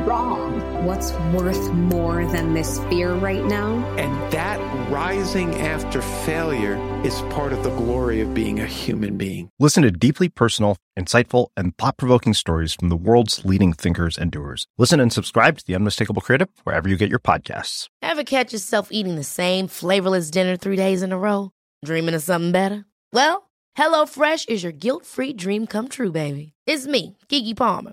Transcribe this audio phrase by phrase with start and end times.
[0.00, 0.60] wrong?
[0.84, 3.76] What's worth more than this fear right now?
[3.96, 4.58] And that
[4.90, 9.50] rising after failure is part of the glory of being a human being.
[9.58, 14.30] Listen to deeply personal, insightful, and thought provoking stories from the world's leading thinkers and
[14.30, 14.66] doers.
[14.78, 17.88] Listen and subscribe to The Unmistakable Creative wherever you get your podcasts.
[18.02, 21.50] Ever catch yourself eating the same flavorless dinner three days in a row?
[21.84, 22.84] Dreaming of something better?
[23.12, 26.52] Well, HelloFresh is your guilt free dream come true, baby.
[26.66, 27.92] It's me, Kiki Palmer.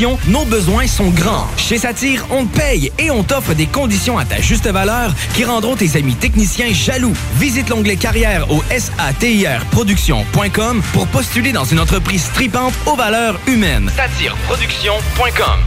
[0.00, 1.46] Nos besoins sont grands.
[1.58, 5.44] Chez Satire, on te paye et on t'offre des conditions à ta juste valeur qui
[5.44, 7.12] rendront tes amis techniciens jaloux.
[7.36, 13.90] Visite l'onglet carrière au satirproduction.com pour postuler dans une entreprise stripante aux valeurs humaines.
[13.94, 15.60] Satireproduction.com.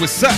[0.00, 0.30] What's up!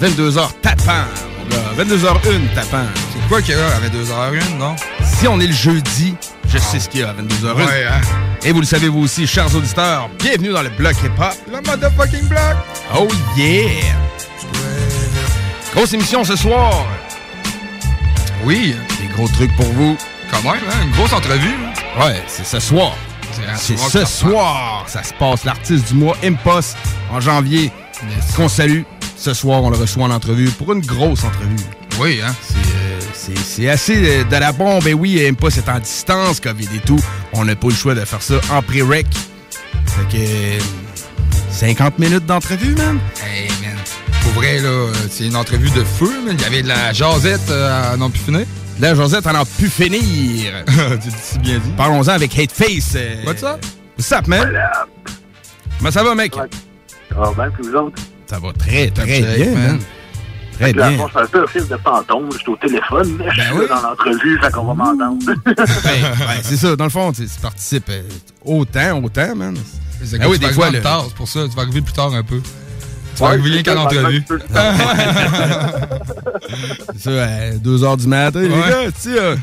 [0.00, 1.04] 22h tapant,
[1.38, 1.84] mon gars.
[1.84, 2.86] 22h01 tapant.
[3.12, 4.74] C'est quoi qu'il y a à 22h01, non?
[5.04, 6.16] Si on est le jeudi,
[6.48, 7.54] je sais ce qu'il y a à 22h01.
[7.54, 8.00] Ouais, hein?
[8.42, 11.34] Et vous le savez vous aussi, chers auditeurs, bienvenue dans le bloc hip-hop.
[11.46, 12.56] Le motherfucking block!
[12.96, 13.94] Oh yeah!
[15.74, 16.72] Grosse émission ce soir.
[18.44, 18.74] Oui.
[19.00, 19.96] Des gros trucs pour vous.
[20.30, 20.82] Quand même, hein?
[20.82, 21.56] Une grosse entrevue.
[22.00, 22.94] Ouais, c'est ce soir.
[23.56, 24.84] C'est ce soir.
[24.86, 25.44] Ça se passe.
[25.44, 26.76] L'artiste du mois, Impost,
[27.12, 27.70] en janvier,
[28.36, 28.82] qu'on salue.
[29.16, 31.56] Ce soir, on le reçoit en entrevue pour une grosse entrevue.
[32.00, 32.34] Oui, hein?
[33.12, 34.82] C'est, euh, assez euh, de la bombe.
[34.84, 36.98] Ben oui, Impost est en distance, COVID et tout.
[37.32, 39.06] On n'a pas le choix de faire ça en pré-rec.
[39.86, 40.22] Fait que...
[40.22, 40.58] euh,
[41.50, 42.98] 50 minutes d'entrevue, man.
[43.24, 43.76] Hey, man.
[44.22, 46.34] Pour vrai, là, euh, c'est une entrevue de feu, man.
[46.36, 48.44] Il y avait de la jasette euh, à non plus finir.
[48.80, 50.64] Là, Josette, on a pu finir.
[50.66, 51.70] tu dis si bien dit.
[51.76, 52.94] Parlons-en avec Hateface.
[52.96, 53.64] euh, What's up?
[53.96, 54.52] What's up, man?
[55.78, 56.34] Comment ça va, mec?
[57.16, 58.02] Ah, ben, puis vous autres?
[58.26, 59.78] Ça va très, très bien, man.
[60.58, 60.98] Très Là, bien.
[60.98, 62.28] bon, c'est un peu un film de fantôme.
[62.32, 63.66] Je suis au téléphone, mais je suis Ben oui.
[63.68, 65.18] là dans l'entrevue, fait qu'on va m'entendre.
[65.26, 66.76] Ouais, ouais, c'est ça.
[66.76, 68.02] Dans le fond, tu tu participes euh,
[68.44, 69.56] autant, autant, man.
[70.04, 70.76] C'est Ah oui, des fois, le...
[70.78, 71.40] le- tard, c'est pour ça.
[71.48, 72.40] Tu vas arriver plus tard un peu.
[72.40, 74.18] Tu Ouais, vas arriver rien qu'à l'entrevue.
[74.18, 74.74] un peu plus tard.
[76.94, 78.68] C'est ça, à 2 h du matin, les Ouais.
[78.68, 79.18] gars, tu sais.
[79.18, 79.36] euh,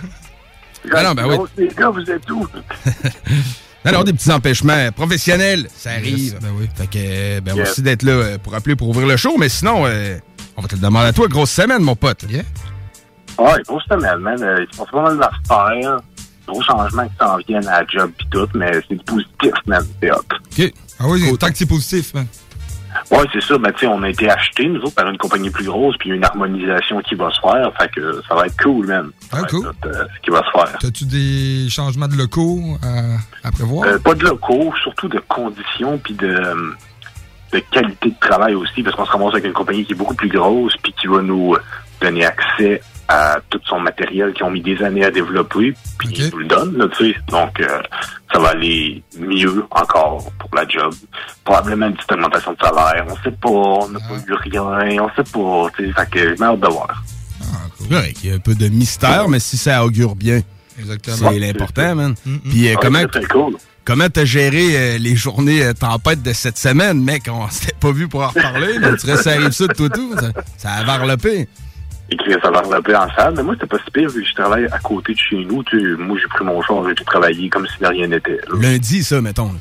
[0.94, 1.38] Ah non, ben oui.
[1.58, 2.48] Les gars, vous êtes où?
[3.86, 6.34] Non, non, des petits empêchements professionnels, ça arrive.
[6.34, 6.69] Yes, ben oui.
[6.75, 7.58] Fait que, euh, ben, Yes.
[7.66, 10.18] merci d'être là euh, pour appeler pour ouvrir le show, mais sinon, euh,
[10.56, 11.28] on va te le demander à toi.
[11.28, 12.24] Grosse semaine, mon pote.
[12.30, 12.44] Yeah.
[13.40, 14.36] Ouais, grosse semaine, man.
[14.40, 15.97] Il se passe pas mal d'affaires.
[16.47, 19.84] Gros changements qui s'en viennent à la job pis tout, mais c'est du positif, man.
[20.02, 20.18] C'est hot.
[20.20, 20.74] OK.
[21.00, 22.28] Ah oui, tant que c'est positif, man.
[23.12, 23.58] Ouais, c'est ça.
[23.60, 26.10] Mais tu sais, on a été achetés, nous autres, par une compagnie plus grosse, puis
[26.12, 27.72] une harmonisation qui va se faire.
[27.78, 29.12] Fait que ça va être cool, man.
[29.34, 29.66] Ah, cool.
[29.86, 30.78] euh, ce qui va se faire.
[30.80, 33.86] T'as-tu des changements de locaux à, à prévoir?
[33.88, 36.72] Euh, pas de locaux, surtout de conditions puis de, euh,
[37.52, 40.16] de qualité de travail aussi, parce qu'on se ramasse avec une compagnie qui est beaucoup
[40.16, 41.56] plus grosse puis qui va nous
[42.00, 46.18] donner accès à tout son matériel qu'ils ont mis des années à développer, puis Ok.
[46.18, 47.16] ils nous le donnent, là, tu sais.
[47.28, 47.82] Donc, euh,
[48.32, 50.94] ça va aller mieux encore pour la job.
[51.44, 53.06] Probablement une petite augmentation de salaire.
[53.10, 55.94] On sait pas, on n'a pas eu rien, on sait pas, tu sais.
[55.94, 57.03] Fait que j'ai hâte de voir.
[57.41, 57.96] Ah, cool.
[57.97, 60.41] Ouais, il y a un peu de mystère, mais si ça augure bien,
[60.80, 61.32] Exactement.
[61.32, 62.16] c'est l'important, man.
[62.26, 62.40] Mm, mm.
[62.50, 63.00] Puis euh, Ouais, comment,
[63.30, 63.58] cool.
[63.84, 67.24] comment t'as géré euh, les journées euh, tempête de cette semaine, mec?
[67.30, 70.14] On s'était pas vu pour en reparler, mais tu restes à rive sud, toi, tout.
[70.18, 71.50] Ça, ça a varlopé.
[72.11, 73.34] Écrire ça va reloper en salle.
[73.35, 75.63] Mais moi, c'était pas si pire vu que je travaille à côté de chez nous.
[75.63, 78.40] Tu sais, moi, j'ai pris mon char, j'ai tout travaillé comme si de rien n'était.
[78.49, 78.59] là.
[78.59, 79.52] Lundi, ça, mettons.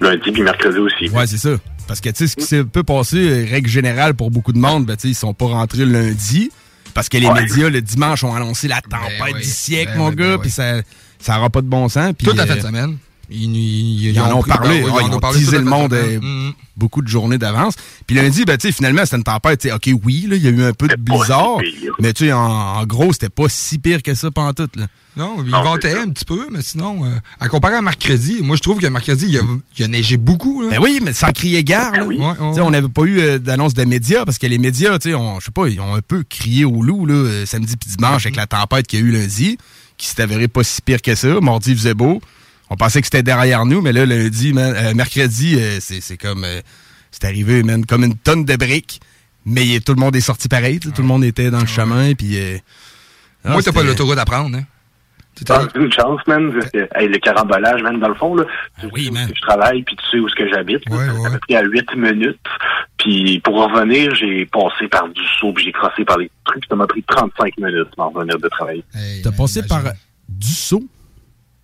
[0.00, 1.08] Lundi puis mercredi aussi.
[1.10, 1.50] Ouais, c'est ça.
[1.88, 4.52] Parce que, tu sais, ce qui s'est un peu passé, euh, règle générale pour beaucoup
[4.52, 6.50] de monde, ben, tu sais, ils sont pas rentrés le lundi.
[6.94, 7.42] Parce que les Ouais.
[7.42, 10.32] médias, le dimanche, ont annoncé la tempête Ben oui, du siècle, ben mon ben gars,
[10.34, 10.38] oui.
[10.42, 10.80] puis ça,
[11.18, 12.12] ça aura pas de bon sens.
[12.18, 12.96] puis, Toute la euh, fin de semaine.
[13.30, 14.80] Ils, ils en ont parlé.
[14.80, 16.52] ben oui, Ouais, ils en ont ont parlé le le monde euh, Mhm.
[16.76, 17.74] beaucoup de journées d'avance.
[18.06, 19.60] Puis lundi, ben, tu sais, finalement, c'était une tempête.
[19.60, 21.58] tu sais, OK, oui, là, il y a eu un peu de blizzard.
[21.98, 24.68] Mais tu sais, en, en gros, c'était pas si pire que ça pendant tout.
[24.76, 24.86] Là.
[25.16, 27.08] Non, il ventait un petit peu, mais sinon, euh,
[27.40, 29.40] à comparer à mercredi, moi je trouve que mercredi, il a,
[29.78, 30.60] il a neigé beaucoup.
[30.62, 30.68] Là.
[30.72, 31.92] Ben oui, mais sans crier gare.
[31.92, 32.04] là.
[32.04, 34.58] Ouais, ouais, Tu sais, On n'avait pas eu euh, d'annonce des médias parce que les
[34.58, 37.46] médias, tu sais, on- je sais pas, ils ont un peu crié au loup là,
[37.46, 39.56] samedi puis dimanche avec la tempête qu'il y a eu lundi,
[39.96, 41.40] qui s'est avérée pas si pire que ça.
[41.40, 42.20] Mardi, il faisait beau.
[42.70, 46.44] On pensait que c'était derrière nous, mais là, lundi, man, euh, mercredi, euh, c'est comme...
[46.44, 46.60] euh,
[47.12, 49.00] c'est arrivé, man, comme une tonne de briques.
[49.44, 50.80] Mais tout le monde est sorti pareil.
[50.82, 52.14] sais, Tout le monde était dans le chemin.
[52.14, 52.58] Puis, euh,
[53.44, 54.64] Moi, t'as pas l'autoroute à prendre, hein?
[55.50, 56.50] Ah, une chance, man.
[56.52, 58.44] parce que, hey, le carambolage, man, dans le fond, là,
[58.80, 60.82] tu sais où est-ce que je travaille, puis tu sais où est-ce que j'habite.
[60.88, 62.38] ça m'a pris à 8 minutes.
[62.98, 66.64] Puis pour revenir, j'ai passé par du saut, puis j'ai crossé par les trucs.
[66.68, 68.82] Ça m'a pris 35 minutes pour revenir de travailler.
[69.22, 69.82] T'as passé par
[70.28, 70.84] du saut?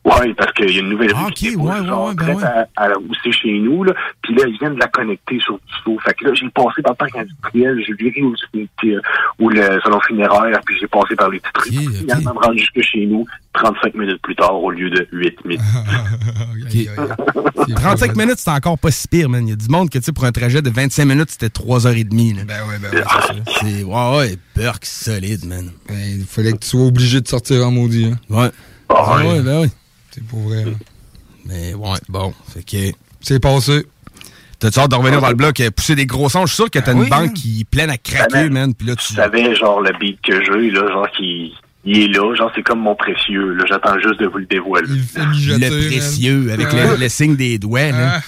[0.04, 2.08] Oui, parce qu'il y a une nouvelle Ah, rue qui ok, déboule, ouais, ouais, genre,
[2.08, 2.42] ouais, ben ouais.
[2.44, 3.92] à, à où c'est chez nous, là.
[4.22, 5.96] Puis là, ils viennent de la connecter sur du saut.
[6.04, 8.34] Fait que là, j'ai passé par le parc industriel, j'ai viré où,
[9.38, 11.70] où le salon funéraire, puis j'ai passé par les petites rues.
[11.86, 15.44] Puis Finalement, me rendre jusque chez nous, 35 minutes plus tard, au lieu de 8
[15.44, 15.60] minutes.
[17.76, 19.46] 35 minutes, c'est encore pas si pire, man.
[19.46, 21.46] Il y a du monde que, tu sais, pour un trajet de 25 minutes, c'était
[21.46, 22.36] 3h30.
[22.38, 22.44] Là.
[22.44, 23.04] Ben ouais, ben ouais,
[23.46, 23.86] c'est ça.
[23.86, 25.70] Ouais, ouais, Burke solide, man.
[25.88, 28.18] Ben, il fallait que tu sois obligé de sortir en maudit, hein?
[28.28, 28.50] Ouais.
[28.88, 29.68] Ah, ouais, ben oui.
[30.12, 30.64] C'est pour vrai.
[30.64, 30.72] là.
[31.46, 32.96] Mais ouais, bon, fait que...
[33.20, 33.86] C'est passé.
[34.58, 36.42] T'as-tu hâte de revenir dans le bloc, euh, pousser des gros sons?
[36.46, 38.52] Je suis sûr que t'as Ben une oui, banque qui est pleine à craquer, Ben,
[38.52, 38.74] man.
[38.74, 39.06] Puis là, tu...
[39.08, 41.52] Tu savais, genre, le beat que j'ai, là, genre, qui,
[41.84, 43.64] il est là, genre, c'est comme mon précieux, là.
[43.68, 44.86] J'attends juste de vous le dévoiler.
[44.88, 48.20] Le précieux, avec le, le signe des doigts, là.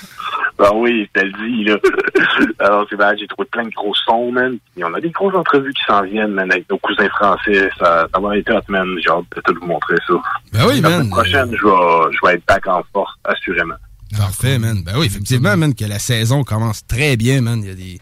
[0.56, 1.76] Ben oui, je te le dis, là.
[2.60, 4.56] Alors, c'est vrai, j'ai trouvé plein de gros sons, man.
[4.76, 7.68] Et on a des grosses entrevues qui s'en viennent, man, avec nos cousins français.
[7.78, 8.86] Ça, ça va être hot, man.
[9.00, 10.14] J'ai hâte de tout vous montrer ça.
[10.52, 10.98] Ben oui, La man.
[10.98, 13.74] semaine prochaine, je vais, je vais être back en force, assurément.
[14.16, 14.82] Parfait, man.
[14.84, 17.60] Ben oui, effectivement, man, que la saison commence très bien, man.
[17.62, 18.00] Il y a des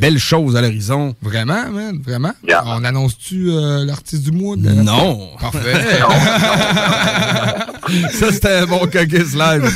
[0.00, 1.14] belles choses à l'horizon.
[1.22, 2.32] Vraiment, man, vraiment.
[2.66, 4.56] On annonce-tu euh, l'artiste du mois?
[4.56, 5.30] de- Non.
[5.40, 5.74] Parfait.
[8.12, 9.70] ça, c'était un bon caucus live.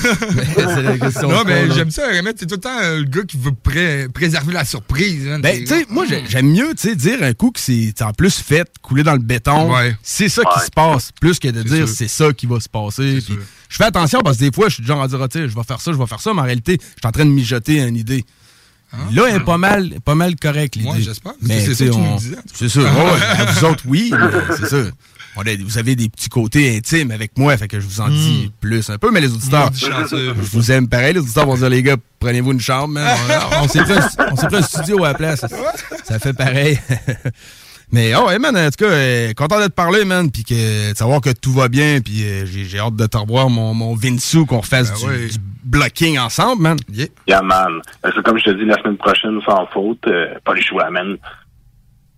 [0.57, 2.33] C'est la question non, mais j'aime ça, Remet.
[2.37, 5.25] C'est tout le temps euh, le gars qui veut pré- préserver la surprise.
[5.25, 5.43] man.
[5.43, 7.95] Ben, C'est- tu sais, moi, j'ai- j'aime mieux, tu sais, dire un coup que c'est
[8.03, 9.73] en plus fait, couler dans le béton.
[9.75, 9.95] Ouais.
[10.03, 13.19] C'est ça qui se passe, plus que de dire c'est ça qui va se passer.
[13.69, 15.55] Je fais attention parce que des fois, je suis genre à dire, Ah, sais, je
[15.55, 17.31] vais faire ça, je vais faire ça, mais en réalité, je suis en train de
[17.31, 18.25] mijoter une idée.
[19.13, 20.89] Là, elle est pas mal, pas mal correct, l'idée.
[20.91, 20.95] Ah.
[20.97, 22.81] Ouais, j'espère, Mais c'est ça que tu on- disais, C'est ça.
[22.81, 23.47] ouais, ouais.
[23.53, 24.67] Vous autres, oui, mais c'est
[25.51, 28.51] a- vous avez des petits côtés intimes avec moi, fait que je vous en dis
[28.61, 30.35] plus un peu, mais les auditeurs, chanceux.
[30.35, 31.13] je vous aime pareil.
[31.13, 33.15] Les auditeurs vont dire, les gars, prenez-vous une chambre, man.
[33.61, 35.45] On, on s'est pris, un- on s'est pris un studio à la place.
[36.05, 36.81] Ça fait pareil.
[37.91, 40.91] Mais oh, hey, man, en tout cas, euh, content de te parler, man, puis que
[40.93, 43.73] de savoir que tout va bien, puis euh, j'ai j'ai hâte de te revoir, mon,
[43.73, 46.77] mon Vinsu, qu'on fasse Ben du, du blocking ensemble, man.
[47.27, 47.81] Yeah, man.
[48.05, 50.91] Euh, C'est comme je te dis, la semaine prochaine, sans faute, euh, pas le choix,
[50.91, 51.17] man.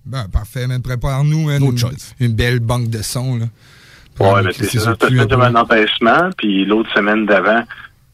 [0.05, 0.82] Ben, parfait, man.
[0.82, 1.62] Prépare-nous, man.
[1.62, 1.78] Une,
[2.26, 3.46] une belle banque de sons, là.
[4.19, 4.96] Ouais, mais c'est ça.
[5.00, 7.62] Cette semaine, j'avais un empêchement, puis l'autre semaine d'avant,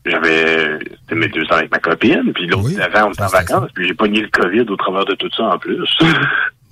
[0.05, 3.71] j'avais c'était mes deux ans avec ma copine, puis l'autre d'avant, on était en vacances,
[3.75, 5.89] puis j'ai pogné le COVID au travers de tout ça en plus.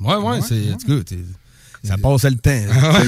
[0.01, 0.73] Ouais, ouais, c'est.
[0.73, 1.17] En tout cas, t'es-
[1.85, 2.51] ça passe le temps.
[2.73, 3.03] Ah.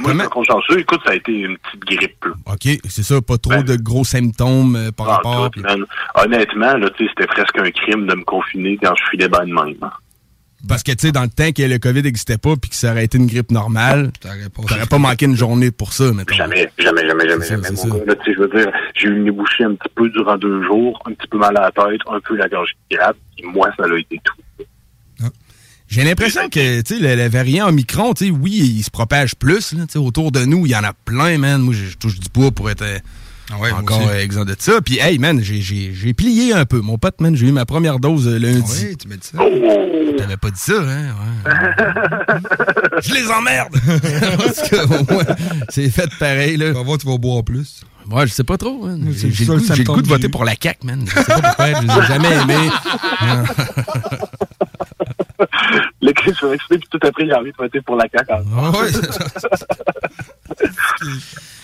[0.00, 0.78] Moi, je suis trop chanceux.
[0.80, 2.24] Écoute, ça a été une petite grippe.
[2.24, 2.32] là.
[2.54, 5.50] OK, c'est ça, pas trop de gros symptômes euh, par En rapport.
[5.50, 5.62] tout.
[6.14, 9.44] Honnêtement, là, tu sais, c'était presque un crime de me confiner quand je filais bien
[9.46, 9.76] de même.
[9.82, 9.90] hein.
[10.66, 12.90] Parce que, tu sais, dans le temps que le COVID n'existait pas puis que ça
[12.90, 16.34] aurait été une grippe normale, t'aurais pas manqué une journée pour ça, mettons.
[16.34, 17.68] Jamais, jamais, jamais, jamais, ça, jamais.
[17.86, 21.00] Mon gars, je veux dire, j'ai eu une bouchée un petit peu durant deux jours,
[21.06, 23.70] un petit peu mal à la tête, un peu la gorge qui gratte, et moi,
[23.76, 24.64] ça a été tout.
[25.90, 29.36] J'ai l'impression que, tu sais, le, le variant Omicron, tu sais, oui, il se propage
[29.36, 31.62] plus, là, tu sais, autour de nous, il y en a plein, man.
[31.62, 32.84] Moi, je je touche du bois pour être
[33.56, 34.80] moi encore exempt de ça.
[34.80, 36.80] Puis, hey, man, j'ai- plié un peu.
[36.80, 38.86] Mon pote, man, j'ai eu ma première dose euh, lundi.
[38.88, 39.38] Oui, tu m'as dit ça?
[40.18, 41.14] T'avais pas dit ça, hein?
[41.46, 41.52] Ouais.
[43.02, 43.74] je les emmerde!
[44.38, 44.76] Parce que,
[45.70, 46.66] c'est fait pareil, là.
[46.68, 47.82] Tu vas voir, tu vas boire plus.
[48.06, 48.86] Moi, je sais pas trop.
[48.86, 49.12] man.
[49.16, 51.04] C'est J'ai le goût- le goût de voter pour la CAQ, man.
[51.06, 52.70] Je sais pas pourquoi, je les ai jamais aimés.
[56.00, 58.32] Le Chris, je vais expliquer, puis tout après, j'ai envie de voter pour la CAQ.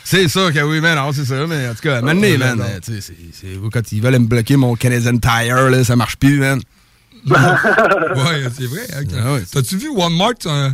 [0.05, 0.97] C'est ça que oui, man.
[0.97, 1.47] non, c'est ça.
[1.47, 4.27] Mais en tout cas, maintenant, Ouais, man, euh, tu sais, c'est- quand ils veulent me
[4.27, 6.61] bloquer mon Canadian Tire, là, ça marche plus, man.
[7.27, 8.83] ouais, c'est vrai.
[8.95, 9.43] hein, Ah ouais.
[9.51, 10.35] T'as-tu vu Walmart?
[10.47, 10.71] euh,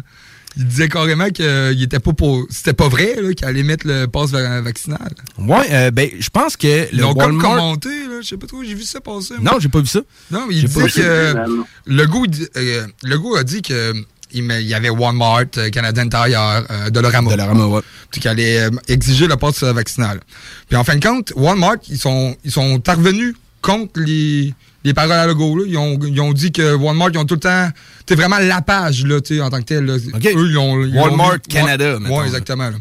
[0.56, 2.46] il disait carrément qu'il était pas pour.
[2.50, 5.10] C'était pas vrai, qu'il allait mettre le passe va- vaccinal.
[5.38, 8.20] Ouais, euh, ben, je pense que Ils le ont comme commenté, là.
[8.22, 9.34] Je sais pas trop, j'ai vu ça passer.
[9.38, 9.52] moi.
[9.52, 10.00] Non, j'ai pas vu ça.
[10.30, 10.86] Non, mais il ça.
[10.88, 11.34] que
[11.86, 12.26] le goût,
[13.02, 13.94] le goût a dit que
[14.32, 17.30] il, y avait Walmart, euh, Canadian Tire, euh, Dollarama.
[17.30, 17.80] Dollarama, ouais.
[18.12, 20.20] Qui allait euh, exiger le passe vaccinal.
[20.68, 25.12] Puis en fin de compte, Walmart, ils sont, ils sont revenus contre les, les paroles
[25.12, 25.56] à logo.
[25.58, 25.64] Là.
[25.66, 27.68] Ils, ont, ils ont dit que Walmart, ils ont tout le temps.
[28.08, 29.84] C'est vraiment la page, là, en tant que tel.
[29.84, 29.94] là.
[29.96, 32.70] Eux, ils ont, ils Walmart mis- Canada, mettons, ouais, exactement.
[32.70, 32.76] là.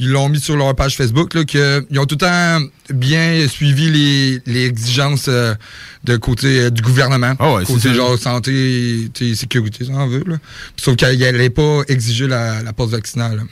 [0.00, 3.46] Ils l'ont mis sur leur page Facebook, là, que, ils ont tout le temps bien
[3.46, 5.54] suivi les, les exigences euh,
[6.02, 7.34] de côté euh, du gouvernement.
[7.38, 10.24] Ah ouais, c'est côté genre santé, sais, sécurité, ça en veut.
[10.26, 10.38] Là.
[10.76, 13.44] Sauf qu'ils n'allaient pas exiger la, la passe vaccinale.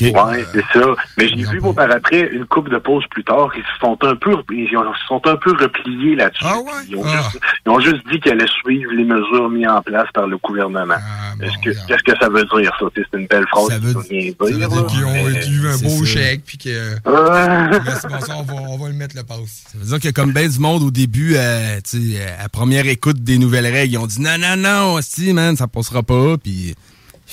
[0.00, 0.26] Là.
[0.26, 0.86] Ouais, c'est ça.
[1.18, 3.98] Mais j'ai vu, moi, par après, une coupe de pauses plus tard, ils se sont
[4.02, 6.44] un peu, ils se sont un peu repliés là-dessus.
[6.88, 10.08] Ils, ont juste, ils ont juste dit qu'ils allaient suivre les mesures mises en place
[10.14, 10.94] par le gouvernement.
[11.40, 12.86] Est-ce que, qu'est-ce que ça veut dire, ça?
[12.94, 13.68] C'est une belle phrase.
[13.68, 14.58] Ça veut, rien dire.
[14.68, 14.82] là.
[14.88, 16.12] Qu'ils ont Mais- eu un beau ça.
[16.12, 16.92] chèque, puis que.
[17.12, 17.80] Ouais.
[17.84, 19.64] Merci, bon, ça, on va, on va le mettre le passe.
[19.72, 22.86] Ça veut dire que comme ben du monde au début, tu sais, euh, à première
[22.86, 26.36] écoute des nouvelles règles, ils ont dit non, non, non, si, man, ça passera pas.
[26.38, 26.74] Puis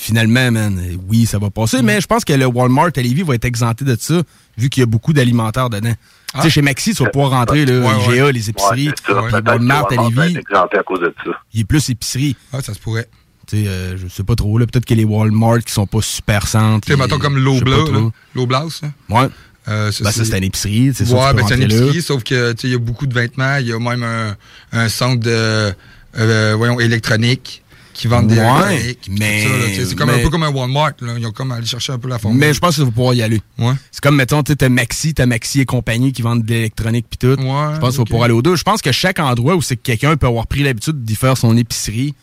[0.00, 1.82] finalement, man, oui, ça va passer.
[1.82, 4.22] Mais je pense que le Walmart à Lévis va être exempté de ça,
[4.56, 5.92] vu qu'il y a beaucoup d'alimentaires dedans.
[6.34, 8.32] Tu sais, chez Maxi, tu vas pouvoir rentrer, là, Ouais, IGA, ouais.
[8.32, 8.88] les épiceries.
[8.88, 9.42] Ouais, ça.
[9.42, 11.30] Que Walmart à Lévis, être exempté à cause de ça.
[11.52, 12.36] il est plus épicerie.
[12.52, 13.08] Ah, ça se pourrait.
[13.48, 14.66] Tu sais, euh, je sais pas trop, là.
[14.66, 16.86] Peut-être que les Walmart qui sont pas super centres.
[16.86, 18.10] Tu sais, mettons comme l'eau bleue.
[18.34, 18.88] L'eau blanche, là.
[19.08, 19.28] Ouais.
[19.68, 21.74] Euh, Ben, ça, c'est une épicerie, c'est Ouais, ben, c'est une là.
[21.76, 23.56] épicerie, sauf que, tu sais, il y a beaucoup de vêtements.
[23.56, 24.36] Il y a même un,
[24.72, 25.72] un centre de,
[26.16, 27.62] euh, voyons, électronique
[28.00, 28.98] qui vendent des Ouais, électroniques.
[29.02, 31.12] puis mais- C'est comme un peu comme un Walmart, là.
[31.18, 32.38] Ils ont comme allé chercher un peu la forme.
[32.38, 33.42] Mais je pense que vas pouvoir y aller.
[33.58, 33.74] Ouais.
[33.90, 37.06] C'est comme, mettons, tu sais, t'as Maxi, t'as Maxi et compagnie qui vendent de l'électronique
[37.10, 37.36] pis tout.
[37.38, 38.56] je pense qu'il va pouvoir aller aux deux.
[38.56, 41.36] Je pense que chaque endroit où c'est que quelqu'un peut avoir pris l'habitude d'y faire
[41.36, 42.14] son épicerie,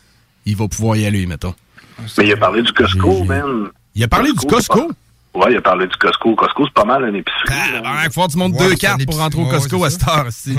[0.48, 1.53] il va pouvoir y aller, mettons.
[2.17, 3.67] Mais il a parlé du Costco, man.
[3.93, 4.91] Il a parlé du Costco?
[5.38, 6.36] Ouais, il a parlé du Costco.
[6.36, 7.44] Costco, c'est pas mal une épicerie.
[8.06, 10.08] il faut que tu montes Ouais, deux cartes pour rentrer au Costco ouais, à cette
[10.08, 10.25] heure.
[10.29, 10.56] si.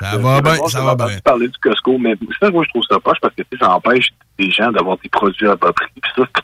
[0.00, 1.18] ça va bien, ça va bien.
[1.24, 4.50] parler du Costco, mais ça, moi, je trouve ça poche parce que, ça empêche des
[4.50, 5.86] gens d'avoir des produits à bas prix.
[6.02, 6.42] Puis ça, c'est-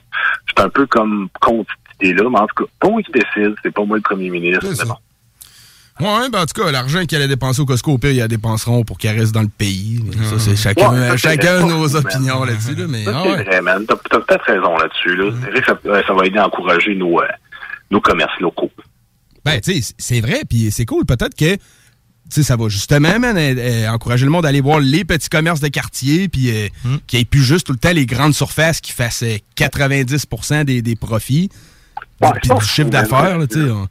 [0.48, 3.54] c'est un peu comme contre cette idée-là, mais en tout cas, pas moi qui décide,
[3.62, 4.66] c'est pas moi le premier ministre.
[4.68, 4.96] mais bon.
[6.00, 8.28] Ouais, ben en tout cas, l'argent qu'il allait dépenser au Costco, au pire, ils la
[8.28, 10.02] dépenseront pour qu'elle reste dans le pays.
[10.30, 11.68] Ça, c'est chacun, Ouais, chacun vrai.
[11.68, 12.74] nos opinions là-dessus.
[12.74, 13.42] Là, mais, ah c'est ouais.
[13.44, 13.84] vrai, man.
[13.86, 15.16] T'as peut-être raison là-dessus.
[15.16, 15.32] Là.
[15.42, 17.26] C'est vrai que ça, ouais, ça va aider à encourager nos, euh,
[17.90, 18.70] nos commerces locaux.
[19.44, 21.04] Ben, tu sais, c'est vrai, puis c'est cool.
[21.06, 21.60] Peut-être que, tu
[22.30, 25.28] sais, ça va justement, man, euh, euh, encourager le monde à aller voir les petits
[25.28, 26.68] commerces de quartier, puis euh,
[27.06, 30.26] qu'il n'y ait plus juste tout le temps les grandes surfaces qui fassent euh, 90
[30.64, 31.48] des, des profits,
[32.20, 33.70] puis du chiffre d'affaires, là, tu sais.
[33.70, 33.88] on-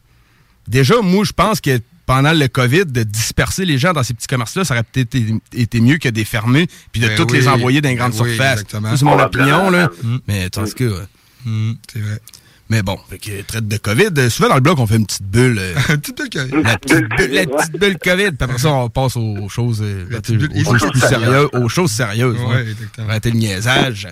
[0.68, 4.26] Déjà, moi, je pense que pendant le COVID, de disperser les gens dans ces petits
[4.26, 7.38] commerces-là, ça aurait peut-être été, été mieux que des fermer, puis de Ben toutes oui.
[7.38, 8.62] les envoyer dans les grandes Ben surfaces.
[8.62, 8.90] exactement.
[8.90, 9.92] Ça, C'est mon opinion, là.
[10.02, 10.18] Mm.
[10.28, 11.06] Mais, en tout cas, ouais.
[11.46, 12.20] Mm, c'est vrai.
[12.72, 15.06] Mais bon, fait que, traite de COVID, euh, souvent dans le bloc, on fait une
[15.06, 15.60] petite bulle.
[15.60, 16.64] euh, petite bulle COVID.
[16.64, 18.32] La petite bulle, la petite bulle COVID.
[18.32, 20.06] Puis après ça, on passe aux choses, euh,
[20.66, 21.50] aux choses plus sérieuses.
[21.54, 22.40] Aux choses sérieuses.
[22.40, 22.72] Ouais, ouais.
[22.72, 23.10] exactement.
[23.10, 24.08] Arrêtez le niaisage.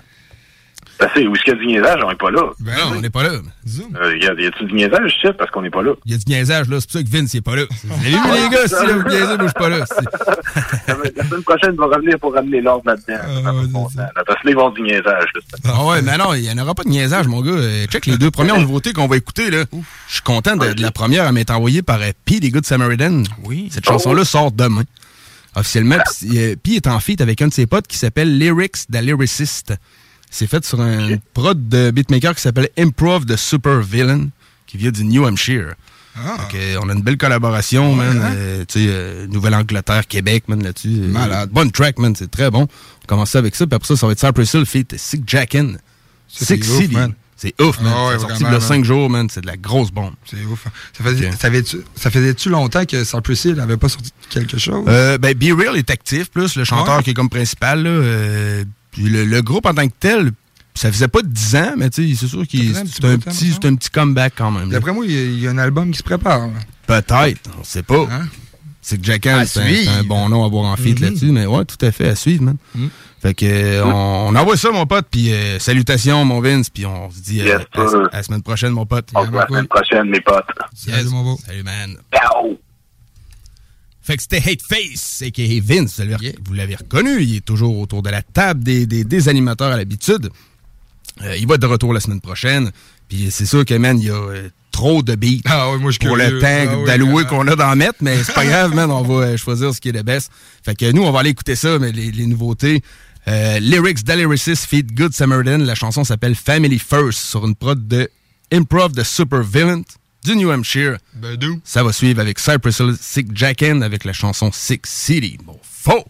[1.00, 2.42] Ben, c'est, où est-ce qu'il y a du niaisage, on n'est pas là.
[2.58, 3.30] Ben non, on n'est pas là.
[3.30, 5.92] Euh, y a, y a-tu du niaisage, je sais, parce qu'on n'est pas là?
[6.06, 6.78] Il y a du niaisage, là.
[6.80, 7.62] C'est pour ça que Vince, il est pas là.
[7.84, 9.84] Vous avez vu, les gars, si là, vous niaisez, moi, je suis pas là.
[11.16, 13.20] La semaine prochaine, il va revenir pour ramener l'ordre là-dedans.
[13.46, 15.04] Ah, Parce que ils vont du niaisage.
[15.34, 15.40] là.
[15.64, 17.52] Ah ouais, mais non, il n'y en aura pas de niaisage, mon gars.
[17.52, 19.64] Euh, Check les deux premières nouveautés qu'on va écouter, là.
[20.08, 22.40] Je suis content de, de la première à m'être envoyée par euh, P.
[22.40, 23.22] des Good Samaritan.
[23.44, 23.68] Oui.
[23.70, 24.82] Cette chanson-là sort demain,
[25.54, 25.98] officiellement.
[26.20, 29.00] Puis euh, P est en feat avec un de ses potes qui s'appelle Lyrics the
[29.00, 29.74] Lyricist.
[30.30, 34.28] C'est fait sur un prod de beatmaker qui s'appelle Improv the Super Villain,
[34.66, 35.74] qui vient du New Hampshire.
[36.16, 38.20] Donc, euh, on a une belle collaboration, man.
[38.24, 40.88] Euh, tu sais, euh, Nouvelle-Angleterre, Québec, man, là-dessus.
[41.02, 41.48] Euh, Malade.
[41.50, 42.14] Bonne track, man.
[42.16, 42.62] C'est très bon.
[42.62, 45.22] On commence ça avec ça, puis après ça, ça va être Cypress Hill feat Sick
[45.28, 45.74] Jackin.
[46.26, 46.92] Sick City.
[46.94, 47.12] man.
[47.36, 47.92] C'est ouf, man.
[47.96, 48.60] Ah ouais, c'est sorti man.
[48.60, 49.28] 5 jours, man.
[49.30, 50.14] C'est de la grosse bombe.
[50.28, 50.66] C'est ouf.
[50.66, 50.70] hein.
[50.92, 54.84] Ça faisait, ça faisait-tu, ça faisait-tu longtemps que Cypress Hill n'avait pas sorti quelque chose?
[54.88, 57.02] Euh, ben, Be Real est actif, plus le chanteur Ouais.
[57.04, 57.84] qui est comme principal.
[57.84, 60.32] Là, euh, puis le, le groupe en tant que tel,
[60.74, 63.54] ça faisait pas 10 ans, mais tu sais, c'est sûr qu'il c'est petit un, petit,
[63.66, 64.68] un petit comeback quand même.
[64.70, 66.48] D'après moi, il y, a, il y a un album qui se prépare.
[66.86, 68.06] Peut-être, on sait pas.
[68.80, 71.04] C'est que Jack Hand, À c'est un, bon nom à avoir en feat Mhm.
[71.04, 72.56] là-dessus, mais ouais, tout à fait, à suivre, man.
[72.74, 72.88] Mhm.
[73.20, 76.86] Fait que, euh, on, on envoie ça, mon pote, puis euh, salutations, mon Vince, puis
[76.86, 78.08] on se dit euh, Yes, à, sir.
[78.12, 79.08] à la semaine prochaine, mon pote.
[79.14, 80.46] On se voit la semaine prochaine, mes potes.
[80.74, 81.38] Salut, mon beau.
[81.44, 81.96] Salut, man.
[82.14, 82.56] Ciao!
[84.08, 85.42] Fait que c'était Hate Face, a.k.a.
[85.62, 86.00] Vince.
[86.00, 87.22] Vous l'avez- Vous l'avez reconnu.
[87.22, 90.30] Il est toujours autour de la table des, des, des animateurs à l'habitude.
[91.22, 92.70] Euh, il va être de retour la semaine prochaine.
[93.10, 95.98] Puis c'est sûr que, man, il y a euh, trop de beats Ah moi, je
[95.98, 96.36] pour curieux.
[96.36, 96.46] le temps
[96.82, 97.28] Ah d'allouer ah.
[97.28, 97.98] qu'on a d'en mettre.
[98.00, 98.90] Mais c'est pas grave, man.
[98.90, 100.30] On va euh, choisir ce qui est le best.
[100.64, 102.82] Fait que nous, on va aller écouter ça, mais les, les nouveautés.
[103.26, 105.58] Euh, Lyrics d'Alyricist feat Good Samaritan.
[105.58, 108.08] La chanson s'appelle Family First sur une prod de
[108.50, 109.82] Improv de Super Villain
[110.24, 110.98] du New Hampshire.
[111.14, 111.60] Ben, d'où?
[111.64, 115.38] Ça va suivre avec Cypress Hill, Sick Jackin avec la chanson Sick City.
[115.44, 116.04] Bon, faux!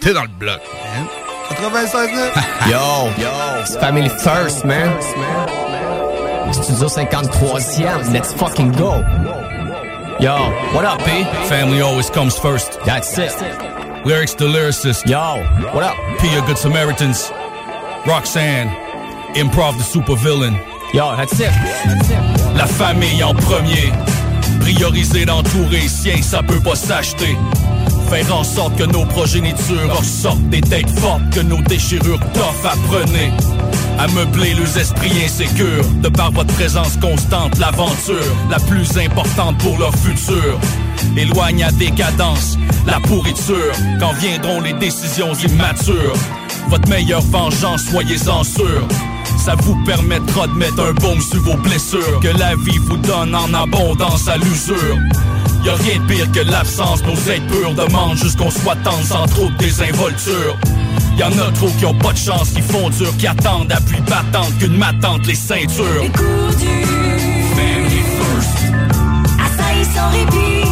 [0.00, 0.60] T'es dans le bloc.
[0.84, 1.06] man.
[1.50, 2.70] 96.9.
[2.70, 4.90] Yo, it's family first, man.
[6.52, 9.00] Studio 53e, let's fucking go.
[10.20, 10.36] Yo,
[10.74, 11.24] what up, B?
[11.48, 12.78] Family always comes first.
[12.84, 13.32] That's it.
[14.04, 15.06] Lyrics the lyricist.
[15.06, 15.42] Yo,
[15.74, 15.96] what up?
[16.20, 17.30] P, your good Samaritans.
[18.06, 18.68] Roxanne,
[19.34, 20.56] improv the supervillain.
[20.94, 22.31] Yo, that's it.
[22.56, 23.92] La famille en premier.
[24.60, 27.36] Prioriser d'entourer sien, ça peut pas s'acheter.
[28.08, 33.32] Faire en sorte que nos progénitures ressortent des têtes fortes, que nos déchirures tough apprenez.
[33.98, 38.16] À meubler les esprits insécures, de par votre présence constante, l'aventure
[38.50, 40.58] la plus importante pour leur futur.
[41.16, 46.14] Éloigne à décadence la pourriture, quand viendront les décisions immatures.
[46.68, 48.88] Votre meilleure vengeance, soyez-en sûrs.
[49.44, 52.20] Ça vous permettra de mettre un baume sur vos blessures.
[52.20, 54.96] Que la vie vous donne en abondance à l'usure.
[55.64, 59.26] Y'a rien de pire que l'absence, nos êtres purs demandent juste qu'on soit tendre sans
[59.26, 60.56] trop de désinvolture.
[61.18, 64.00] Y'en a trop qui ont pas de chance, qui font dur, qui attendent à pluie
[64.02, 66.02] battante qu'une m'attente les ceintures.
[66.02, 67.18] Les coups durs,
[67.56, 68.72] Family first,
[69.40, 70.71] assaillis sans répit,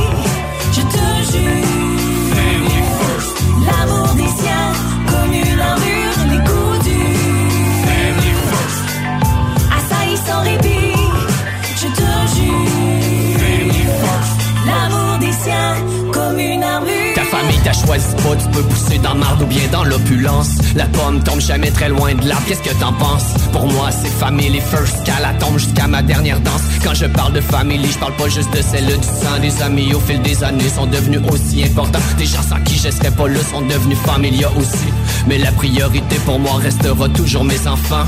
[17.71, 20.59] T'a choisi pas, tu peux pousser dans marde ou bien dans l'opulence.
[20.75, 23.23] La pomme tombe jamais très loin de l'arbre, qu'est-ce que t'en penses?
[23.53, 26.62] Pour moi, c'est family first, qu'à la tombe jusqu'à ma dernière danse.
[26.83, 29.39] Quand je parle de famille, je parle pas juste de celle du sang.
[29.41, 32.00] Les amis au fil des années sont devenus aussi importants.
[32.19, 34.89] Des gens sans qui je serais pas là sont devenus familiaux aussi.
[35.26, 38.07] Mais la priorité pour moi restera toujours mes enfants.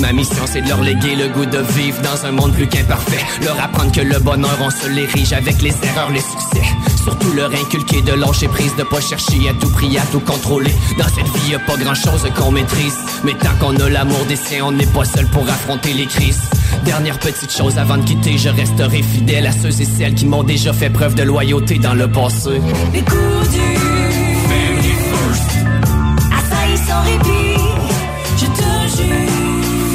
[0.00, 3.24] Ma mission c'est de leur léguer le goût de vivre dans un monde plus qu'imparfait.
[3.44, 6.62] Leur apprendre que le bonheur on se l'érige avec les erreurs, les succès.
[7.02, 10.72] Surtout leur inculquer de lâcher prise, de pas chercher à tout prix, à tout contrôler.
[10.98, 12.96] Dans cette vie y a pas grand chose qu'on maîtrise.
[13.24, 16.40] Mais tant qu'on a l'amour des siens, on n'est pas seul pour affronter les crises.
[16.84, 20.42] Dernière petite chose avant de quitter, je resterai fidèle à ceux et celles qui m'ont
[20.42, 22.60] déjà fait preuve de loyauté dans le passé.
[26.94, 27.60] Sans répit,
[28.36, 29.30] je te jure.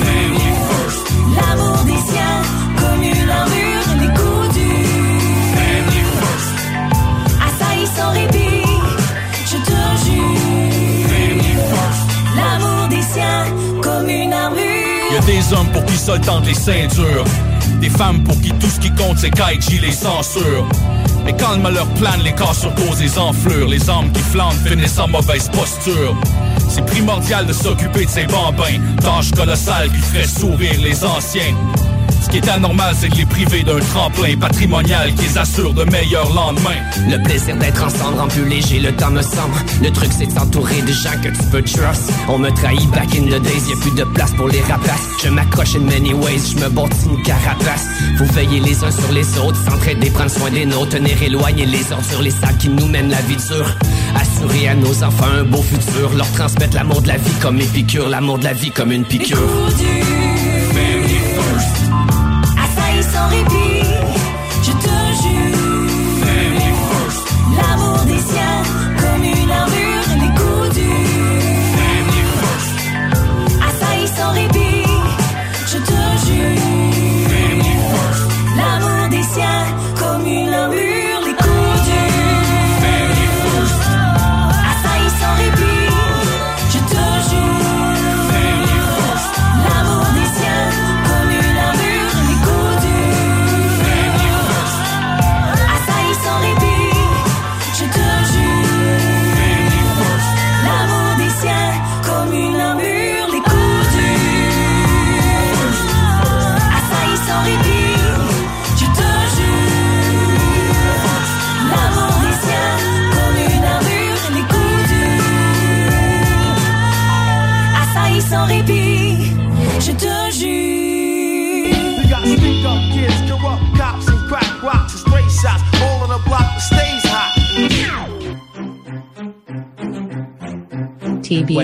[0.03, 2.41] family first, L'amour des siens,
[2.81, 4.51] comme une armure, durs,
[5.55, 6.57] family first,
[7.47, 8.65] assaillis sans répit,
[9.51, 11.09] je te jure.
[11.13, 12.05] family first.
[12.35, 13.45] L'amour des siens,
[13.81, 15.11] comme une armure.
[15.11, 17.23] Y a des hommes pour qui seul tente les ceintures.
[17.79, 20.67] Des femmes pour qui tout ce qui compte c'est Kaiji les censure.
[21.29, 23.67] Mais quand le malheur plane, les corps sur cause les enflures.
[23.67, 26.15] Les hommes qui flambent finissent en mauvaise posture.
[26.67, 28.79] C'est primordial de s'occuper de ces bambins.
[28.99, 31.55] Tâche colossale qui ferait sourire les anciens.
[32.29, 35.83] Ce qui est anormal, c'est de les priver d'un tremplin patrimonial qui les assure de
[35.85, 36.77] meilleurs lendemains.
[37.09, 39.55] Le plaisir d'être ensemble rend plus léger le temps me semble.
[39.81, 42.13] Le truc c'est de s'entourer de gens que tu peux trust.
[42.27, 45.09] On me trahit back in the days, y a plus de place pour les rapaces.
[45.23, 47.87] Je m'accroche in many ways, je me bâtis une carapace.
[48.19, 51.91] Faut veiller les uns sur les autres, s'entraider, prendre soin des nôtres, tenir éloigner les
[51.91, 53.75] ordures, les sacs qui nous mènent la vie dure.
[54.15, 58.07] Assurer à nos enfants un beau futur, leur transmettre l'amour de la vie comme épicure,
[58.07, 59.39] l'amour de la vie comme une piqûre.
[63.19, 63.58] Assaillis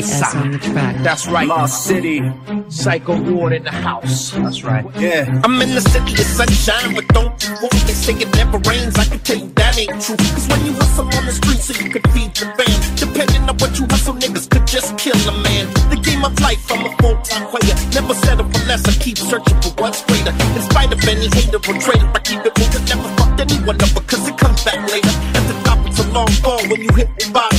[0.06, 0.96] TBS on the track.
[1.04, 1.48] That's right.
[1.48, 2.22] Lost City.
[2.70, 4.32] Psycho Ward in the house.
[4.32, 4.86] That's right.
[5.00, 5.41] Yeah.
[5.44, 7.72] I'm in the city of sunshine, but don't you walk.
[7.72, 8.98] They say it never rains.
[8.98, 10.18] I can tell you that ain't true.
[10.18, 13.58] Cause when you hustle on the street so you can feed your fam, depending on
[13.58, 15.65] what you hustle, niggas could just kill a man.
[15.89, 17.76] The game of life, I'm a full-time player.
[17.94, 18.86] Never settle for less.
[18.88, 20.34] I keep searching for what's greater.
[20.56, 22.86] In spite of any hater or traitor, I keep it moving.
[22.86, 25.15] Never fucked anyone up because it comes back later.
[25.34, 27.55] At the top, it's a long fall when you hit the bottom.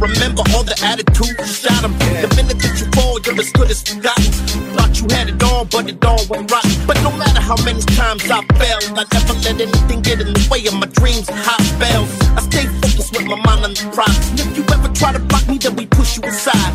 [0.00, 1.92] Remember all the attitude you shot him.
[2.20, 4.32] The minute that you fall, you're as good as forgotten.
[4.76, 6.72] Thought you had it all, but it all went rotten.
[6.86, 10.42] But no matter how many times I failed, I never let anything get in the
[10.50, 12.10] way of my dreams and high spells.
[12.36, 14.16] I stay focused with my mind on the prize.
[14.30, 16.72] And if you ever try to block me, then we push you aside.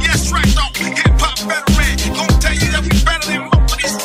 [0.00, 0.72] Yes, right, though.
[0.78, 1.94] Hip hop veteran.
[2.14, 3.96] Gonna tell you that we better than most of these.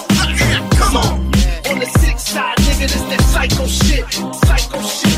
[0.80, 1.28] Come on.
[1.70, 4.06] On the six side, nigga, this that psycho shit.
[4.14, 5.18] Psycho shit.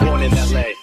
[0.00, 0.79] Born in LA, it's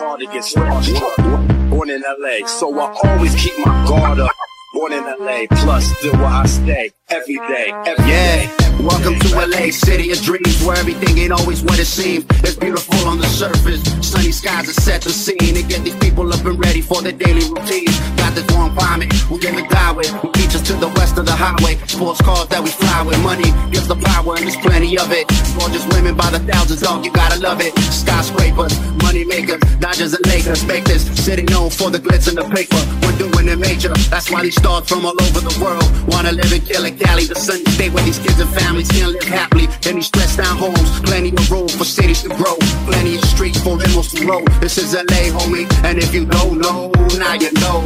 [0.00, 1.70] hard to get starstruck.
[1.70, 4.34] Born in LA, so I always keep my guard up.
[4.80, 8.36] In LA, plus still where I stay every day, every Yeah.
[8.36, 8.50] day.
[8.80, 12.24] Welcome to LA, city of dreams, where everything ain't always what it seems.
[12.42, 16.32] It's beautiful on the surface, sunny skies that set the scene and get these people
[16.32, 17.94] up and ready for their daily routines.
[18.16, 20.10] Got this warm climate, we get and die with.
[20.24, 21.76] We beach us to the west of the highway.
[21.86, 23.18] Sports cars that we fly with.
[23.20, 25.28] Money gives the power, and there's plenty of it.
[25.58, 27.78] Gorgeous women by the thousands, dog, you gotta love it.
[27.92, 32.44] Skyscrapers, money makers, Dodgers and Lakers make this city known for the glitz and the
[32.54, 32.76] paper.
[33.02, 33.92] We're doing it major.
[34.08, 37.34] That's why these stars from all over the world wanna live in Killer Cali, the
[37.34, 39.66] sunny state where these kids and families can live happily.
[39.86, 42.56] In these stressed down homes, plenty of room for cities to grow,
[42.86, 44.44] plenty of streets for animals to roll.
[44.60, 47.82] This is LA, homie, and if you don't know, now you know.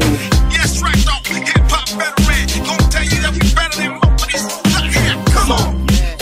[0.50, 1.22] Yes, right, though.
[1.34, 2.44] Hip hop veteran.
[2.66, 4.46] Gonna tell you that we better than most of these.
[4.74, 5.68] Look here, come on.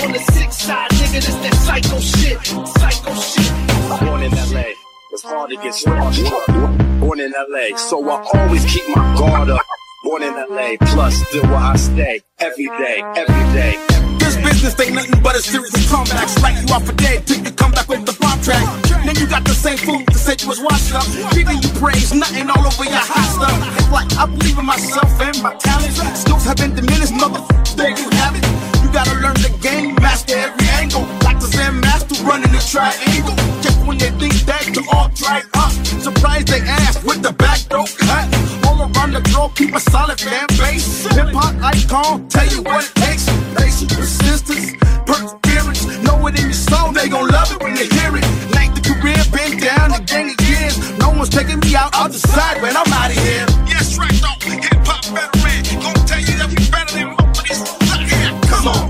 [0.04, 2.38] On the six side, nigga, this that psycho shit.
[2.78, 3.52] Psycho shit.
[4.00, 4.68] Born in LA,
[5.12, 7.00] it's hard to get starstruck.
[7.00, 9.66] Born in LA, so I always keep my guard up.
[10.02, 13.78] Born in LA, plus still where I stay every day, every day.
[14.18, 16.42] This business ain't nothing but a series of comebacks.
[16.42, 18.66] Like you off a dead till you come back with the bomb track.
[19.06, 21.06] Then you got the same fool that said you was washed up.
[21.30, 23.92] Giving you praise, nothing all over your hot stuff.
[23.92, 26.02] Like I believe in myself and my talents.
[26.18, 27.76] Skills have been diminished, motherfucker.
[27.76, 28.42] There you have it.
[28.82, 31.06] You gotta learn the game, master every angle.
[31.22, 33.71] Like the Zen master running the triangle.
[33.82, 35.72] Just when they think that you all dried up.
[35.98, 38.30] Surprise they ass with the back door cut.
[38.66, 41.06] All around the globe, keep a solid fan base.
[41.10, 43.26] Hip hop icon, tell you what it takes.
[43.58, 45.82] Patience, persistence, perseverance.
[46.06, 48.24] Know it in your soul, they gon' love it when they hear it.
[48.54, 50.78] Length the career, been down a gang of years.
[50.98, 53.46] No one's taking me out I'll decide when I'm out of here.
[53.66, 54.38] Yes, right, though.
[54.46, 55.58] Hip hop veteran.
[55.82, 57.62] Gonna tell you that we better than most of these.
[57.90, 58.86] Look come on.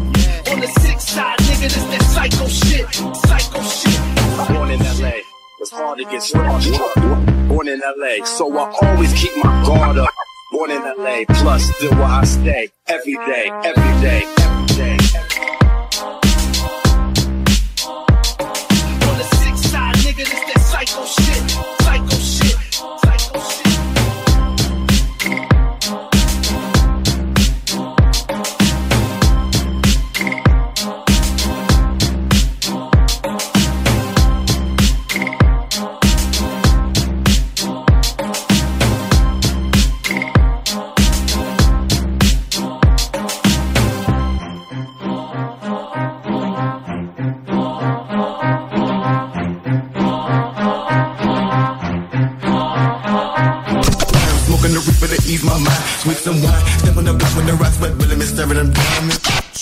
[0.53, 2.03] On the six side, nigga, this that.
[2.13, 3.22] Psycho shit.
[5.73, 7.49] Hard to get starstruck.
[7.49, 10.09] Born in LA, so I always keep my guard up.
[10.53, 14.42] Born in LA, plus still where I stay every day, every day, every day.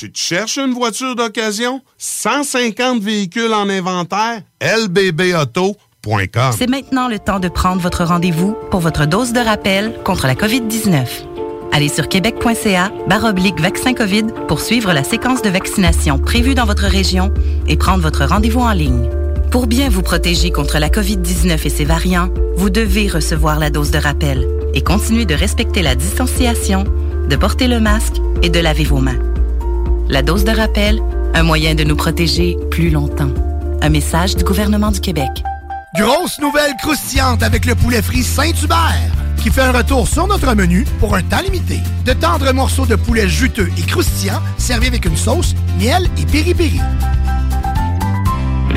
[0.00, 1.82] Tu te cherches une voiture d'occasion?
[1.98, 4.40] 150 véhicules en inventaire?
[4.62, 10.26] lbbauto.com C'est maintenant le temps de prendre votre rendez-vous pour votre dose de rappel contre
[10.26, 11.04] la COVID-19.
[11.72, 16.86] Allez sur québec.ca baroblique vaccin COVID pour suivre la séquence de vaccination prévue dans votre
[16.86, 17.30] région
[17.68, 19.06] et prendre votre rendez-vous en ligne.
[19.50, 23.90] Pour bien vous protéger contre la COVID-19 et ses variants, vous devez recevoir la dose
[23.90, 26.84] de rappel et continuer de respecter la distanciation,
[27.28, 29.29] de porter le masque et de laver vos mains.
[30.10, 31.00] La dose de rappel,
[31.34, 33.30] un moyen de nous protéger plus longtemps.
[33.80, 35.44] Un message du gouvernement du Québec.
[35.96, 40.84] Grosse nouvelle croustillante avec le poulet frit Saint-Hubert qui fait un retour sur notre menu
[40.98, 41.78] pour un temps limité.
[42.04, 46.80] De tendres morceaux de poulet juteux et croustillants servis avec une sauce, miel et piri-piri.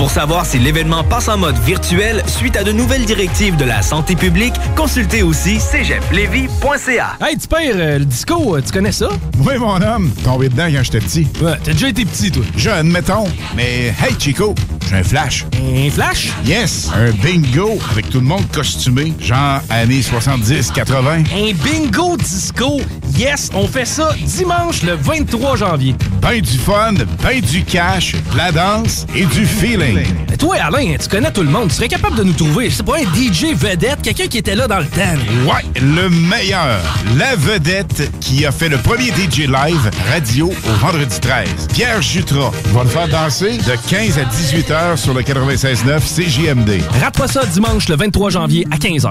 [0.00, 3.82] Pour savoir si l'événement passe en mode virtuel suite à de nouvelles directives de la
[3.82, 7.18] santé publique, consultez aussi cégeplevy.ca.
[7.20, 9.10] Hey, tu pères, euh, le disco, euh, tu connais ça?
[9.40, 10.10] Oui, mon homme.
[10.24, 11.26] Tombé dedans quand j'étais petit.
[11.42, 12.42] Ouais, t'as déjà été petit, toi.
[12.56, 13.26] Jeune, mettons.
[13.54, 14.54] Mais hey, Chico,
[14.88, 15.44] j'ai un flash.
[15.76, 16.30] Un flash?
[16.46, 21.26] Yes, un bingo avec tout le monde costumé, genre années 70-80.
[21.30, 22.80] Un bingo disco.
[23.18, 25.94] Yes, on fait ça dimanche le 23 janvier.
[26.22, 29.89] Ben du fun, ben du cash, de la danse et du feeling.
[29.94, 31.68] Mais toi, Alain, tu connais tout le monde.
[31.68, 32.70] Tu serais capable de nous trouver.
[32.70, 35.00] C'est pas un DJ vedette, quelqu'un qui était là dans le temps.
[35.46, 36.80] Ouais, le meilleur.
[37.16, 41.68] La vedette qui a fait le premier DJ live radio au vendredi 13.
[41.72, 46.82] Pierre Jutras va le faire danser de 15 à 18 heures sur le 96.9 CJMD.
[47.00, 49.10] Rate pas ça dimanche le 23 janvier à 15h.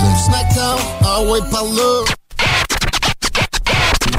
[0.00, 0.16] pleine.
[0.16, 2.04] Snackdown, ah ouais, par là.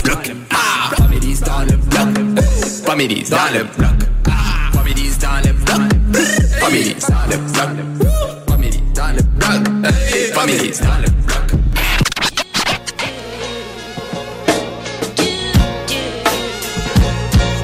[0.03, 0.31] bloc.
[0.51, 2.85] Ah, Comédies dans le bloc.
[2.85, 3.89] Comédies dans le bloc.
[4.29, 5.81] Ah, Comédies dans le bloc.
[6.59, 8.45] Comédies dans le bloc.
[8.47, 9.93] Comédies dans le bloc.
[10.33, 11.37] Comédies dans le bloc.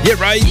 [0.05, 0.43] Yeah, right.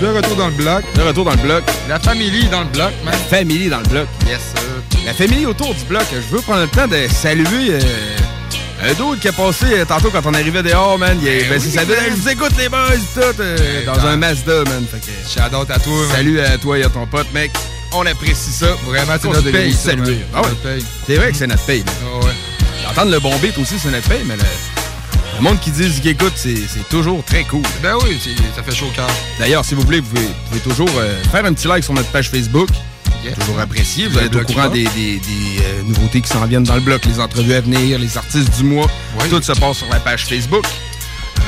[0.00, 0.82] De retour dans le bloc.
[0.94, 1.62] De retour dans le bloc.
[1.88, 3.14] La famille dans le bloc, man.
[3.28, 4.08] Famille dans le bloc.
[4.26, 4.69] Yes, sir.
[5.10, 6.04] La famille autour du bloc.
[6.12, 7.80] Je veux prendre le temps de saluer euh,
[8.88, 11.18] un d'autre qui a passé euh, tantôt quand on arrivait dehors, man.
[11.20, 11.82] Il, est- ben, c'est ça.
[11.84, 13.20] Je vous écoute les boys, tout.
[13.40, 14.84] euh, dans un Mazda, man.
[14.88, 16.16] Fait que, out à toi, man.
[16.16, 17.50] Salut à toi et à ton pote, mec.
[17.92, 18.68] On apprécie ça.
[18.86, 20.14] Vraiment, c'est notre paye, saluer.
[20.14, 20.24] man.
[20.36, 20.78] Ah ouais.
[21.06, 21.82] C'est vrai que c'est notre paye.
[21.84, 21.94] man.
[22.04, 22.32] Ah ouais.
[22.90, 24.42] Entendre le bon beat aussi, c'est notre paye, mais le,
[25.38, 26.54] le monde qui dit ce qu'il écoute, c'est
[26.88, 27.62] toujours très cool.
[27.82, 28.16] Ben oui,
[28.54, 29.08] ça fait chaud au cœur.
[29.40, 31.94] D'ailleurs, si vous voulez, vous pouvez, vous pouvez toujours euh, faire un petit like sur
[31.94, 32.68] notre page Facebook.
[33.38, 34.08] Toujours apprécié.
[34.08, 34.90] Vous être au courant des, va.
[34.94, 38.16] des- des, euh, nouveautés qui s'en viennent dans le bloc, les entrevues à venir, les
[38.16, 38.86] artistes du mois.
[39.28, 40.64] Tout se passe sur la page Facebook.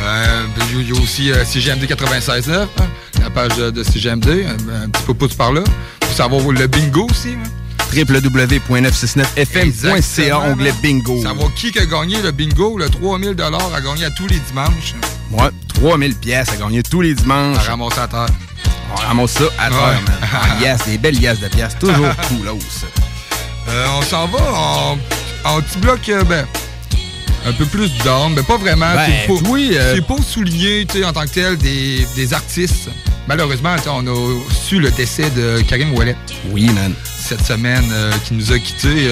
[0.04, 2.66] Euh, Il y a aussi euh, CGMD 96.9, hein,
[3.20, 5.62] la page de, de CGMD, un, un petit peu pouce par là.
[6.04, 7.30] Faut savoir le bingo aussi.
[7.30, 7.48] hein.
[7.94, 11.22] www.969fm.ca, Exactement, onglet bingo.
[11.22, 14.94] Savoir qui a gagné le bingo, le 3000 à gagner à tous les dimanches.
[15.30, 17.58] Ouais, 3000 pièces à gagner tous les dimanches.
[17.58, 18.26] À ramasser à terre.
[18.92, 19.94] On ramasse ça à terre, Ouais.
[19.94, 20.18] man.
[20.22, 21.76] Ah, yes, des belles liasses de pièces.
[21.78, 22.48] Toujours cool,
[23.68, 24.98] Euh, on s'en va en,
[25.44, 26.46] en petit bloc, euh, ben,
[27.46, 28.92] un peu plus d'âme, mais pas vraiment.
[28.94, 32.06] Ben, c'est pour, oui, euh, c'est pour souligner, tu sais, en tant que tel, des,
[32.16, 32.90] des artistes.
[33.28, 36.16] Malheureusement, on a su le décès de Karine Ouellet.
[36.50, 36.92] Oui, man.
[37.18, 39.08] Cette semaine, euh, qui nous a quittés.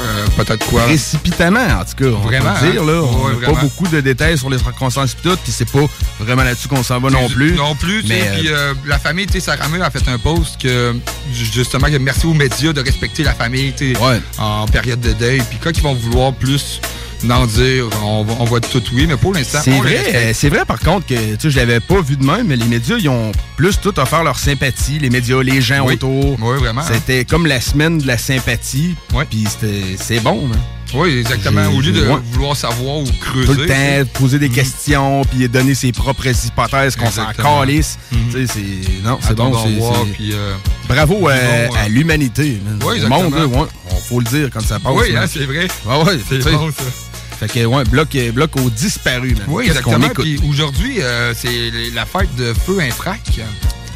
[0.00, 0.82] Euh, peut-être quoi?
[0.84, 2.16] Précipitamment, en tout cas.
[2.16, 2.86] On Vraiment, va le dire, hein?
[2.86, 2.92] là.
[3.02, 3.54] On Ouais, n'a vraiment.
[3.54, 5.84] pas beaucoup de détails sur les circonstances pis tout, puis c'est pas
[6.18, 7.52] vraiment là-dessus qu'on s'en va non plus.
[7.54, 10.60] Non plus, Mais, puis euh, euh, la famille, tu sais, Sarah a fait un post
[10.60, 10.94] que,
[11.32, 14.00] justement, que merci aux médias de respecter la famille, tu sais,
[14.38, 15.42] en période de deuil.
[15.48, 16.80] Puis quand ils vont vouloir plus
[17.24, 20.48] n'en dire, on va, on va tout oui, mais pour l'instant, C'est vrai, euh, c'est
[20.48, 22.96] vrai par contre que tu sais, je l'avais pas vu de même, mais les médias
[22.98, 25.94] ils ont plus tout offert leur sympathie, les médias, les gens Oui.
[25.94, 26.36] autour.
[26.40, 26.80] Oui, vraiment.
[26.80, 26.84] hein.
[26.92, 28.94] C'était comme la semaine de la sympathie.
[29.30, 30.58] Puis c'était c'est bon, hein.
[30.92, 31.68] Oui, exactement.
[31.68, 32.16] Au lieu de ouais.
[32.32, 33.46] vouloir savoir ou creuser.
[33.46, 37.96] Tout le temps, poser des questions, puis donner ses propres hypothèses qu'on s'en calisse.
[38.10, 38.18] Mhm.
[38.32, 39.02] Tu sais, c'est.
[39.04, 39.52] Non, c'est bon.
[40.12, 40.54] puis, euh,
[40.88, 42.58] Bravo à, vont, euh, à l'humanité.
[42.64, 42.80] man.
[42.84, 43.60] Oui, monde, exactement.
[43.62, 44.92] ouais, on faut le dire quand ça passe.
[44.92, 45.68] Oui, hein, c'est vrai.
[45.88, 46.82] Ah ouais, C'est bon, ça.
[47.40, 49.44] Fait que, ouais, bloc, bloc au disparu, man.
[49.48, 50.10] Oui, exactement.
[50.10, 53.40] Puis aujourd'hui, euh, c'est la fête de Feu Infrac.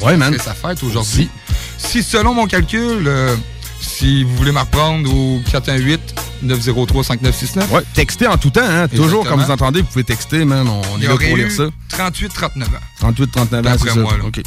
[0.00, 0.34] Ouais, man.
[0.34, 1.28] C'est sa fête aujourd'hui.
[1.76, 3.36] Si, selon mon calcul, euh,
[3.82, 5.42] si vous voulez me reprendre au
[6.42, 7.68] 418-903-5969.
[7.70, 8.88] Ouais, textez en tout temps, hein.
[8.88, 10.66] Toujours, comme vous entendez, vous pouvez texter, man.
[10.66, 11.64] On Il est là pour lire ça.
[11.90, 12.68] 38-39 ans.
[13.00, 14.00] 38, 39 ans, c'est D'après ça.
[14.00, 14.24] moi, là.
[14.24, 14.40] OK.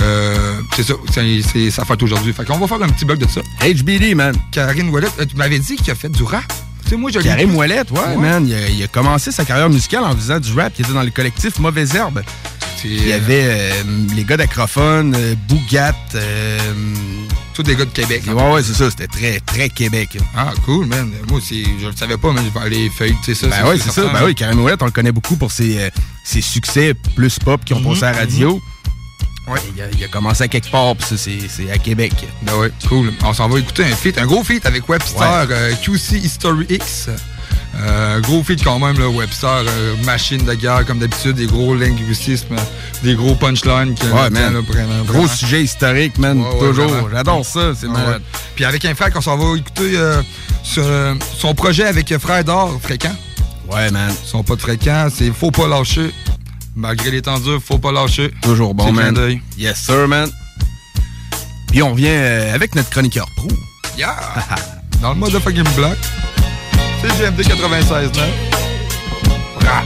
[0.00, 2.32] Euh, c'est ça, c'est sa fête aujourd'hui.
[2.32, 3.40] Fait qu'on va faire un petit bloc de ça.
[3.60, 4.36] HBD, man.
[4.52, 6.44] Karine euh, tu m'avais dit qu'il a fait du rap?
[6.90, 7.56] Sais, moi, Karim vu.
[7.56, 8.44] Ouellette, ouais, man.
[8.44, 10.72] Il a, il a commencé sa carrière musicale en faisant du rap.
[10.76, 12.20] Il était dans le collectif Mauvaise Herbe.
[12.82, 13.70] Il y avait euh,
[14.16, 16.58] les gars d'Acrophone, euh, Bougat, euh,
[17.54, 18.24] Tous des gars de Québec.
[18.26, 18.90] Ouais, ouais, c'est ça.
[18.90, 20.18] C'était très, très Québec.
[20.36, 21.12] Ah, cool, man.
[21.28, 23.46] Moi aussi, je le savais pas, mais je vais aller feuilleter ça.
[23.46, 24.10] Ben oui, c'est ça.
[24.12, 25.90] Ben oui, Karim Ouellette, on le connaît beaucoup pour ses, euh,
[26.24, 28.60] ses succès plus pop qui ont passé à la radio.
[29.48, 29.58] Ouais.
[29.74, 32.12] Il a, il a commencé à quelque part, puis ça, c'est à Québec.
[32.42, 33.12] Ben ouais, cool.
[33.24, 37.08] On s'en va écouter un feat, un gros feat avec Webster, euh, QC History X.
[37.76, 41.74] Euh, gros feat quand même, là, Webster, euh, machine de guerre comme d'habitude, des gros
[41.74, 42.56] linguistismes,
[43.02, 43.94] des gros punchlines.
[43.94, 44.54] qui Ouais, man.
[44.54, 45.28] là, vraiment, Gros vraiment.
[45.28, 46.40] sujet historique, man.
[46.42, 47.08] Ouais, toujours.
[47.10, 47.72] J'adore ça.
[47.78, 48.22] C'est malade.
[48.54, 49.98] Puis avec un frère qu'on s'en va écouter
[50.64, 53.14] son projet avec Frère d'Or, fréquent.
[53.72, 54.12] Ouais, man.
[54.24, 56.12] Ils sont pas fréquents, c'est faut pas lâcher.
[56.76, 58.30] Malgré les temps durs, faut pas lâcher.
[58.42, 59.16] Toujours bon, man.
[59.58, 60.30] Yes, sir, man.
[61.68, 63.48] Puis on revient euh, avec notre chroniqueur pro.
[63.96, 64.16] Yeah!
[65.00, 65.96] Dans le mode fucking block.
[67.00, 68.28] C'est GMD 96 9.
[69.64, 69.82] Rah!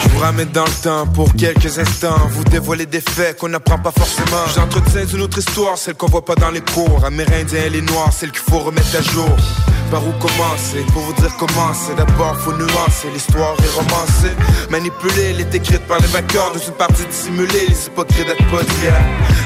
[0.00, 2.16] Je vous ramène dans le temps pour quelques instants.
[2.30, 4.44] Vous dévoiler des faits qu'on n'apprend pas forcément.
[4.54, 7.04] J'entretiens une autre histoire, celle qu'on voit pas dans les cours.
[7.04, 9.28] Amérindiens et les noirs, celle qu'il faut remettre à jour
[9.94, 14.34] Par où commencer, pour vous dire comment c'est D'abord faut nuancer, l'histoire est romancée
[14.68, 16.52] Manipulée, elle est écrite par les vainqueurs.
[16.52, 19.00] Dans une partie dissimulée, les hypocrites d'être d'hier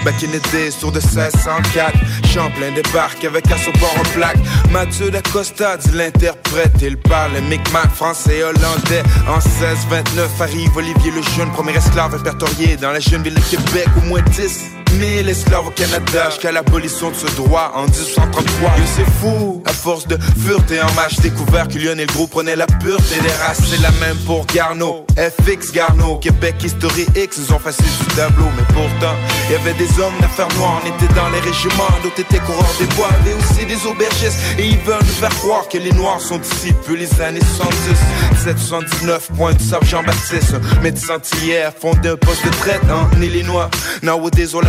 [0.07, 1.93] Back in the tour de 1604
[2.33, 4.39] Champlain débarque avec un support en plaque.
[4.71, 9.03] Mathieu d'Acosta dit l'interprète Il parle micmac, français et hollandais.
[9.29, 13.89] En 1629 arrive Olivier le Jeune Premier esclave répertorié dans la jeune ville de Québec
[13.99, 16.31] Au moins 10 1000 esclaves au Canada.
[16.31, 20.93] Jusqu'à l'abolition de ce droit en 1833 Et c'est fou, à force de fureté en
[20.95, 23.61] marche Découvert que Lionel Gros prenait la pureté des races.
[23.69, 26.17] C'est la même pour Garneau, FX Garneau.
[26.17, 28.47] Québec History X, ils ont facile du tableau.
[28.57, 29.15] Mais pourtant,
[29.49, 30.81] il y avait des hommes d'affaires noires.
[30.85, 33.11] On était dans les régiments, d'autres étaient coureurs des bois.
[33.25, 34.39] Mais aussi des aubergistes.
[34.59, 36.69] Et ils veulent nous faire croire que les noirs sont d'ici.
[36.69, 37.99] Depuis les années 70
[38.45, 43.71] 779, point du Jean-Baptiste Médecin hier fondé un poste de traite en Illinois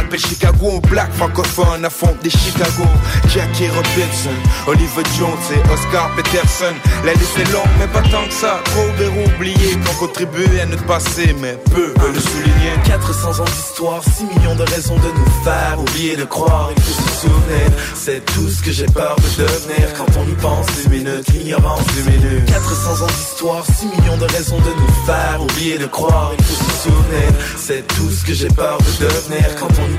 [0.09, 2.83] l'appelle Chicago black francophone à fond des Chicago
[3.27, 4.33] Jackie Robinson,
[4.67, 6.73] Oliver Jones et Oscar Peterson
[7.05, 10.61] La liste est longue mais pas tant que ça Trop verrou oubliés qui ont contribué
[10.61, 12.49] à notre passé Mais peu veulent le souligner
[12.85, 17.01] 400 ans d'histoire, 6 millions de raisons de nous faire oublier de croire, il faut
[17.01, 17.71] se souvenir.
[17.95, 21.81] C'est tout ce que j'ai peur de devenir quand on y pense deux minutes, l'ignorance
[21.95, 22.45] deux minutes.
[22.47, 26.63] 400 ans d'histoire, 6 millions de raisons de nous faire oublier de croire, il faut
[26.63, 27.29] se souvenir.
[27.57, 29.98] C'est tout ce que j'ai peur de devenir quand on y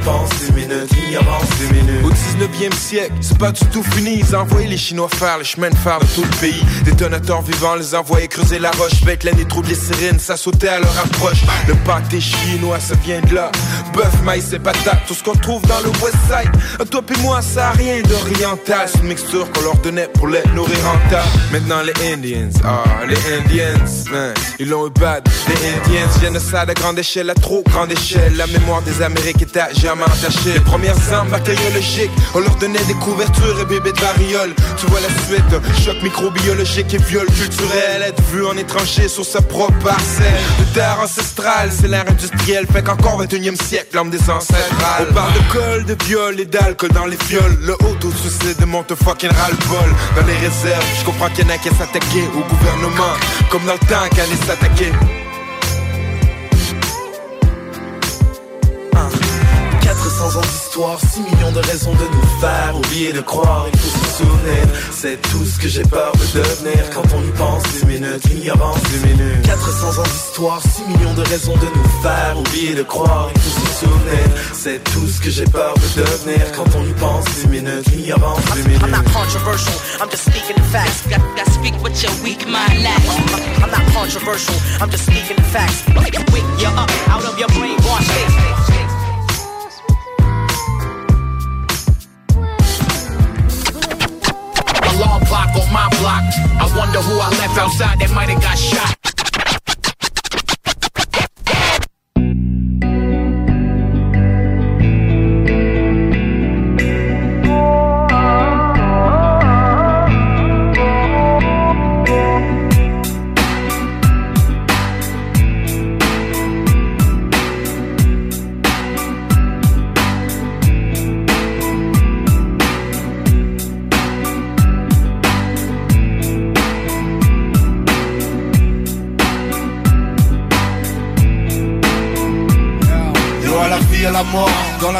[2.04, 4.20] Au 19e siècle, c'est pas du tout fini.
[4.20, 6.62] Ils envoyaient les Chinois faire le chemin de fer de tout le pays.
[6.84, 9.02] Détonateurs vivants les envoyaient creuser la roche.
[9.02, 11.42] Avec la nitroglycérine, ça sautait à leur approche.
[11.68, 13.50] Le pâté chinois, ça vient de là.
[13.94, 16.88] Bœuf, maïs et patates, tout ce qu'on trouve dans le West Side.
[16.90, 18.88] Toi pis moi, ça a rien d'oriental.
[18.90, 21.24] C'est une mixture qu'on leur donnait pour les nourrir en tas.
[21.52, 25.28] Maintenant, les Indians, ah, les Indians, man, ils l'ont eu bad.
[25.48, 28.36] Les Indians, génocide à grande échelle, à trop grande échelle.
[28.36, 30.52] La mémoire des Amériques est à entachée.
[30.54, 34.54] Les premières armes bactériologiques, on leur donnait des couvertures et bébés de variole.
[34.76, 38.02] Tu vois la suite, choc microbiologique et viol culturel.
[38.02, 40.40] Être vu en étranger sur sa propre parcelle.
[40.58, 42.66] De terre ancestrale, c'est l'ère industrielle.
[42.72, 45.06] Fait qu'encore 21 siècle, l'âme des ancestrales.
[45.10, 47.58] On parle de col, de viol et d'alcool dans les fioles.
[47.62, 49.90] Le auto-suicide monte fucking ras-le-bol.
[50.16, 53.14] Dans les réserves, je comprends qu'il y en a qui s'attaquer au gouvernement.
[53.50, 54.92] Comme dans le temps qu'elle s'attaquer.
[60.10, 63.98] 400 ans d'histoire, 6 millions de raisons de nous faire oublier de croire, il faut
[63.98, 64.66] se souvenir.
[64.90, 68.82] C'est tout ce que j'ai peur de devenir quand on y pense deux minutes, l'ignorance
[68.90, 69.46] deux minutes.
[69.46, 73.60] 400 ans d'histoire, 6 millions de raisons de nous faire oublier de croire, il faut
[73.60, 74.26] se souvenir.
[74.52, 78.44] C'est tout ce que j'ai peur de devenir quand on y pense deux minutes, l'ignorance
[78.56, 78.82] deux minutes.
[78.82, 81.06] I'm not controversial, I'm just speaking the facts.
[81.08, 83.06] Got, got speak what your weak mind lacks.
[83.08, 85.86] I'm, I'm not controversial, I'm just speaking the facts.
[86.32, 88.69] Wake you up out of your brainwash state.
[95.72, 96.24] My block.
[96.60, 98.99] I wonder who I left outside that might have got shot.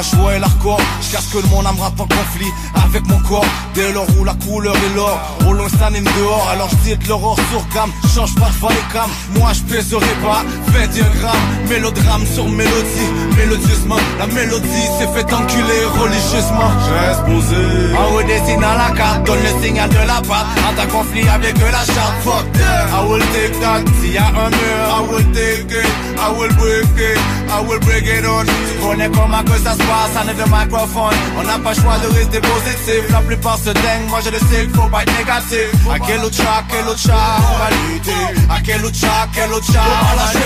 [0.01, 2.51] La joie et l'arcor Je casse que monde âme en conflit
[2.85, 3.45] Avec mon corps.
[3.75, 6.49] Dès lors où la couleur est l'or Au loin ça dehors.
[6.53, 9.11] Alors je de l'aurore sur gamme Change parfois les cams.
[9.39, 14.01] Moi je pèserai pas 21 grammes Mélodrame sur mélodie Mélodieusement.
[14.19, 16.71] La mélodie s'est fait enculer religieusement.
[16.87, 17.63] Je reste posé.
[17.97, 20.47] Ah ouais dessine à la carte Donne le signal de la part.
[20.67, 23.85] En un conflit avec la charte Fuck that I will take that.
[24.01, 25.91] S'il y a un mur I will take it.
[26.17, 27.19] I will break it.
[27.51, 30.45] I will break it on Tu connais comment que ça se passe On est de
[30.51, 31.15] microphone.
[31.39, 33.03] On n'a pas choix de rester positif.
[33.11, 35.69] La plupart se dingue Moi je le sais qu'il faut pas être négatif.
[35.91, 38.23] À quel autre chat, quel autre chat On va lutter.
[38.49, 40.41] À quel autre chat, quel autre chat On va lutter.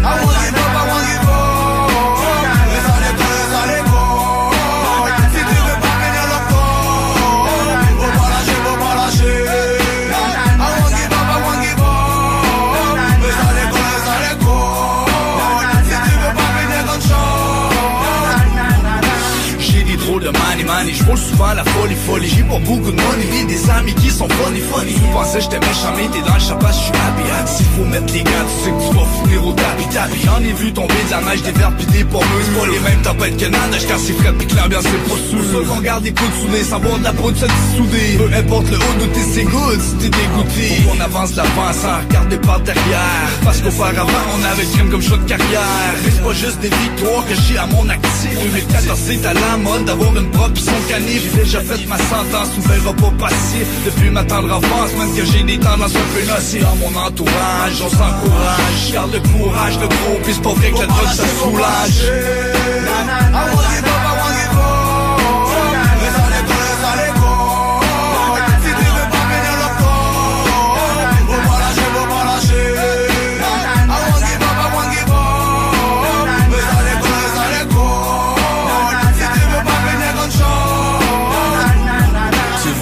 [0.00, 1.27] I give up, I won't give
[21.16, 22.28] souvent la folie folie.
[22.28, 24.94] J'ai pas beaucoup de money, des amis qui sont funny funny.
[24.94, 27.24] Tu pensais j'étais méchant mais t'es dans le chapas, je suis happy.
[27.46, 30.20] S'il faut mettre les gars, tu sais que tu vas finir au tapis tapis.
[30.24, 32.80] J'en ai vu tomber de la neige, des verres pis des pommeux C'est pas les
[32.80, 35.80] mêmes tempêtes que nage car c'est frais pis que l'ambiance c'est pas sûr ça qu'on
[35.80, 38.18] garde des coups de soudés, sans boire de la poudre, se dissouder.
[38.18, 40.82] Peu importe le haut de tes c'est good si t'es dégoûté.
[40.82, 45.02] Faut qu'on avance l'avant sans regarder par derrière Parce qu'auparavant on avait le crime comme
[45.02, 45.94] choix de carrière.
[46.04, 48.30] Mais c'est pas juste des victoires que j'ai à mon actif.
[48.42, 50.72] 2014 c'est à la mode d'avoir une propre son
[51.06, 55.24] J'ai déjà fait ma sentence, tu verras pas passer Depuis ma tendre enfance, même que
[55.24, 59.86] j'ai des tendances un peu nocives Dans mon entourage, on s'encourage Garde le courage, le
[59.86, 62.02] gros, pis c'est pas vrai que la drogue ça soulage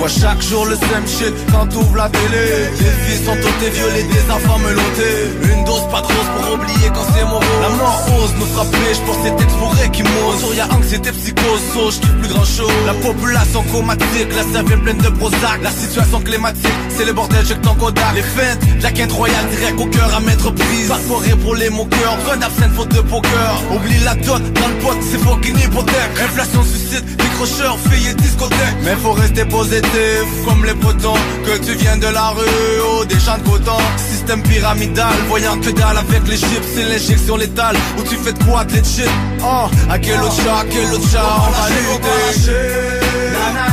[0.09, 2.47] chaque jour le same shit quand t'ouvres la télé.
[2.79, 6.89] Des filles sont ôtées, violées, des enfants melottés Une dose pas de rose pour oublier
[6.95, 10.37] quand c'est morose La mort ose nous frapper, j'pense c'est exploré qui m'ose.
[10.37, 11.91] Autour y'a anxiété, psychose, so
[12.21, 12.73] plus grand chose.
[12.87, 17.55] La population chromatique, la cervelle pleine de Prozac La situation climatique, c'est le bordel, que
[17.55, 20.89] ton Kodak Les fêtes, la quinte royale direct au cœur à mettre prise.
[20.89, 23.63] Pas de pour les moqueurs, besoin d'absinthe, faute de poker.
[23.73, 28.77] Oublie la dot, dans le pot, c'est fucking hypothèque Inflation suicide, décrocheur, filles et discothèque.
[28.83, 33.19] Mais faut rester positif, comme les potents Que tu viens de la rue ou des
[33.19, 33.79] champs de coton.
[34.11, 38.43] Système pyramidal, voyant que dalle avec les chips C'est l'injection létale, où tu fais de
[38.45, 39.09] quoi de shit?
[39.43, 43.07] Oh, à quel autre chat, quel autre chat, on va lutter.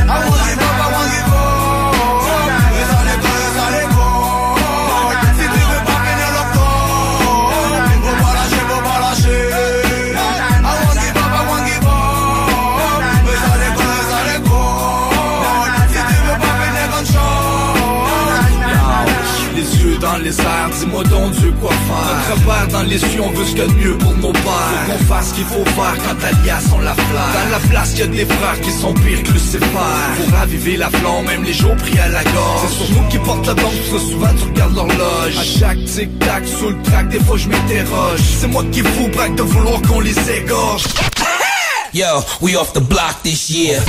[0.05, 1.52] I won't
[20.23, 22.29] Les airs, dis-moi donc Dieu quoi faire?
[22.29, 24.31] Notre père dans les cieux, on veut ce qu'il y a de mieux pour nos
[24.31, 24.85] pères.
[24.85, 27.97] Faut qu'on fasse ce qu'il faut faire quand Alias on la flamme Dans la place,
[27.97, 31.51] y a des frères qui sont pires que Lucifer Pour raviver la flamme, même les
[31.51, 32.61] jours pris à la gorge.
[32.69, 35.37] C'est sur nous qui portent la banque, ça souvent tu regardes l'horloge.
[35.37, 38.21] À chaque tic-tac, sous le track, des fois je m'interroge.
[38.39, 40.85] C'est moi qui vous braque de vouloir qu'on les égorge.
[41.93, 42.05] Yo,
[42.41, 43.81] we off the block this year.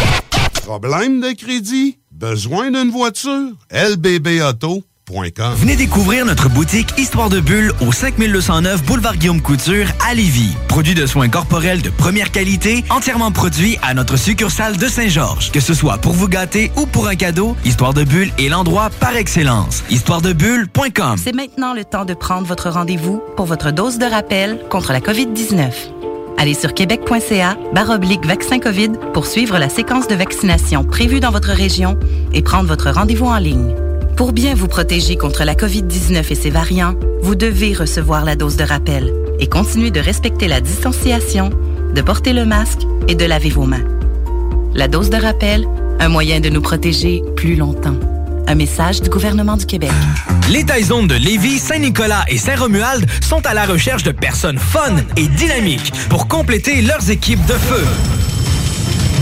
[0.65, 1.99] Problème de crédit?
[2.11, 3.53] Besoin d'une voiture?
[3.71, 10.57] lbbauto.com Venez découvrir notre boutique Histoire de Bulle au 5209 Boulevard Guillaume Couture à Lévis.
[10.67, 15.53] Produit de soins corporels de première qualité, entièrement produit à notre succursale de Saint-Georges.
[15.53, 18.89] Que ce soit pour vous gâter ou pour un cadeau, Histoire de Bulle est l'endroit
[18.99, 19.85] par excellence.
[19.91, 24.93] Histoiredebulle.com C'est maintenant le temps de prendre votre rendez-vous pour votre dose de rappel contre
[24.93, 25.71] la COVID-19.
[26.39, 31.53] Allez sur québec.ca baroblique vaccin COVID pour suivre la séquence de vaccination prévue dans votre
[31.53, 31.99] région
[32.33, 33.75] et prendre votre rendez-vous en ligne.
[34.17, 38.57] Pour bien vous protéger contre la COVID-19 et ses variants, vous devez recevoir la dose
[38.57, 41.51] de rappel et continuer de respecter la distanciation,
[41.93, 43.83] de porter le masque et de laver vos mains.
[44.73, 45.67] La dose de rappel,
[45.99, 47.97] un moyen de nous protéger plus longtemps.
[48.47, 49.91] Un message du gouvernement du Québec.
[50.49, 55.27] Les Taizones de Lévis, Saint-Nicolas et Saint-Romuald sont à la recherche de personnes fun et
[55.27, 57.85] dynamiques pour compléter leurs équipes de feu.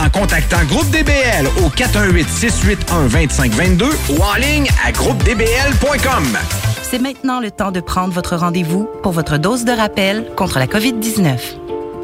[0.00, 6.38] en contactant Groupe DBL au 418-681-2522 ou en ligne à groupedbl.com.
[6.82, 10.66] C'est maintenant le temps de prendre votre rendez-vous pour votre dose de rappel contre la
[10.66, 11.38] COVID-19.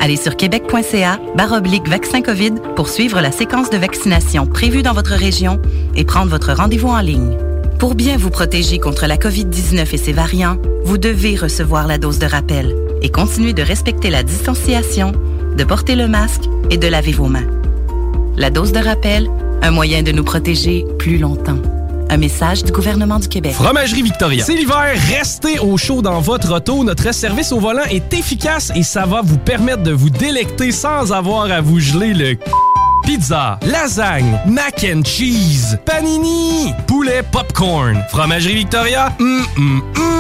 [0.01, 5.15] Allez sur québec.ca baroblique vaccin COVID pour suivre la séquence de vaccination prévue dans votre
[5.15, 5.59] région
[5.95, 7.39] et prendre votre rendez-vous en ligne.
[7.79, 12.19] Pour bien vous protéger contre la COVID-19 et ses variants, vous devez recevoir la dose
[12.19, 15.13] de rappel et continuer de respecter la distanciation,
[15.57, 17.47] de porter le masque et de laver vos mains.
[18.37, 19.31] La dose de rappel,
[19.63, 21.57] un moyen de nous protéger plus longtemps.
[22.11, 23.53] Un message du gouvernement du Québec.
[23.53, 24.45] Fromagerie Victoria.
[24.45, 26.85] C'est l'hiver, restez au chaud dans votre auto.
[26.85, 31.13] Notre service au volant est efficace et ça va vous permettre de vous délecter sans
[31.13, 32.37] avoir à vous geler le
[33.05, 38.05] Pizza, lasagne, mac and cheese, panini, poulet popcorn.
[38.11, 40.16] Fromagerie Victoria, hum, hum, hum.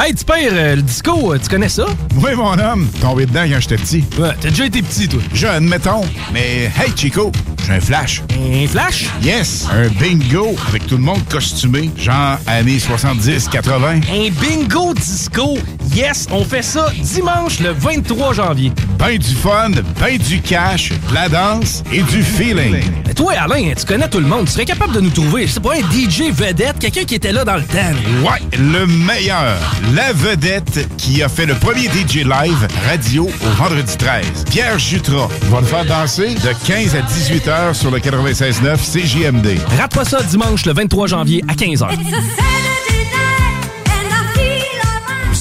[0.00, 1.84] Hey, tu pères, euh, le disco, euh, tu connais ça?
[2.22, 2.88] Oui, mon homme.
[3.00, 4.04] Tombé dedans quand j'étais petit.
[4.16, 5.20] Ouais, t'as déjà été petit, toi.
[5.34, 6.02] Jeune, mettons.
[6.32, 7.32] Mais hey, Chico,
[7.66, 8.22] j'ai un flash.
[8.30, 9.06] Un flash?
[9.24, 14.02] Yes, un bingo avec tout le monde costumé, genre années 70-80.
[14.08, 15.58] Un bingo disco.
[15.92, 18.72] Yes, on fait ça dimanche le 23 janvier.
[18.98, 19.70] Ben du fun,
[20.00, 22.82] ben du cash, de la danse et du feeling.
[23.06, 24.46] Mais toi, Alain, tu connais tout le monde.
[24.46, 27.44] Tu serais capable de nous trouver, c'est pas un DJ vedette, quelqu'un qui était là
[27.44, 27.94] dans le temps.
[28.22, 29.56] Ouais, le meilleur.
[29.94, 34.44] La vedette qui a fait le premier DJ live radio au vendredi 13.
[34.50, 39.58] Pierre Jutras va le faire danser de 15 à 18 heures sur le 96.9 CJMD.
[39.78, 41.88] Rate pas ça dimanche le 23 janvier à 15h.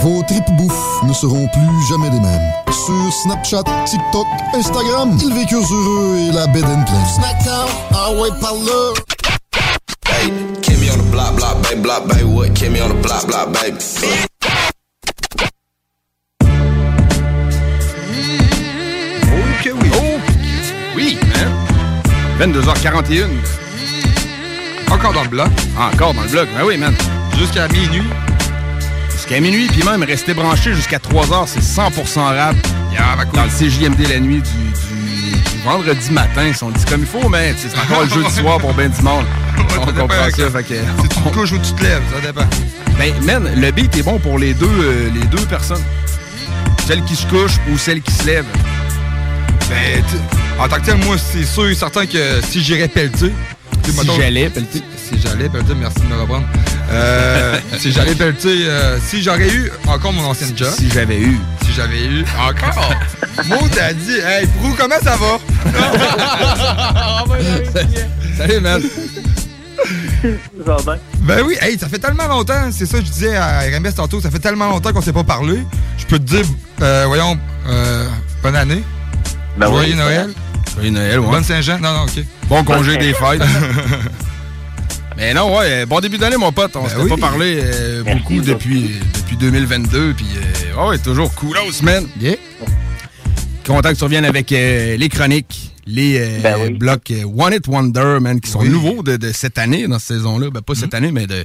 [0.00, 2.52] Vos tripes bouffe ne seront plus jamais les mêmes.
[2.70, 7.06] Sur Snapchat, TikTok, Instagram, ils vécurent heureux et la bed and pleine.
[7.16, 8.92] Snackdown, ah ouais, par là.
[10.06, 10.32] Hey,
[10.62, 12.48] Kimmy on the block, block, baby, block, baby, what?
[12.54, 13.78] Kimmy on the block, block, baby.
[19.24, 19.90] Oh que oui.
[19.94, 20.20] Oh,
[20.94, 21.50] oui, hein?
[22.38, 23.26] 22h41.
[24.92, 25.48] Encore dans le bloc.
[25.76, 26.94] Encore dans le bloc, ben oui, man.
[27.36, 28.02] Jusqu'à minuit.
[29.28, 32.56] Jusqu'à minuit, puis même rester branché jusqu'à 3h, c'est 100% rap.
[33.34, 37.00] Dans le CJMD la nuit du, du- du vendredi matin, si on le dit comme
[37.02, 39.26] il faut, mais c'est encore le jeudi soir pour ben du monde.
[39.58, 40.74] on comprend ça, fait que...
[41.02, 42.46] Si tu te couches ou tu te lèves, ça dépend.
[42.98, 45.84] Ben, man, le beat est bon pour les deux, euh, les deux personnes.
[46.86, 48.46] Celle qui se couche ou celle qui se lève.
[49.68, 50.02] Ben,
[50.58, 53.32] en tant que tel, moi, c'est sûr et certain que si j'irais pelleter.
[53.84, 54.82] Si j'allais pelleter.
[54.96, 56.46] Si j'allais pelleter, merci de me reprendre.
[56.90, 60.72] Euh, si pelleter, euh, si j'aurais eu encore mon ancienne job.
[60.76, 61.38] Si j'avais eu.
[61.64, 62.94] Si j'avais eu encore.
[63.46, 65.38] Moi, t'as dit, hey, Prou, comment ça va?
[68.36, 68.82] Salut, man.
[71.20, 74.20] Ben oui, hey, ça fait tellement longtemps, c'est ça que je disais à RMS tantôt,
[74.20, 75.62] ça fait tellement longtemps qu'on s'est pas parlé.
[75.98, 76.44] Je peux te dire,
[76.82, 78.08] euh, voyons, euh,
[78.42, 78.82] bonne année.
[79.56, 79.98] Ben Joyeux oui.
[79.98, 80.30] Noël.
[80.74, 81.30] Joyeux Noël, ouais.
[81.30, 81.78] Bonne Saint-Jean.
[81.78, 82.24] Non, non, OK.
[82.48, 83.42] Bon congé des fêtes.
[85.18, 86.74] Mais non, ouais, euh, bon début d'année, mon pote.
[86.76, 87.08] On s'était oui.
[87.10, 90.14] pas parlé euh, beaucoup depuis, depuis 2022.
[90.14, 90.26] Puis,
[90.76, 92.06] euh, ouais, toujours cool man.
[92.20, 92.36] Yeah.
[93.66, 98.18] Content que tu reviennes avec euh, les chroniques, les euh, blocs euh, One It Wonder,
[98.20, 98.68] man, qui sont Oui.
[98.68, 100.50] nouveaux de, de cette année, dans cette saison-là.
[100.50, 101.44] Ben, pas cette année, mais de.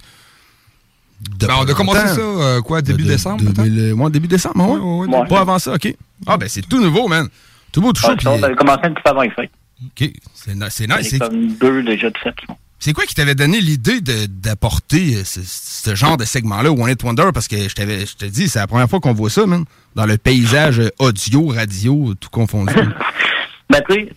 [1.39, 4.11] de Ben, on a pas commencé ça, euh, quoi, début De- de- décembre, 2000, ouais,
[4.11, 5.07] début décembre, ouais.
[5.07, 5.41] ouais, Pas ouais.
[5.41, 5.95] avant ça, OK.
[6.28, 7.28] Ah, ben, c'est tout nouveau, man.
[7.71, 8.09] Tout beau, tout chaud.
[8.11, 9.49] Ah, puis- on avait commencé un petit peu avant les fêtes.
[9.84, 10.11] OK.
[10.36, 11.07] C'est nice.
[11.09, 12.36] C'est- comme deux déjà de fait.
[12.84, 17.02] C'est quoi qui t'avait donné l'idée d'apporter euh, ce, ce genre de segment-là, One It
[17.02, 17.30] Wonder?
[17.34, 19.64] Parce que je t'avais, je te dis, c'est la première fois qu'on voit ça, man.
[19.96, 22.74] Dans le paysage euh, audio, radio, tout confondu.
[23.70, 24.10] Ben, tu sais,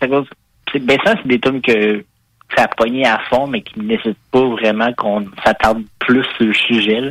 [0.73, 2.05] c'est ben, ça, c'est des tomes que
[2.57, 6.47] ça a pogné à fond, mais qui ne nécessitent pas vraiment qu'on s'attarde plus sur
[6.47, 7.01] le sujet.
[7.01, 7.11] là.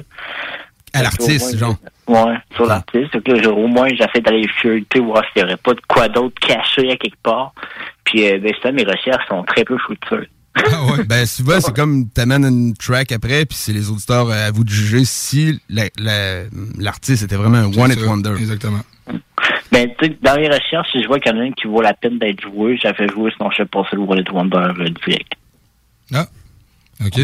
[0.93, 1.75] à l'artiste, Au genre.
[2.07, 3.13] Ouais, sur l'artiste.
[3.13, 6.09] Donc là, je- au moins, j'essaie d'aller feuilleter, voir s'il n'y aurait pas de quoi
[6.09, 7.53] d'autre caché à quelque part.
[8.03, 10.27] Puis, euh, ben, ça, mes recherches sont très peu fructueuses.
[10.55, 11.03] Ah ouais.
[11.07, 14.69] Ben, souvent, c'est comme t'amènes une track après, puis c'est les auditeurs à vous de
[14.69, 16.43] juger si la- la-
[16.77, 18.33] l'artiste était vraiment un C'est one-hit ça, wonder.
[18.39, 18.81] Exactement.
[19.71, 21.67] Ben, tu sais, dans les recherches, si je vois qu'il y en a un qui
[21.67, 24.57] vaut la peine d'être joué, j'ai fait jouer, sinon je fais passer le Wallet Wonder
[24.79, 25.33] euh, direct.
[26.13, 26.27] Ah.
[27.05, 27.19] OK.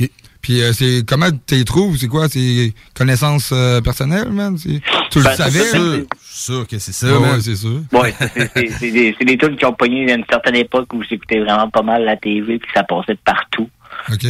[0.00, 0.10] OK.
[0.40, 1.96] Puis euh, c'est comment tu les trouves?
[1.96, 2.28] C'est quoi?
[2.28, 4.56] C'est connaissances euh, personnelles, man?
[4.58, 4.80] Tu
[5.18, 6.04] le Ben, savais?
[6.34, 6.66] Sûr.
[6.66, 7.80] que c'est ça, Ah ouais, c'est sûr.
[7.92, 8.14] Ouais,
[8.54, 11.68] c'est- des, c'est des tunes qui ont pogné à une certaine époque où j'écoutais vraiment
[11.70, 13.68] pas mal la TV puis ça passait de partout.
[14.12, 14.24] OK.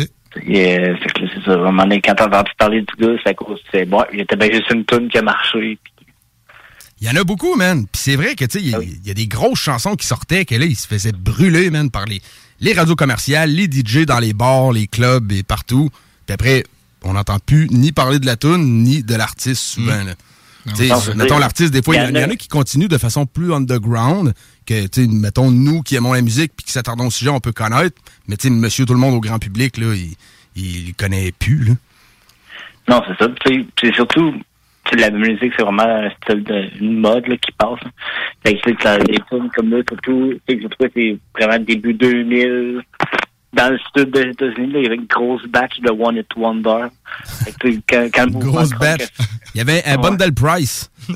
[0.47, 1.53] Et, euh, fait que c'est ça.
[1.53, 4.03] À un moment donné, quand t'as entendu parler du gars, c'est à cause, c'est bon,
[4.13, 5.79] il était bien juste une tune qui a marché.
[5.83, 5.93] puis-
[7.01, 7.83] Il y en a beaucoup, man.
[7.91, 9.95] Puis c'est vrai que, tu sais, il y, a- il y a des grosses chansons
[9.97, 12.23] qui sortaient que là, ils se faisaient brûler, man, par les,
[12.61, 15.91] les radios commerciales, les DJ dans les bars, les clubs et partout.
[16.27, 16.65] Puis après,
[17.03, 20.15] on n'entend plus ni parler de la tune, ni de l'artiste, souvent, là.
[20.67, 20.75] Non,
[21.17, 24.33] mettons l'artiste, des fois, il y, en- y a- qui continuent de façon plus underground,
[24.67, 24.75] que,
[25.09, 27.97] mettons, nous qui aimons la musique puis qui s'attardons au sujet, on peut connaître,
[28.29, 30.15] mais tu monsieur tout le monde au grand public, là, il,
[30.55, 31.73] il connaît plus, là.
[32.89, 33.31] Non, c'est ça.
[33.81, 34.35] C'est surtout,
[34.93, 37.79] la musique, c'est vraiment un style de, une mode là, qui passe.
[38.45, 42.83] Fait que, les tunes comme là, surtout, je trouve que c'est vraiment début 2000.
[43.53, 46.87] Dans le sud des États-Unis, il y avait une grosse batch de One It Wonder.
[47.61, 49.09] Que, quand, mouvement Grosse batch.
[49.55, 50.91] Il y avait un bundle price.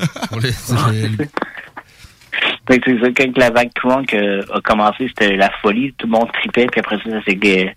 [2.68, 5.94] C'est ça, quand la vague crunk euh, a commencé, c'était la folie.
[5.96, 7.76] Tout le monde tripait, puis après ça, ça s'est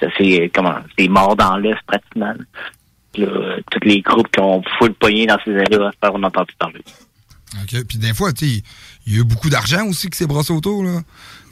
[0.00, 2.34] ça s'est comment c'est mort dans l'œuf pratiquement.
[3.12, 6.44] Puis là, euh, tous les groupes qui ont full pogné dans ces années-là, on n'entend
[6.44, 6.82] plus parler.
[7.62, 7.84] OK.
[7.86, 8.46] Puis des fois, tu
[9.06, 11.00] il y a eu beaucoup d'argent aussi qui s'est brassé autour, là.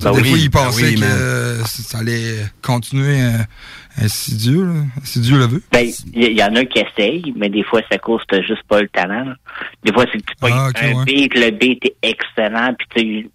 [0.03, 4.65] Ben des oui, fois, ils ben pensaient oui, que euh, ça allait continuer euh, Dieu,
[4.65, 4.75] là.
[5.17, 5.63] Dieu le veut.
[5.73, 8.63] Ben, il y, en a qui essayent, mais des fois, à cause que t'as juste
[8.69, 9.25] pas le talent.
[9.25, 9.35] là.
[9.85, 11.05] Des fois, c'est que tu pognes Ah, un ouais.
[11.05, 12.87] beat, le beat est excellent, puis
[13.25, 13.31] tu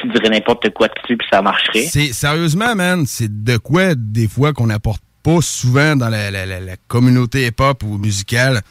[0.00, 1.86] tu dirais n'importe quoi dessus, puis ça marcherait.
[1.86, 6.44] C'est sérieusement, man, c'est de quoi des fois qu'on n'apporte pas souvent dans la, la-
[6.46, 8.62] la- la communauté hip-hop ou musicale.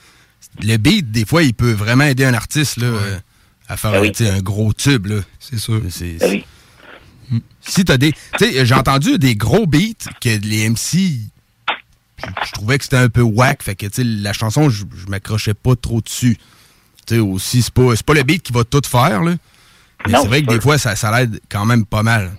[0.62, 3.18] Le beat, des fois, il peut vraiment aider un artiste là, euh,
[3.70, 4.12] à faire Ben oui.
[4.14, 5.06] sais, un gros tube.
[5.06, 5.18] là.
[5.39, 5.80] C'est sûr.
[5.89, 6.46] C'est- Ben oui.
[7.62, 8.12] Si t'as des.
[8.12, 11.20] Tu sais, j'ai entendu des gros beats que les MC.
[12.45, 13.64] Je, trouvais que c'était un peu whack.
[13.64, 16.38] Fait que, tu sais, la chanson, je, m'accrochais pas trop dessus.
[17.07, 19.34] Tu sais, aussi, c'est pas, c'est pas le beat qui va tout faire, là.
[20.07, 22.32] Mais c'est vrai que des fois, ça, ça l'aide quand même pas mal.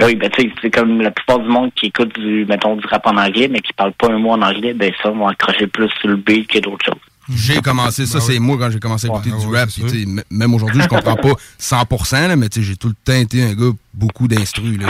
[0.00, 2.86] Oui, ben tu sais, c'est comme la plupart du monde qui écoute du, mettons, du
[2.86, 5.66] rap en anglais, mais qui parle pas un mot en anglais, ben ça, vont accrocher
[5.66, 7.07] plus sur le beat que d'autres choses.
[7.34, 8.38] J'ai commencé, ça Ben c'est oui.
[8.40, 9.68] moi quand j'ai commencé à écouter Ouais, du ouais, rap.
[9.78, 13.12] m- même aujourd'hui, je comprends pas 100%, là, mais tu sais, j'ai tout le temps
[13.18, 14.76] été un gars beaucoup d'instru.
[14.76, 14.86] là.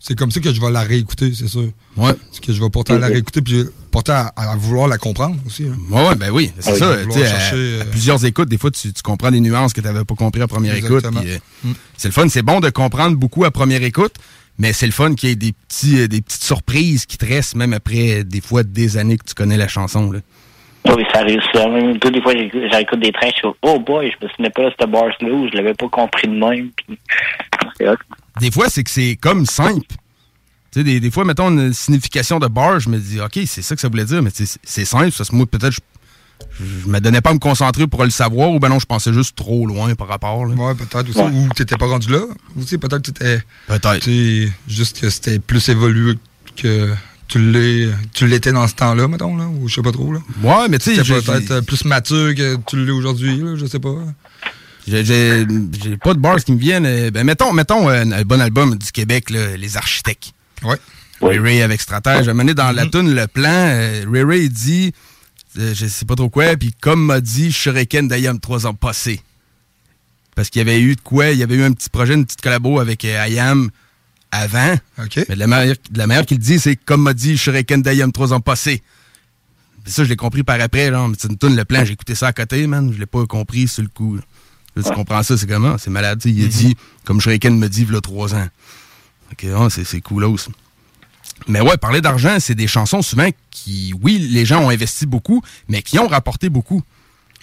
[0.00, 1.68] C'est comme ça que je vais la réécouter, c'est sûr.
[1.96, 2.12] Ouais.
[2.32, 5.36] C'est que je vais porter à la réécouter, puis porter à, à vouloir la comprendre
[5.46, 5.64] aussi.
[5.64, 5.76] hein.
[5.90, 6.96] Ouais, ouais, ben oui, c'est Ah ça.
[6.98, 9.40] vouloir tu sais, à- chercher, euh, à, plusieurs écoutes, des fois, tu, tu comprends des
[9.40, 11.20] nuances que tu n'avais pas compris à première Exactement.
[11.20, 11.32] écoute.
[11.64, 11.72] euh, Mm.
[11.96, 12.28] C'est le fun.
[12.28, 14.14] C'est bon de comprendre beaucoup à première écoute,
[14.58, 17.26] mais c'est le fun qu'il y ait des, petits, euh, des petites surprises qui te
[17.26, 20.10] restent, même après, des fois, des années que tu connais la chanson.
[20.12, 20.20] Là.
[20.96, 21.40] Oui, ça arrive.
[21.54, 24.64] Même tous des fois, j'écoute des trains, je suis oh boy, je me souvenais pas
[24.64, 26.70] de cette bar-là ou je l'avais pas compris de même.
[26.76, 26.98] Puis.
[28.40, 29.86] Des fois, c'est que c'est comme simple.
[30.70, 33.62] Tu sais, des, des fois, mettons une signification de bar, je me dis, OK, c'est
[33.62, 35.12] ça que ça voulait dire, mais c'est simple.
[35.12, 35.80] Ça, moi, peut-être, je,
[36.60, 39.12] je me donnais pas à me concentrer pour le savoir, ou ben non, je pensais
[39.12, 40.44] juste trop loin par rapport.
[40.44, 40.54] Là.
[40.54, 41.20] Ouais, peut-être aussi.
[41.20, 42.20] Ou t'étais pas rendu là.
[42.56, 43.40] Ou peut-être que t'étais.
[43.66, 44.08] Peut-être.
[44.68, 46.14] Juste que c'était plus évolué
[46.56, 46.92] que
[47.28, 49.46] tu l'étais dans ce temps-là, mettons, là.
[49.46, 50.20] Ou je sais pas trop, là.
[50.42, 53.40] Ouais, mais tu sais, peut-être euh, plus mature que tu l'es aujourd'hui.
[53.56, 53.94] Je sais pas.
[54.86, 55.46] J'ai-
[56.02, 56.86] pas de bars qui me viennent.
[56.86, 60.32] euh, Ben, mettons, mettons euh, un bon album du Québec, là, Les Architectes.
[60.62, 60.76] Ouais.
[61.20, 62.26] Ray Ray avec Stratège.
[62.26, 64.92] Donné, dans la tune Le Plan, euh, Ray Ray dit,
[65.58, 69.20] euh, je sais pas trop quoi, puis comme m'a dit Shuriken d'Ayam trois ans passés.
[70.34, 72.24] Parce qu'il y avait eu de quoi, il y avait eu un petit projet, une
[72.24, 73.20] petite collabo avec euh,
[74.30, 74.74] Avant.
[74.98, 78.12] Mais de la manière, de la manière qu'il dit, c'est comme m'a dit Shuriken d'Ayam
[78.12, 78.82] trois ans passés.
[79.86, 82.26] Ça, je l'ai compris par après, mais c'est une tune Le Plan, j'ai écouté ça
[82.26, 84.16] à côté, man, je l'ai pas compris sur le coup.
[84.16, 84.22] là.
[84.76, 85.78] Là, tu comprends ça, c'est comment?
[85.78, 86.20] C'est malade.
[86.26, 88.48] Il a dit, comme Shuriken me dit, il y a trois ans.
[89.32, 90.48] Ok, c'est c'est coolos.
[91.46, 95.42] Mais ouais, parler d'argent, c'est des chansons souvent qui, oui, les gens ont investi beaucoup,
[95.68, 96.82] mais qui ont rapporté beaucoup.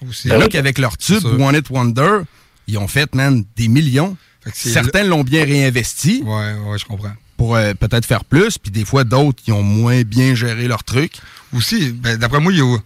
[0.08, 0.28] Aussi.
[0.28, 1.26] Il y en a qui, avec leur tube.
[1.26, 2.20] One It Wonder,
[2.68, 4.18] ils ont fait, man, des millions.
[4.54, 6.22] Certains l'ont bien réinvesti.
[6.24, 7.14] Ouais, ouais, je comprends.
[7.38, 10.84] Pour euh, peut-être faire plus, puis des fois, d'autres, qui ont moins bien géré leur
[10.84, 11.14] truc.
[11.54, 12.78] Aussi, ben, d'après moi, il y a,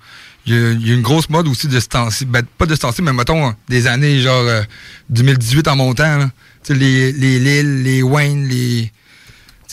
[0.45, 2.25] il y une grosse mode aussi de ce temps-ci.
[2.25, 4.63] Ben, pas de ce temps-ci, mais mettons des années genre euh,
[5.09, 6.17] 2018 en montant.
[6.17, 6.31] là.
[6.69, 8.91] Les, les Lil, les Wayne, les.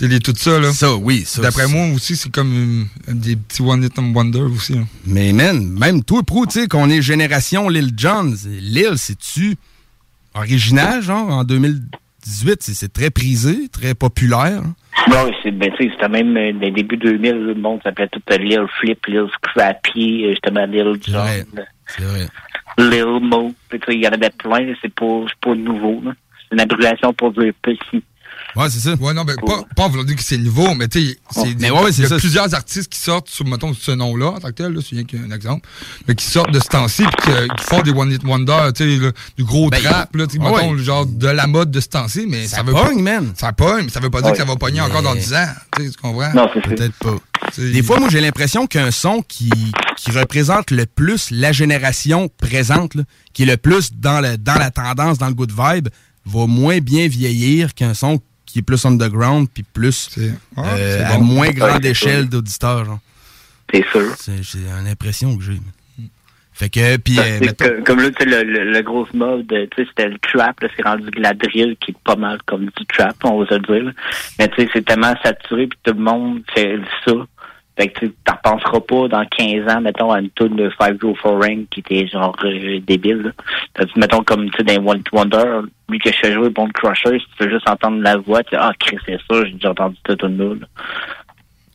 [0.01, 0.73] les tout ça, là.
[0.73, 1.25] Ça, oui.
[1.27, 4.75] ça, D'après moi aussi, c'est comme euh, des petits One Hit Wonder aussi.
[4.75, 4.83] là.
[5.07, 9.57] Mais man, même toi, Pro, tu sais, qu'on est génération Lil Jon, c'est- Lil, c'est-tu
[10.37, 12.63] original, genre, en 2018?
[12.63, 14.63] C'est- très prisé, très populaire.
[15.09, 18.39] Non, c'est ben, c'était même euh, dans les débuts 2000, le monde s'appelait tout euh,
[18.39, 21.45] Lil Flip, Lil Scrappy, euh, justement Lil John,
[21.87, 22.27] C'est vrai.
[22.79, 23.55] Lil Mo.
[23.69, 26.03] Puis, tu sais, Il y en avait plein, c'est pas, pas nouveau.
[26.05, 28.03] C'est une abréviation pour dire petit.
[28.57, 28.95] Ouais, c'est ça.
[28.95, 31.41] Ouais, non, ben, pas, pas en voulant dire que c'est nouveau, mais tu sais, c'est-
[31.71, 32.17] ouais, c'est il y a ça.
[32.17, 35.05] plusieurs artistes qui sortent sous, mettons, ce nom-là, en tant que tel, là, c'est rien
[35.05, 35.69] qu'un exemple,
[36.09, 38.85] mais qui sortent de ce temps-ci, puis qui, qui font des One Hit Wonder, tu
[38.85, 41.47] sais, là, du gros Ben, trap, là, tu sais, ouais, mettons, le genre de la
[41.47, 43.21] mode de ce temps-ci, mais ça, Ça veut pogne, pas.
[43.21, 43.33] man.
[43.37, 44.33] Ça pogne, mais ça veut pas dire Ouais.
[44.33, 45.47] que ça va pogner encore dans Mais- 10 ans,
[45.77, 46.33] tu sais, tu comprends?
[46.65, 47.17] Peut-être pas.
[47.59, 49.51] Des fois, moi, j'ai l'impression qu'un son qui,
[49.97, 53.03] qui représente le plus la génération présente, là,
[53.33, 55.89] qui est le plus dans, le, dans la tendance, dans le good vibe,
[56.25, 61.51] va moins bien vieillir qu'un son qui est plus underground puis plus euh, à moins
[61.51, 62.85] grande échelle d'auditeurs.
[62.85, 63.01] genre.
[63.73, 64.15] C'est sûr.
[64.19, 65.59] C'est c'est une impression que j'ai.
[66.53, 69.57] Fait que, puis, euh, mettons- comme là, tu sais, le, le, le gros mode, tu
[69.77, 72.65] sais, c'était le trap, là, c'est rendu de la drill qui est pas mal comme
[72.65, 73.85] du trap, on va se le dire.
[73.85, 73.91] là.
[74.39, 77.13] Mais tu sais, c'est tellement saturé, puis tout le monde fait ça.
[77.77, 78.13] Fait que tu
[78.43, 82.35] penseras pas dans 15 ans, mettons, à une tune de 504 Ring qui était genre
[82.45, 83.35] euh, débile.
[83.97, 85.45] mettons, comme tu sais, dans One Wonder,
[85.91, 88.57] lui que je fais jouer Bone Crusher, si tu veux juste entendre la voix, tu
[88.57, 90.55] ah, Chris, c'est ça, j'ai déjà entendu cette tune-là.
[90.55, 90.67] là.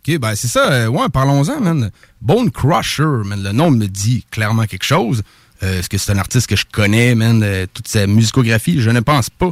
[0.08, 0.72] OK, ben c'est ça.
[0.72, 1.91] euh, ouais, parlons-en, man.
[2.20, 3.43] Bone Crusher, man.
[3.43, 5.22] Le nom me dit clairement quelque chose.
[5.62, 7.45] Euh, Est-ce que c'est un artiste que je connais, man?
[7.76, 9.52] toute sa musicographie, je ne pense pas.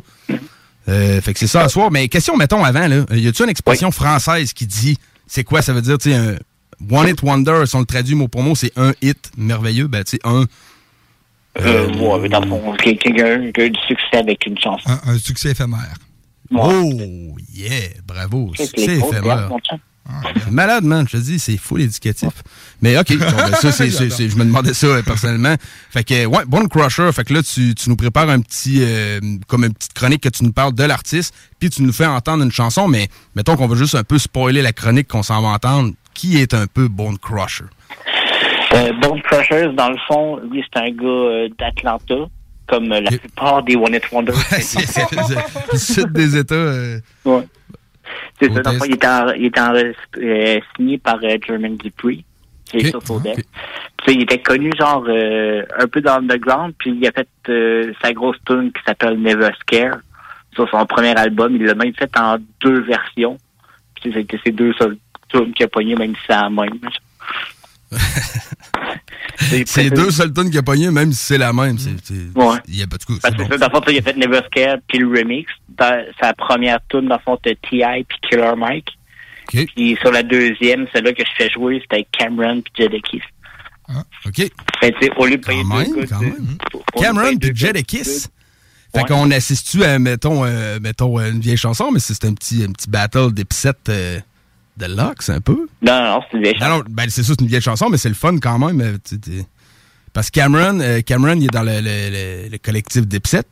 [0.87, 1.91] Fait que c'est ça à soir.
[1.91, 3.05] Mais question, mettons, avant, là.
[3.11, 4.97] Y a-tu une expression française qui dit
[5.29, 5.61] c'est quoi?
[5.61, 6.35] Ça veut dire, tu sais, un
[6.91, 9.87] One Hit Wonder, si on le traduit mot pour mot, c'est un hit merveilleux.
[9.87, 10.45] Ben, tu sais, un.
[11.59, 14.89] Euh, ouais, mais dans le fond, quelqu'un qui a eu du succès avec une chanson.
[14.89, 15.95] Un, un succès éphémère.
[16.51, 18.51] Oh, yeah, bravo.
[18.55, 19.49] C'est Succès éphémère.
[20.43, 21.05] C'est Malade, man.
[21.07, 22.29] Je te dis, c'est full éducatif.
[22.81, 25.55] Mais OK, bon, ben, ça, c'est, c'est- c'est- je me demandais ça euh, personnellement.
[25.91, 27.11] Fait que, ouais, Bone Crusher.
[27.13, 30.29] Fait que là, tu, tu nous prépares un petit, euh, comme une petite chronique que
[30.29, 33.67] tu nous parles de l'artiste, puis tu nous fais entendre une chanson, mais mettons qu'on
[33.67, 35.93] va juste un peu spoiler la chronique qu'on s'en va entendre.
[36.13, 37.65] Qui est un peu Bone Crusher?
[38.73, 42.15] Euh, Bone Crushers, dans le fond, lui, c'est un gars euh, d'Atlanta,
[42.67, 44.35] comme euh, la plupart des One Hit Wonders.
[45.73, 46.53] Le sud des États.
[46.55, 47.47] euh, Ouais.
[48.41, 52.23] C'est ça, il était, en- il était en- euh, signé par euh, Jermaine Dupree,
[52.65, 53.05] qui est Ok.
[53.05, 53.21] sur.
[53.21, 57.27] Tu sais, il était connu, genre, euh, un peu dans l'underground, puis il a fait
[58.01, 59.97] sa grosse tune qui s'appelle Never Scare
[60.53, 61.55] sur son premier album.
[61.55, 63.37] Il l'a même fait en deux versions.
[64.01, 66.79] Puis c'était ses deux seules tunes qu'il a pogné, même si c'est la même.
[69.65, 71.77] C'est les deux seules tunes qu'il a pogné, même si c'est la même.
[71.77, 71.91] C'est,
[72.35, 72.57] Ouais.
[72.67, 73.17] Il y a pas de coup.
[73.21, 75.49] Parce que ça, dans le fond, il a fait Never Scared puis le remix.
[75.69, 78.03] Dans sa première tune, dans le fond, c'était T.I.
[78.03, 78.89] puis Killer Mike.
[79.47, 83.23] Puis sur la deuxième, celle-là que je fais jouer, c'était Cameron puis Jadakiss.
[84.25, 84.35] OK.
[84.79, 86.57] Fait tu sais, au lieu de payer Quand deux même, même.
[86.73, 88.29] de Cameron puis Jadakiss.
[88.93, 89.05] Fait Ouais.
[89.07, 92.89] qu'on assiste-tu à, mettons, euh, mettons une vieille chanson, mais c'est un petit, un petit
[92.89, 94.19] battle d'épicettes euh,
[94.79, 95.67] de Lux, un peu?
[95.81, 96.69] Non, non, c'est une vieille chanson.
[96.69, 98.81] Non, non, ben c'est ça, c'est une vieille chanson, mais c'est le fun quand même.
[98.81, 98.97] euh,
[100.13, 102.09] Parce que Cameron, euh, Cameron, il est dans le, le-
[102.45, 103.43] le- le collectif d'Epset.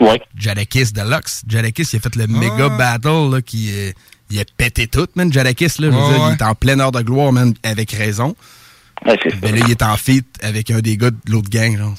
[0.00, 0.20] Ouais.
[0.36, 1.42] Jadakiss Deluxe.
[1.48, 3.92] Jadakiss, il a fait le méga battle là, qui euh,
[4.30, 5.32] il a pété tout, man.
[5.32, 6.28] Jadakiss, là, je veux Ouais, dire, ouais.
[6.30, 8.34] il est en pleine heure de gloire, man, avec raison.
[9.06, 11.76] Ouais, c'est Ben là, il est en feat avec un des gars de l'autre gang,
[11.78, 11.94] genre.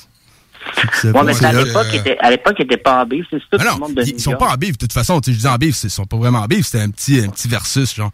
[1.02, 3.38] C'est Ouais, mais à l'époque, il était- à l'époque, il était pas en bif, c'est
[3.40, 5.20] tout Ah le monde de ils, ils sont pas en bif, de toute façon.
[5.20, 7.20] Tu sais, je dis en bif, ils sont pas vraiment en bif, c'était un petit,
[7.20, 8.12] un petit versus, genre.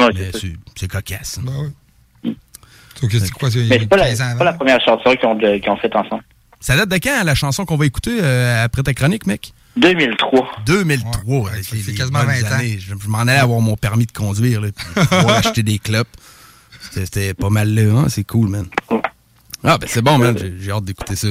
[0.00, 0.30] Ouais,
[0.76, 1.38] c'est cocasse.
[3.00, 5.14] Donc, c'est quoi, c'est Mais c'est pas, la, 15 ans c'est pas la première chanson
[5.16, 6.22] qu'ils ont, de- qu'ils ont faite ensemble.
[6.60, 9.52] Ça date de quand, la chanson qu'on va écouter euh, après ta chronique, mec?
[9.76, 10.50] 2003.
[10.66, 11.50] 2003.
[11.62, 12.58] c'est quasiment 20 ans.
[12.60, 16.08] Je, je m'en allais avoir mon permis de conduire, là, puis pouvoir acheter des clopes.
[16.90, 18.06] C'était c'était pas mal là, hein?
[18.08, 18.66] C'est cool, man.
[19.64, 20.36] Ah, ben c'est bon, man.
[20.38, 21.28] J'ai- J'ai hâte d'écouter ça.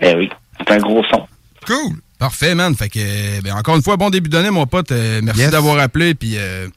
[0.00, 0.28] Eh oui,
[0.58, 1.26] c'est un gros son.
[1.66, 1.96] Cool.
[2.18, 2.74] Parfait, man.
[2.74, 4.90] Fait que, ben, encore une fois, bon début d'année, mon pote.
[4.92, 5.50] Euh, merci Yes.
[5.50, 6.14] d'avoir appelé.
[6.14, 6.68] Puis, euh,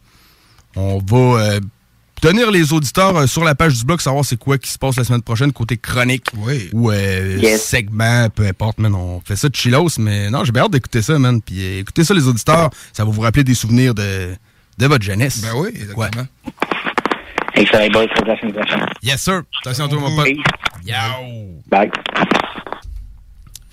[0.78, 1.60] on va euh,
[2.22, 4.96] tenir les auditeurs euh, sur la page du blog, savoir c'est quoi qui se passe
[4.98, 6.26] la semaine prochaine côté chronique
[6.74, 7.64] ou euh, Yes.
[7.66, 8.94] segment, peu importe, man.
[8.96, 11.42] On fait ça de chillos, mais non, j'ai bien hâte d'écouter ça, man.
[11.42, 12.70] Puis, euh, écoutez ça, les auditeurs.
[12.94, 14.36] Ça va vous rappeler des souvenirs de,
[14.78, 15.42] de votre jeunesse.
[15.42, 16.28] Ben oui, exactement.
[17.56, 18.86] Excellent, boys, à la semaine prochaine.
[19.02, 19.42] Yes, sir.
[19.62, 20.28] Attention à toi, mon pote.
[20.86, 20.94] Yo.
[21.70, 21.90] Bye.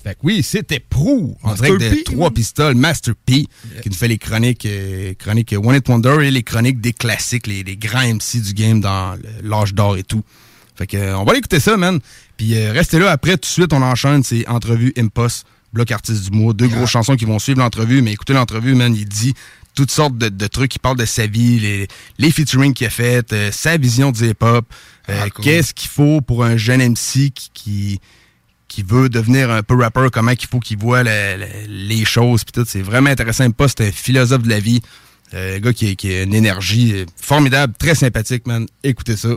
[0.04, 3.46] Fait que oui, c'était Prou, en direct de Trois Pistoles, Master P,
[3.82, 7.46] qui nous fait les chroniques, euh, chroniques One It Wonder et les chroniques des classiques,
[7.46, 10.22] les, les grands MC du game dans l'âge d'or et tout.
[10.76, 12.00] Fait que, euh, on va aller écouter ça, man.
[12.36, 16.30] Puis euh, restez là, après, tout de suite, on enchaîne, c'est entrevue Impost, bloc artiste
[16.30, 19.32] du mois, deux grosses chansons qui vont suivre l'entrevue, mais écoutez l'entrevue, man, il dit
[19.74, 21.88] toutes sortes de, de trucs, il parle de sa vie, les,
[22.18, 24.66] les featuring qu'il a fait, euh, sa vision du hip-hop,
[25.08, 28.00] euh, qu'est-ce qu'il faut pour un jeune MC qui- qui
[28.74, 32.42] qui veut devenir un peu rapper, comment qu'il faut qu'il voit le- le- les choses,
[32.44, 32.64] puis tout.
[32.68, 33.48] C'est vraiment intéressant.
[33.52, 34.80] Pas, c'est un philosophe de la vie.
[35.32, 38.66] Euh, un gars qui, a- qui a une énergie euh, formidable, très sympathique, man.
[38.82, 39.28] Écoutez ça.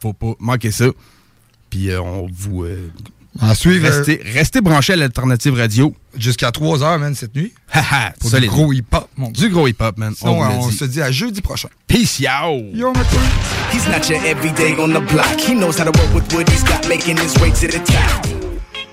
[0.00, 0.86] Faut pas manquer ça.
[1.70, 2.64] Puis euh, on vous...
[2.64, 2.90] euh,
[3.40, 5.94] En suivre, Restez, restez branchés à l'Alternative Radio.
[6.18, 7.52] Jusqu'à 3 h man, cette nuit.
[7.72, 10.12] Haha, Pour du gros hip-hop, mon Du gros hip-hop, man.
[10.16, 11.68] Sinon, on se dit à jeudi prochain.
[11.86, 12.28] Peace, yo!
[12.74, 13.00] Yo, my.
[13.72, 15.38] He's not your everyday on the block.
[15.40, 18.39] He knows how to work with what he's got, making his way to the top.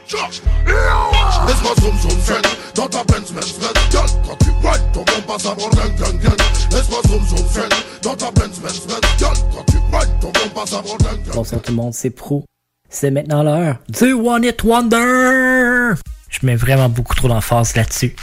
[0.09, 2.41] Laisse-moi zoom zoom zen
[2.75, 5.93] Dans ta Benz Benz Benz Girl, quand tu ride ton bon passe à bord gang
[5.97, 6.37] gang gang
[6.71, 7.69] Laisse-moi zoom zoom zen
[8.01, 11.21] Dans ta Benz Benz Benz Girl, quand tu ride ton bon passe à bord gang
[11.25, 12.45] gang Bonsoir tout le monde, c'est Pro.
[12.89, 15.95] C'est maintenant l'heure du One It Wonder!
[16.29, 18.15] Je mets vraiment beaucoup trop d'emphase là-dessus.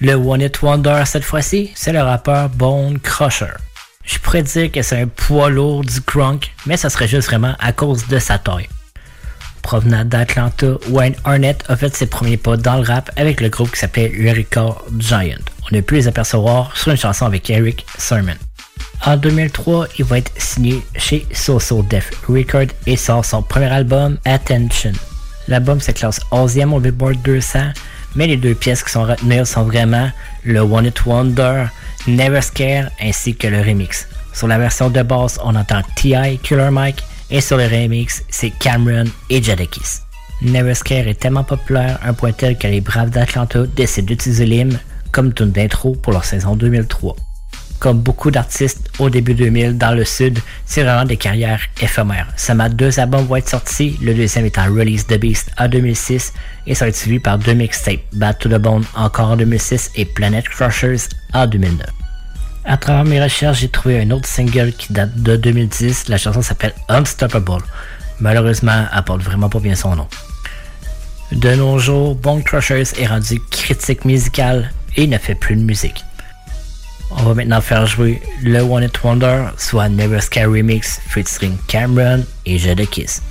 [0.00, 3.54] Le One It Wonder cette fois-ci, c'est le rappeur Bone Crusher.
[4.04, 7.56] Je pourrais dire que c'est un poids lourd du crunk, mais ça serait juste vraiment
[7.58, 8.68] à cause de sa taille.
[9.62, 13.70] Provenant d'Atlanta, Wayne Arnett a fait ses premiers pas dans le rap avec le groupe
[13.70, 15.38] qui s'appelait Eureka Giant.
[15.70, 18.34] On a pu les apercevoir sur une chanson avec Eric Sermon.
[19.04, 24.18] En 2003, il va être signé chez So Def Record et sort son premier album
[24.24, 24.92] Attention.
[25.48, 27.58] L'album se classe 11e au Billboard 200,
[28.14, 30.10] mais les deux pièces qui sont retenues sont vraiment
[30.44, 31.66] le One It Wonder,
[32.06, 34.06] Never Scare ainsi que le remix.
[34.32, 36.38] Sur la version de base, on entend T.I.
[36.38, 37.02] Killer Mike
[37.32, 40.02] et sur le remix, c'est Cameron et Jadakiss.
[40.42, 44.78] Never Scare est tellement populaire, un point tel que les Braves d'Atlanta décident d'utiliser l'hymne
[45.10, 47.16] comme tune d'intro pour leur saison 2003
[47.82, 52.28] comme beaucoup d'artistes au début 2000 dans le sud, c'est vraiment des carrières éphémères.
[52.36, 56.32] Seulement deux albums vont être sortis, le deuxième étant Release the Beast en 2006
[56.68, 60.48] et être suivi par deux mixtapes, Bad to the Bone encore en 2006 et Planet
[60.48, 62.01] Crushers en 2009.
[62.64, 66.08] À travers mes recherches, j'ai trouvé un autre single qui date de 2010.
[66.08, 67.62] La chanson s'appelle Unstoppable.
[68.20, 70.06] Malheureusement, elle porte vraiment pas bien son nom.
[71.32, 76.04] De nos jours, Bone Crushers est rendu critique musical et ne fait plus de musique.
[77.10, 82.24] On va maintenant faire jouer le One It Wonder, soit Never Scare Remix featuring Cameron
[82.46, 83.22] et Jadakiss.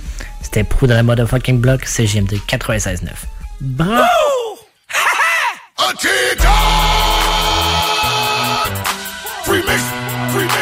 [0.42, 3.08] C'était pour de la motherfucking block, c'est GMD 96.9.
[3.60, 4.02] Bravo!
[10.32, 10.61] Remix, remix,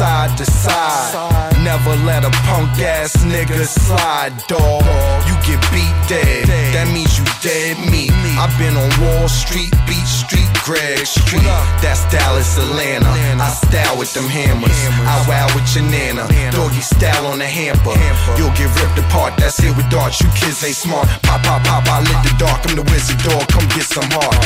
[0.00, 1.52] side to side.
[1.62, 4.80] Never let a punk ass nigga slide, dog.
[5.28, 8.10] You get beat dead, that means you dead meat.
[8.40, 11.44] I've been on Wall Street, Beach Street, Greg Street.
[11.80, 13.08] That's Dallas, Atlanta.
[13.40, 14.76] I style with them hammers.
[15.08, 16.28] I wow with your nana.
[16.52, 17.96] Doggy style on the hamper.
[18.36, 20.20] You'll get ripped apart, that's it with darts.
[20.20, 21.08] You kids ain't smart.
[21.24, 22.60] Pop, pop, pop, I lit the dark.
[22.68, 24.36] I'm the wizard dog, come get some heart.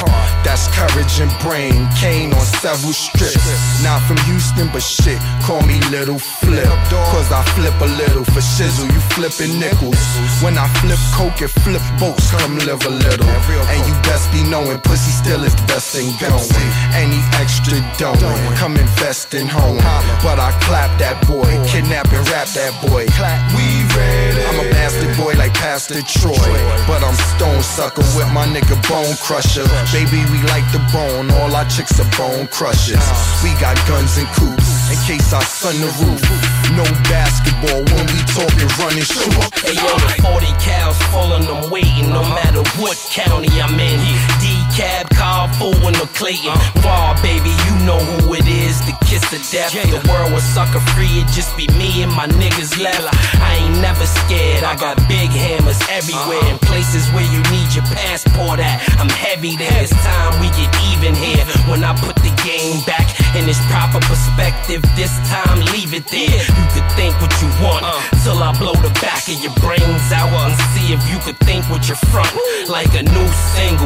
[0.47, 1.89] That's courage and brain.
[1.99, 3.43] Kane on several strips.
[3.83, 6.71] Not from Houston, but shit, call me Little Flip.
[7.11, 8.87] Cause I flip a little for shizzle.
[8.87, 9.99] You flipping nickels.
[10.43, 13.27] When I flip coke and flip boats, come live a little.
[13.69, 16.69] And you best be knowing pussy still is the best thing going.
[16.93, 18.19] Any extra don't
[18.57, 19.79] come invest in home.
[20.23, 23.07] But I clap that boy, kidnap and rap that boy.
[23.57, 24.43] We ready.
[24.45, 26.53] I'm a bastard boy like Pastor Troy.
[26.87, 29.67] But I'm stone sucker with my nigga Bone Crusher.
[29.93, 31.31] Baby, we like the bone.
[31.41, 33.05] All our chicks are bone crushers.
[33.43, 36.21] We got guns and coops in case I sun the roof.
[36.77, 39.33] No basketball when we talking running shoot.
[39.63, 44.01] Hey yo, the 40 cows full I'm waiting no matter what county I'm in.
[44.75, 46.51] Car full and no Clayton.
[46.83, 48.83] Raw, baby, you know who it is.
[48.83, 49.71] The kiss of death.
[49.71, 51.23] The world was sucker free.
[51.23, 53.07] It just be me and my niggas left.
[53.39, 54.65] I ain't never scared.
[54.65, 56.43] I got big hammers everywhere.
[56.43, 56.51] Uh-huh.
[56.51, 58.83] In places where you need your passport at.
[58.99, 59.79] I'm heavy there.
[59.79, 61.47] It's time we get even here.
[61.71, 63.07] When I put the game back
[63.39, 66.43] in its proper perspective, this time leave it there.
[66.51, 67.95] You could think what you want uh.
[68.27, 71.63] till I blow the back of your brains out and see if you could think
[71.71, 72.35] what you're front.
[72.67, 73.84] Like a new single,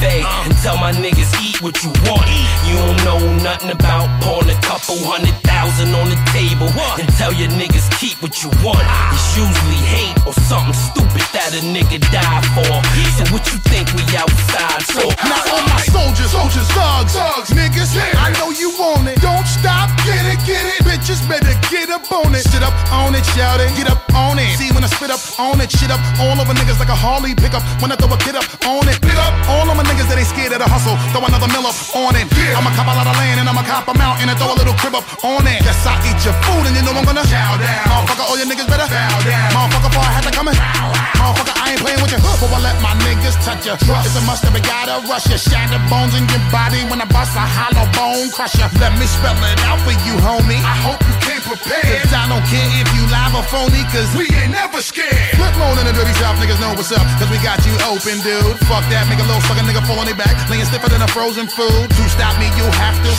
[0.00, 2.26] like a buffet and tell my niggas eat what you want.
[2.66, 6.68] You don't know nothing about pouring a couple hundred thousand on the table
[7.00, 8.82] and tell your niggas keep what you want.
[9.12, 12.68] It's usually hate or something stupid that a nigga die for.
[13.16, 15.08] So what you think we outside for?
[15.24, 19.20] Now all my soldiers, soldiers, thugs, thugs, niggas, I know you want it.
[19.20, 20.84] Don't stop, get it, get it.
[20.84, 22.44] Bitches better get up on it.
[22.44, 24.58] Sit up on it, shout it, get up on it.
[24.58, 27.34] See when I spit up on it, shit up all over niggas like a Harley
[27.34, 27.62] pickup.
[27.80, 30.18] When I throw a kid up on it, pick up all of my niggas that
[30.18, 30.96] ain't scared of the hustle.
[31.14, 32.26] Throw another mill up on it.
[32.56, 34.76] I'ma cop a lot of land and I'ma cop a mountain and throw a little
[34.80, 35.60] crib up on it.
[35.62, 37.84] Yes, I eat your food and you know I'm gonna chow down.
[37.90, 39.50] Motherfucker, all your niggas better bow down.
[39.52, 40.56] Motherfucker, before I had to come in.
[40.56, 42.20] Motherfucker, I ain't playing with you.
[42.22, 43.74] Before I let my niggas touch you.
[43.76, 45.36] It's a must that we gotta rush you.
[45.36, 48.70] Shatter bones in your body when I bust a hollow bone crusher.
[48.80, 50.62] Let me spell it out for you, homie.
[50.62, 52.06] I hope you came prepared.
[52.06, 55.12] Cause I don't care if you live or phony, cause we ain't never scared.
[55.36, 57.04] Flip mode in the dirty south, niggas know what's up.
[57.20, 58.56] Cause we got you open, dude.
[58.70, 60.32] Fuck that, make a little sucker nigga fall on their back.
[60.48, 61.90] Laying stiffer than a frozen food.
[61.90, 63.10] To stop me, you have to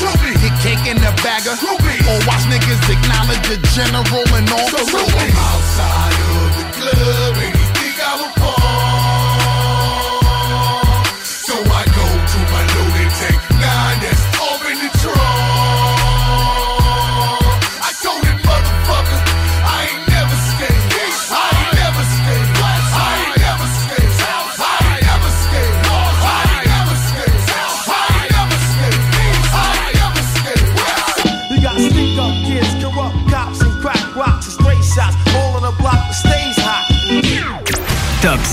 [0.42, 1.54] get cake in the bagger.
[1.54, 5.38] Or watch niggas acknowledge the general and all the rules.
[5.38, 8.87] Outside of the club, anything I will fall.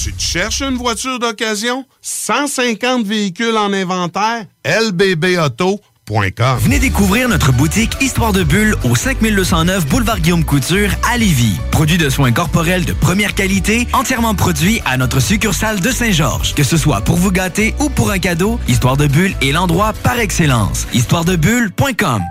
[0.00, 1.84] Tu cherches une voiture d'occasion?
[2.02, 4.44] 150 véhicules en inventaire?
[4.64, 11.58] lbbauto.com Venez découvrir notre boutique Histoire de Bulle au 5209 Boulevard Guillaume Couture à Lévis.
[11.72, 16.54] Produit de soins corporels de première qualité, entièrement produit à notre succursale de Saint-Georges.
[16.54, 19.92] Que ce soit pour vous gâter ou pour un cadeau, Histoire de Bulle est l'endroit
[20.04, 20.86] par excellence.
[20.94, 22.22] Histoiredebulle.com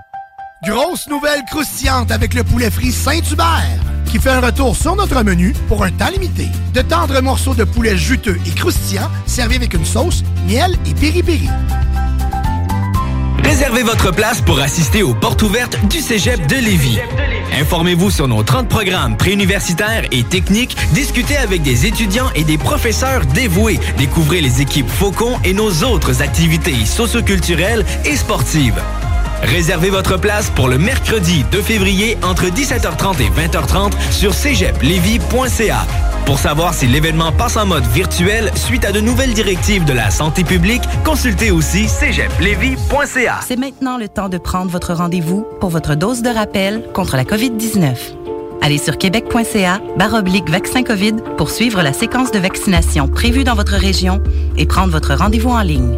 [0.63, 5.53] Grosse nouvelle croustillante avec le poulet frit Saint-Hubert qui fait un retour sur notre menu
[5.67, 6.47] pour un temps limité.
[6.73, 11.49] De tendres morceaux de poulet juteux et croustillants servis avec une sauce, miel et piri-piri.
[13.43, 16.99] Réservez votre place pour assister aux portes ouvertes du Cégep de Lévis.
[17.59, 23.25] Informez-vous sur nos 30 programmes préuniversitaires et techniques, discutez avec des étudiants et des professeurs
[23.27, 28.81] dévoués, découvrez les équipes Faucon et nos autres activités socioculturelles et sportives.
[29.43, 35.85] Réservez votre place pour le mercredi 2 février entre 17h30 et 20h30 sur cégeplevy.ca.
[36.25, 40.09] Pour savoir si l'événement passe en mode virtuel suite à de nouvelles directives de la
[40.09, 43.39] santé publique, consultez aussi cégeplevy.ca.
[43.47, 47.23] C'est maintenant le temps de prendre votre rendez-vous pour votre dose de rappel contre la
[47.23, 47.95] COVID-19.
[48.61, 53.75] Allez sur québec.ca baroblique vaccin COVID pour suivre la séquence de vaccination prévue dans votre
[53.75, 54.21] région
[54.57, 55.97] et prendre votre rendez-vous en ligne.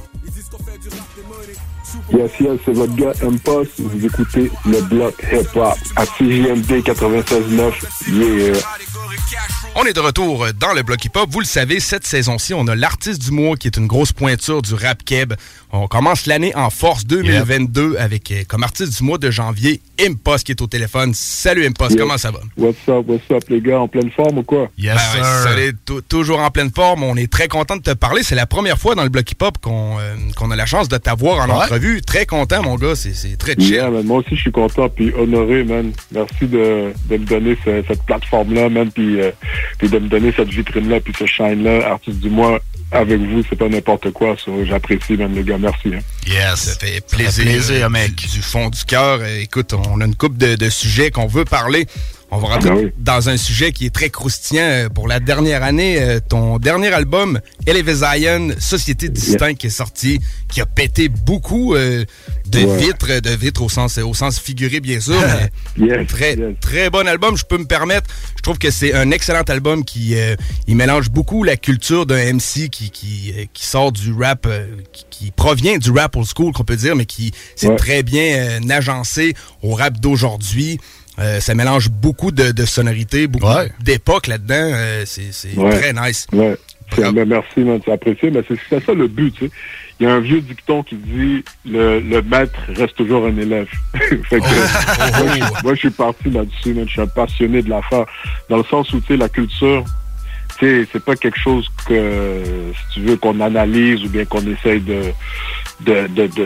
[2.37, 3.71] C'est votre gars M-Post.
[3.79, 7.73] Vous écoutez le bloc hip-hop à CJMD 96.9.
[8.11, 8.53] Yeah.
[9.75, 11.29] On est de retour dans le bloc hip-hop.
[11.31, 14.61] Vous le savez, cette saison-ci, on a l'artiste du mois qui est une grosse pointure
[14.61, 15.33] du rap keb.
[15.73, 20.45] On commence l'année en force 2022 avec euh, comme artiste du mois de janvier Impost
[20.45, 21.13] qui est au téléphone.
[21.13, 22.39] Salut Impost, comment ça va?
[22.57, 23.79] What's up, what's up, les gars?
[23.79, 24.69] En pleine forme ou quoi?
[24.77, 27.03] Ben ouais, salut, tou- toujours en pleine forme.
[27.03, 28.21] On est très content de te parler.
[28.23, 30.97] C'est la première fois dans le bloc hip-hop qu'on euh, qu'on a la chance de
[30.97, 31.63] t'avoir en Ouais.
[31.63, 32.01] entrevue.
[32.01, 32.95] Très content, mon gars.
[32.95, 33.71] C'est- C'est très chill.
[33.75, 35.93] Yeah, man, moi aussi, je suis content puis honoré, man.
[36.11, 39.31] Merci de, de me donner ce- cette plateforme-là, man, puis, euh,
[39.77, 41.91] puis de me donner cette vitrine-là, puis ce shine-là.
[41.91, 42.59] Artiste du mois,
[42.91, 44.35] avec vous, c'est pas n'importe quoi.
[44.43, 44.51] ça.
[44.65, 45.57] J'apprécie, man, les gars.
[45.57, 45.89] Merci.
[45.95, 45.99] Hein.
[46.27, 46.59] Yes.
[46.59, 47.43] Ça fait plaisir.
[47.45, 49.19] plaisir, euh, Du, du fond du cœur.
[49.21, 51.85] Euh, Écoute, on a une couple de, de sujets qu'on veut parler.
[52.33, 52.91] On va rentrer Ah oui.
[52.97, 56.01] dans un sujet qui est très croustillant euh, pour la dernière année.
[56.01, 60.19] euh, ton dernier album, Elevez Zion, Société Distincte, qui est sorti,
[60.49, 62.05] qui a pété beaucoup euh,
[62.47, 62.77] de Ouais.
[62.77, 65.19] vitres, de vitres au sens, au sens figuré, bien sûr.
[65.77, 66.55] mais Yes, très, yes.
[66.61, 68.09] très bon album, je peux me permettre.
[68.37, 70.35] Je trouve que c'est un excellent album qui euh,
[70.67, 74.47] il mélange beaucoup la culture d'un MC qui, qui, euh, qui sort du rap,
[74.93, 77.75] qui, qui provient du rap old school, qu'on peut dire, mais qui s'est Ouais.
[77.75, 80.79] très bien euh, agencé au rap d'aujourd'hui.
[81.19, 83.47] Euh, ça mélange beaucoup de, de sonorités, beaucoup
[83.81, 84.55] d'époques là-dedans.
[84.73, 85.77] Euh, c'est Ouais.
[85.77, 86.25] très nice.
[86.31, 86.57] Ouais.
[86.97, 89.51] Ben, merci, man, c'est apprécié, mais c'est ça le but, tu sais.
[89.99, 93.67] Il y a un vieux dicton qui dit le, le maître reste toujours un élève.
[93.93, 95.23] fait que, Oh.
[95.23, 96.75] moi, je, moi, je suis parti là-dessus.
[96.85, 98.05] Je suis un passionné de l'affaire.
[98.49, 99.85] Dans le sens où, tu sais, la culture,
[100.61, 102.41] tu sais, c'est pas quelque chose que,
[102.73, 105.01] si tu veux, qu'on analyse ou bien qu'on essaye de,
[105.81, 106.45] de, de, de, de,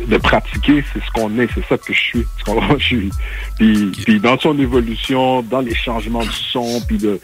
[0.00, 2.24] de- de pratiquer, c'est ce qu'on est, c'est ça que je suis.
[2.78, 2.96] Je.
[3.58, 7.20] Puis, puis dans son évolution, dans les changements du son, puis de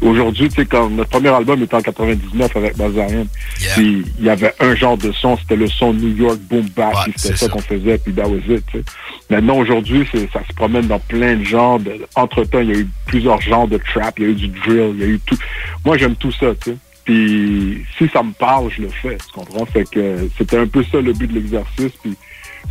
[0.00, 3.26] aujourd'hui, tu sais, quand notre premier album était en 99 avec Bazarian,
[3.74, 6.94] puis il y avait un genre de son, c'était le son New York boom bap,
[7.16, 8.84] c'était ça, qu'on faisait, puis that was it, tu sais.
[9.28, 11.80] Maintenant, aujourd'hui, c'est- ça se promène dans plein de genres.
[11.80, 14.48] de- Entre-temps, il y a eu plusieurs genres de trap, il y a eu du
[14.48, 15.36] drill, il y a eu tout.
[15.84, 16.76] Moi, j'aime tout ça, tu sais.
[17.04, 19.64] Puis si ça me parle, je le fais, tu comprends?
[19.64, 22.16] Fait que c'était un peu ça le but de l'exercice, puis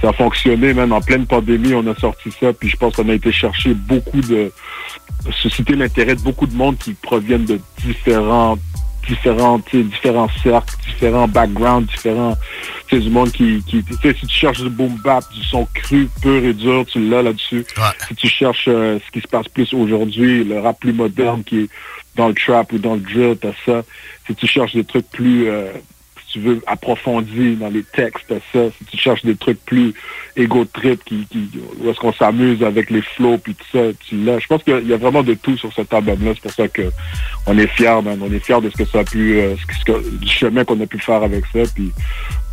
[0.01, 3.07] ça a fonctionné, même en pleine pandémie, on a sorti ça, puis je pense qu'on
[3.07, 4.51] a été chercher beaucoup de
[5.31, 8.57] susciter l'intérêt de beaucoup de monde qui proviennent de différents
[9.07, 12.35] différents, différents cercles, différents backgrounds, différents,
[12.87, 15.43] tu sais, du monde qui, qui tu sais, si tu cherches du boom bap, du
[15.43, 17.65] son cru, pur et dur, tu l'as là-dessus.
[18.07, 21.61] Si tu cherches euh, ce qui se passe plus aujourd'hui, le rap plus moderne qui
[21.61, 21.69] est
[22.15, 23.83] dans le trap ou dans le drill, t'as ça.
[24.27, 25.71] Si tu cherches des trucs plus, euh,
[26.25, 28.69] si tu veux, approfondis dans les textes, t'as ça.
[28.77, 29.93] Si tu cherches des trucs plus
[30.35, 31.49] ego trip, qui, qui,
[31.79, 34.39] où est-ce qu'on s'amuse avec les flows puis tout ça, tu l'as.
[34.39, 36.31] Je pense qu'il y a vraiment de tout sur cet album-là.
[36.35, 36.89] C'est pour ça que
[37.47, 38.19] on est fiers, man.
[38.21, 40.79] On est fiers de ce que ça a pu, euh, ce que- du chemin qu'on
[40.81, 41.59] a pu faire avec ça.
[41.75, 41.91] Puis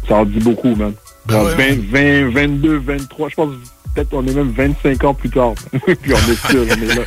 [0.08, 0.92] ça en dit beaucoup, man.
[1.26, 3.50] Dans 20, 20, 22, 23, je pense
[3.94, 5.54] peut-être on est même 25 ans plus tard.
[5.72, 7.02] puis on est sûr, on est là.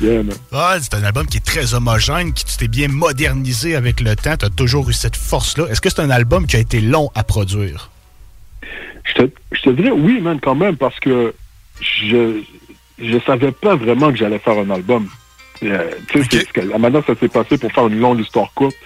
[0.00, 0.22] Yeah.
[0.22, 4.14] Ouais, c'est un album qui est très homogène, qui tu t'es bien modernisé avec le
[4.14, 4.36] temps.
[4.36, 5.66] Tu as toujours eu cette force-là.
[5.70, 7.90] Est-ce que c'est un album qui a été long à produire?
[9.04, 11.34] Je te, je te dirais oui, man, quand même, parce que
[11.80, 12.42] je
[13.00, 15.08] je savais pas vraiment que j'allais faire un album.
[15.62, 16.18] Euh, ce
[16.52, 18.76] que- manière dont ça s'est passé pour faire une longue histoire courte.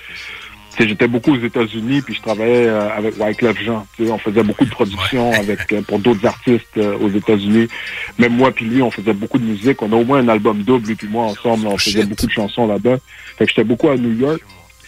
[0.79, 3.87] J'étais beaucoup aux États-Unis, puis je travaillais euh, avec Wyclef Jean.
[3.97, 7.69] Tu sais, On faisait beaucoup de productions avec euh, pour d'autres artistes euh, aux États-Unis.
[8.19, 9.83] Même moi puis lui, on faisait beaucoup de musique.
[9.83, 11.67] On a au moins un album double, lui puis moi, ensemble.
[11.67, 12.97] On faisait beaucoup de chansons là-bas.
[13.37, 14.43] Fait que j'étais beaucoup à New York.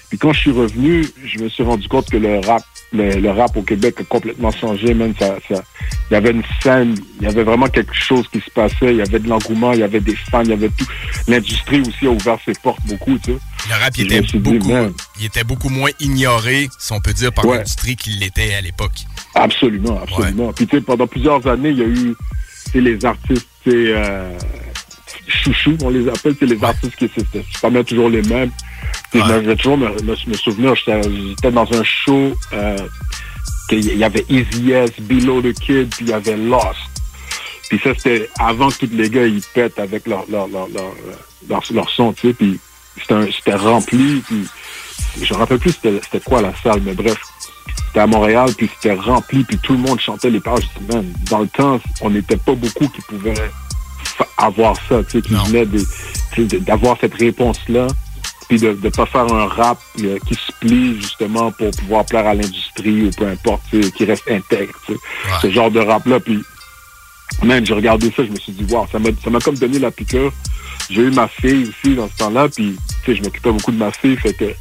[0.09, 3.30] Puis quand je suis revenu, je me suis rendu compte que le rap, le, le
[3.30, 5.62] rap au Québec a complètement changé, même ça, ça,
[6.11, 8.96] il y avait une scène, il y avait vraiment quelque chose qui se passait, il
[8.96, 10.86] y avait de l'engouement, il y avait des fans, il y avait tout.
[11.26, 13.38] L'industrie aussi a ouvert ses portes beaucoup, tu sais.
[13.68, 17.12] Le rap, il était, dit, beaucoup, man, il était beaucoup moins ignoré, si on peut
[17.14, 17.57] dire, par Ouais.
[17.59, 18.92] l'industrie qu'il l'était à l'époque.
[19.34, 20.52] Absolument, absolument.
[20.52, 22.14] Puis tu sais, pendant plusieurs années, il y a eu
[22.74, 24.38] les artistes, euh,
[25.26, 28.50] chouchous, on les appelle, c'est les artistes qui c'est pas mal toujours les mêmes.
[29.11, 32.76] Puis Je vais toujours me, me- me souvenir, j'étais dans un show, euh,
[33.68, 36.78] qu'il y avait Easy S, Below the Kid, puis il y avait Lost.
[37.68, 40.93] Puis ça, c'était avant que tous les gars, ils pètent avec leur, leur, leur, leur,
[41.49, 42.59] leur, leur son, tu sais, puis
[42.99, 44.47] c'était rempli, puis
[45.22, 47.16] je me rappelle plus c'était quoi la salle, mais bref.
[47.87, 50.61] C'était à Montréal, puis c'était rempli, puis tout le monde chantait les paroles.
[50.62, 53.35] Je dis, dans le temps, on n'était pas beaucoup qui pouvaient
[54.37, 55.66] avoir ça, tu sais, qui venaient
[56.61, 57.87] d'avoir cette réponse-là,
[58.49, 62.26] puis de ne pas faire un rap euh, qui se plie justement pour pouvoir plaire
[62.26, 63.62] à l'industrie ou peu importe,
[63.97, 64.74] qui reste intègre,
[65.40, 66.20] ce genre de rap-là.
[66.20, 66.42] Puis,
[67.42, 69.78] man, j'ai regardé ça, je me suis dit, wow, ça m'a ça m'a comme donné
[69.78, 70.32] la piqûre.
[70.90, 73.78] J'ai eu ma fille aussi dans ce temps-là, puis tu sais, je m'occupais beaucoup de
[73.78, 74.53] ma fille, fait que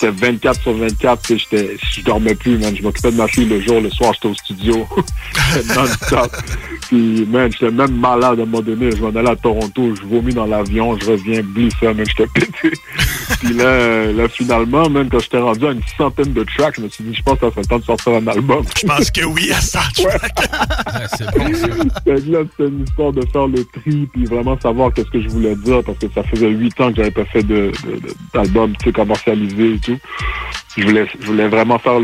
[0.00, 2.74] j'étais 24 sur 24, tu sais, j'étais- je dormais plus, man.
[2.76, 4.86] Je m'occupais de ma fille le jour, le soir, j'étais au studio,
[5.76, 6.32] non-stop.
[6.88, 8.90] Puis, man, j'étais même malade à un moment donné.
[8.92, 11.42] Je m'en allais à Toronto, je vomis dans l'avion, je reviens,
[11.80, 12.70] ça, man, j'étais pété.
[13.40, 16.88] Puis là, là, finalement, même quand j'étais rendu à une centaine de tracks, je me
[16.88, 18.64] suis dit, je pense que ça serait le temps de sortir un album.
[18.80, 19.80] Je pense que oui, à ça.
[19.96, 21.68] c'est bon, ça.
[22.04, 25.20] Fait que là, c'était une histoire de faire le tri, puis vraiment savoir qu'est-ce que
[25.22, 28.00] je voulais dire, parce que ça faisait huit ans que j'avais pas fait de, de-
[28.00, 29.89] de- d'album, tu sais, commercialisé et tout.
[30.76, 31.98] Je voulais, je voulais vraiment faire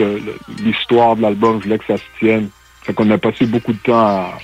[0.64, 2.48] l'histoire de l'album, je voulais que ça se tienne.
[2.82, 4.38] Fait qu'on a passé beaucoup de temps à,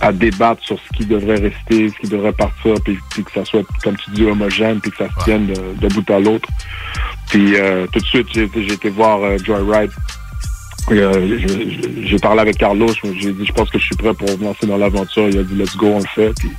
[0.00, 3.44] à débattre sur ce qui devrait rester, ce qui devrait partir, puis, puis que ça
[3.44, 6.48] soit, comme tu dis, homogène, puis que ça se tienne de, de bout à l'autre.
[7.28, 9.90] Puis euh, tout de suite, j'ai été- voir euh, Joyride.
[10.90, 11.38] Euh,
[12.04, 14.66] j'ai parlé avec Carlos, j'ai dit je pense que je suis prêt pour me lancer
[14.66, 15.28] dans l'aventure.
[15.28, 16.32] Il a dit let's go, on le fait.
[16.38, 16.50] Puis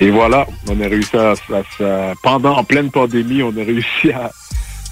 [0.00, 4.10] Et voilà, on a réussi à, à- à- pendant, en pleine pandémie, on a réussi
[4.10, 4.30] à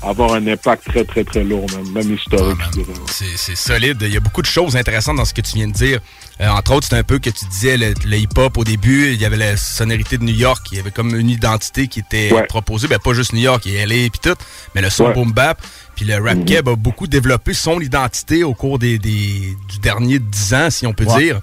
[0.09, 2.59] avoir un impact très, très, très lourd, même, même historique.
[2.66, 2.93] je dirais.
[3.36, 3.98] C'est solide.
[4.02, 6.01] Il y a beaucoup de choses intéressantes dans ce que tu viens de dire.
[6.40, 9.12] Euh, entre autres, c'est un peu que tu disais le, le hip-hop au début.
[9.12, 10.66] Il y avait la sonorité de New York.
[10.72, 12.47] Il y avait comme une identité qui était Ouais.
[12.47, 12.89] proposée.
[12.89, 14.35] Ben, pas juste New York, il y LA et tout,
[14.74, 15.12] mais le son Ouais.
[15.14, 15.60] boom bap.
[15.94, 16.44] Puis le rap Mhm.
[16.44, 20.86] keb a beaucoup développé son identité au cours des, des- du dernier 10 ans, si
[20.86, 21.18] on peut Ouais.
[21.22, 21.40] dire.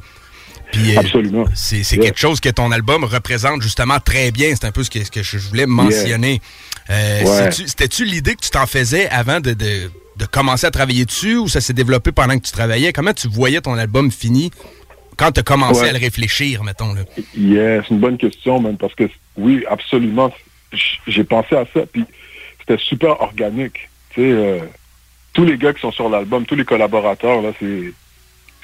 [0.71, 1.45] Puis, euh, Absolument.
[1.53, 2.05] C'est c'est Yeah.
[2.05, 4.49] quelque chose que ton album représente justement très bien.
[4.55, 6.41] C'est un peu ce que, ce que je voulais mentionner.
[6.89, 7.51] Euh, Ouais.
[7.51, 11.47] C'était-tu l'idée que tu t'en faisais avant de, de- de commencer à travailler dessus ou
[11.47, 12.93] ça s'est développé pendant que tu travaillais?
[12.93, 14.51] Comment tu voyais ton album fini
[15.17, 15.89] quand tu as commencé Ouais.
[15.89, 16.93] à le réfléchir, mettons?
[16.93, 17.01] Là?
[17.35, 20.31] Yeah, c'est une bonne question, même, parce que oui, absolument.
[21.07, 22.05] J'ai pensé à ça, puis
[22.59, 23.89] c'était super organique.
[24.13, 24.59] Tu sais, euh,
[25.33, 27.93] tous les gars qui sont sur l'album, tous les collaborateurs, là, c'est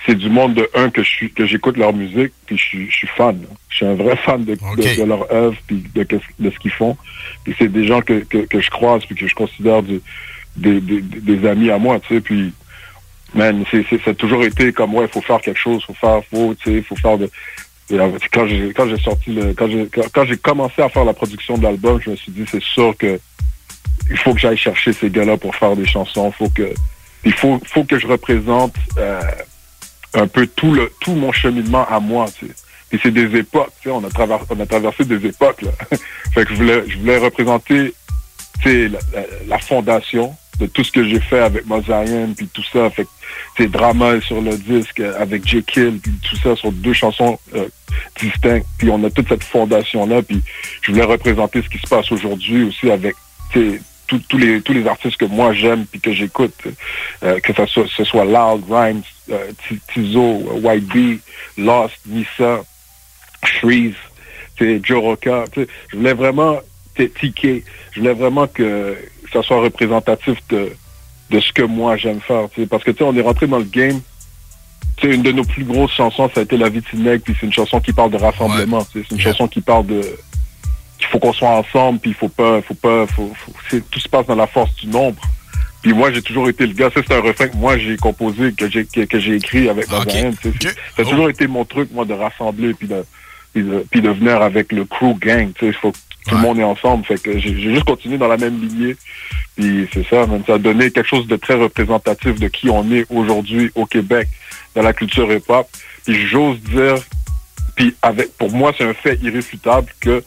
[0.05, 2.89] c'est du monde de un que je suis que j'écoute leur musique, puis je suis
[2.89, 3.35] je suis fan.
[3.41, 3.47] là.
[3.69, 6.03] Je suis un vrai fan de, de- de leur œuvre, puis de,
[6.39, 6.95] de ce qu'ils font.
[7.43, 10.01] Puis c'est des gens que, que, que je croise, puis que je considère du-
[10.55, 12.51] des, des, des amis à moi, tu sais, puis
[13.35, 16.21] man, c'est, c'est, ça a toujours été comme, ouais, faut faire quelque chose, faut faire,
[16.31, 17.29] faut, tu sais, faut faire de...
[17.89, 17.97] Et,
[18.31, 21.13] Quand j'ai, quand j'ai sorti le, quand j'ai, quand, quand j'ai commencé à faire la
[21.13, 23.19] production de l'album, je me suis dit, c'est sûr que
[24.09, 26.73] il faut que j'aille chercher ces gars-là pour faire des chansons, faut que,
[27.25, 29.19] il faut, faut que je représente, euh,
[30.17, 32.53] un peu tout le, tout mon cheminement à moi, tu sais.
[32.91, 35.71] Et c'est des époques, tu sais, on a traversé, on a traversé des époques, là.
[36.33, 37.93] fait que je voulais, je voulais représenter,
[38.61, 42.47] tu sais, la, la- la fondation de tout ce que j'ai fait avec Mosaïen, puis
[42.47, 42.89] tout ça.
[42.89, 43.05] Fait
[43.57, 45.61] que, Drama sur le disque euh, avec J.
[45.63, 47.67] Kill, puis tout ça sur deux chansons euh,
[48.19, 48.65] distinctes.
[48.79, 50.41] Puis on a toute cette fondation-là, puis
[50.81, 53.15] je voulais représenter ce qui se passe aujourd'hui aussi avec,
[53.51, 56.53] tu sais, tous- tous les tous les artistes que moi j'aime puis que j'écoute,
[57.23, 59.01] euh, que ça soit, ce soit Loud, Rhymes,
[59.31, 59.51] euh,
[59.93, 61.19] Tizo, White Bee,
[61.57, 62.63] Lost, Nissa,
[63.43, 63.95] Shreeze,
[64.83, 65.01] Joe
[65.61, 66.59] sais, Je voulais vraiment,
[66.95, 68.97] TK, je voulais vraiment que
[69.31, 70.71] ça soit représentatif de,
[71.29, 72.47] de ce que moi j'aime faire.
[72.53, 74.01] tu sais, Parce que tu sais, on est rentré dans le game.
[74.97, 77.35] Tu sais, une de nos plus grosses chansons, ça a été La vie de puis
[77.39, 78.83] c'est une chanson qui parle de rassemblement.
[78.85, 80.01] tu sais, C'est une chanson qui parle de
[80.97, 83.99] qu'il faut qu'on soit ensemble, puis il faut pas, faut pas, faut, faut- c'est- tout
[83.99, 85.21] se passe dans la force du nombre.
[85.81, 86.89] Puis moi, j'ai toujours été le gars.
[86.93, 89.89] Ça, c'est un refrain que moi j'ai composé, que j'ai que, que j'ai écrit avec
[89.89, 89.99] ma
[90.41, 90.75] tu sais.
[90.95, 93.05] Ça a toujours été mon truc, moi, de rassembler puis de
[93.53, 95.51] puis de, puis de venir avec le crew gang.
[95.53, 95.97] Tu sais, il faut que
[96.27, 97.05] tout le monde est ensemble.
[97.05, 98.95] Fait que j'ai j'ai juste continué dans la même lignée.
[99.55, 102.91] Puis c'est ça, même ça a donné quelque chose de très représentatif de qui on
[102.91, 104.27] est aujourd'hui au Québec
[104.75, 105.67] dans la culture hip-hop.
[106.05, 106.95] Puis j'ose dire,
[107.75, 110.23] puis avec pour moi, c'est un fait irréfutable que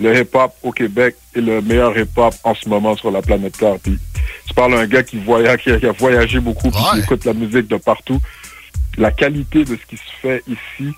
[0.00, 3.76] le hip-hop au Québec est le meilleur hip-hop en ce moment sur la planète Terre.
[3.82, 3.98] Puis
[4.46, 7.34] tu parles à un gars qui voyage, qui a, voyagé beaucoup, puis qui écoute la
[7.34, 8.20] musique de partout.
[8.96, 10.92] La qualité de ce qui se fait ici,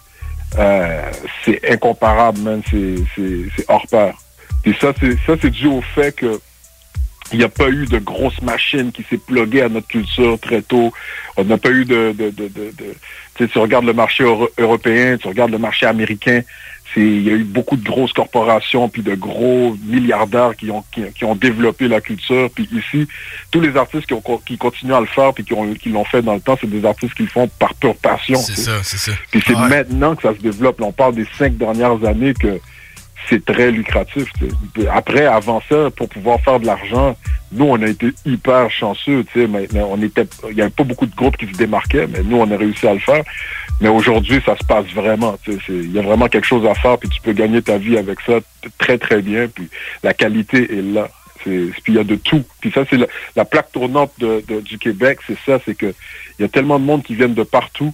[0.59, 1.11] euh,
[1.45, 2.63] c'est incomparable, man.
[2.71, 2.95] C'est,
[3.69, 4.15] hors pair.
[4.65, 6.41] Et ça, c'est, ça, c'est dû au fait que
[7.33, 10.61] il n'y a pas eu de grosse machine qui s'est pluguée à notre culture très
[10.61, 10.93] tôt.
[11.37, 12.13] On n'a pas eu de...
[12.13, 16.43] de, de, de, de- tu regardes le marché euro- européen, tu regardes le marché américain,
[16.97, 21.03] il y a eu beaucoup de grosses corporations puis de gros milliardaires qui ont qui,
[21.15, 23.09] qui ont développé la culture puis ici
[23.51, 26.05] tous les artistes qui ont qui continuent à le faire puis qui ont qui l'ont
[26.05, 28.83] fait dans le temps c'est des artistes qui le font par pure passion C'est ça,
[28.83, 29.13] c'est ça.
[29.31, 29.69] puis c'est Ouais.
[29.69, 32.61] maintenant que ça se développe on parle des cinq dernières années que
[33.29, 34.27] c'est très lucratif.
[34.39, 34.55] tu sais.
[34.75, 37.17] Puis Après, avant ça, pour pouvoir faire de l'argent,
[37.53, 39.25] nous, on a été hyper chanceux.
[39.33, 42.07] Tu sais, maintenant, on était, il n'y avait pas beaucoup de groupes qui se démarquaient,
[42.07, 43.23] mais nous, on a réussi à le faire.
[43.81, 45.37] Mais aujourd'hui, ça se passe vraiment.
[45.45, 47.63] tu sais, c'est- Il y a vraiment quelque chose à faire, puis tu peux gagner
[47.63, 48.35] ta vie avec ça
[48.79, 49.49] très, très bien.
[49.49, 49.69] Puis
[50.03, 51.09] la qualité est là.
[51.43, 52.45] Puis il y a de tout.
[52.61, 55.93] Puis ça, c'est la, la plaque tournante de- de- du Québec, c'est ça, c'est que
[56.39, 57.93] il y a tellement de monde qui viennent de partout.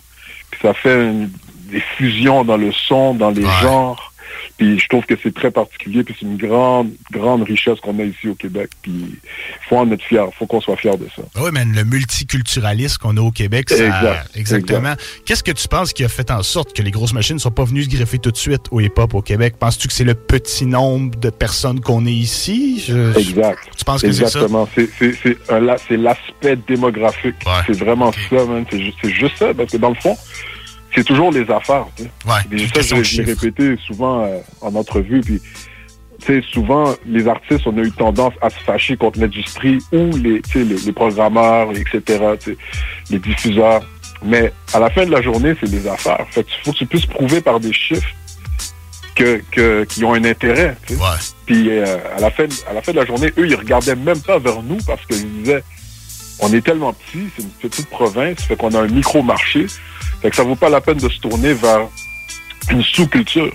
[0.50, 1.30] Puis ça fait une-
[1.70, 4.12] des fusions dans le son, dans les genres.
[4.56, 8.02] Puis je trouve que c'est très particulier, puis c'est une grande, grande richesse qu'on a
[8.04, 8.70] ici au Québec.
[8.82, 11.22] Puis il faut en être fier, faut qu'on soit fier de ça.
[11.36, 14.92] Oui, mais le multiculturalisme qu'on a au Québec, ça, Exact, exactement.
[14.92, 15.22] exact.
[15.24, 17.50] Qu'est-ce que tu penses qui a fait en sorte que les grosses machines ne sont
[17.50, 19.54] pas venues se greffer tout de suite au hip-hop au Québec?
[19.58, 22.82] Penses-tu que c'est le petit nombre de personnes qu'on est ici?
[22.86, 23.58] Je- Exact.
[23.76, 24.40] Tu penses que c'est ça?
[24.40, 24.68] Exactement.
[25.88, 27.36] C'est l'aspect démographique.
[27.66, 28.64] C'est vraiment ça, man.
[28.70, 30.16] C'est ju- c'est juste ça, parce que dans le fond,
[30.94, 31.86] c'est toujours les affaires.
[31.96, 32.10] tu sais.
[32.50, 35.20] Puis ça, je l'ai répété souvent euh, en entrevue.
[35.20, 35.40] Puis,
[36.20, 40.16] tu sais, souvent, les artistes, on a eu tendance à se fâcher contre l'industrie ou
[40.16, 42.02] les, tu sais, les, les programmeurs, etc.,
[42.40, 42.58] tu sais,
[43.10, 43.82] les diffuseurs.
[44.24, 46.26] Mais à la fin de la journée, c'est les affaires.
[46.30, 48.08] Fait que faut que tu puisses prouver par des chiffres
[49.14, 50.76] que, que, qui ont un intérêt.
[50.86, 51.00] tu sais.
[51.46, 54.20] Puis euh, à, la fin, à la fin de la journée, eux, ils regardaient même
[54.20, 55.62] pas vers nous parce qu'ils disaient
[56.40, 59.66] on est tellement petit, c'est une petite province, fait qu'on a un micro-marché,
[60.20, 61.88] fait que ça vaut pas la peine de se tourner vers
[62.70, 63.52] une sous-culture.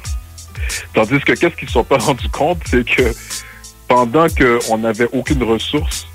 [0.93, 3.13] Tandis que qu'est-ce qu'ils ne sont pas rendus compte, c'est que
[3.87, 6.07] pendant qu'on n'avait aucune ressource,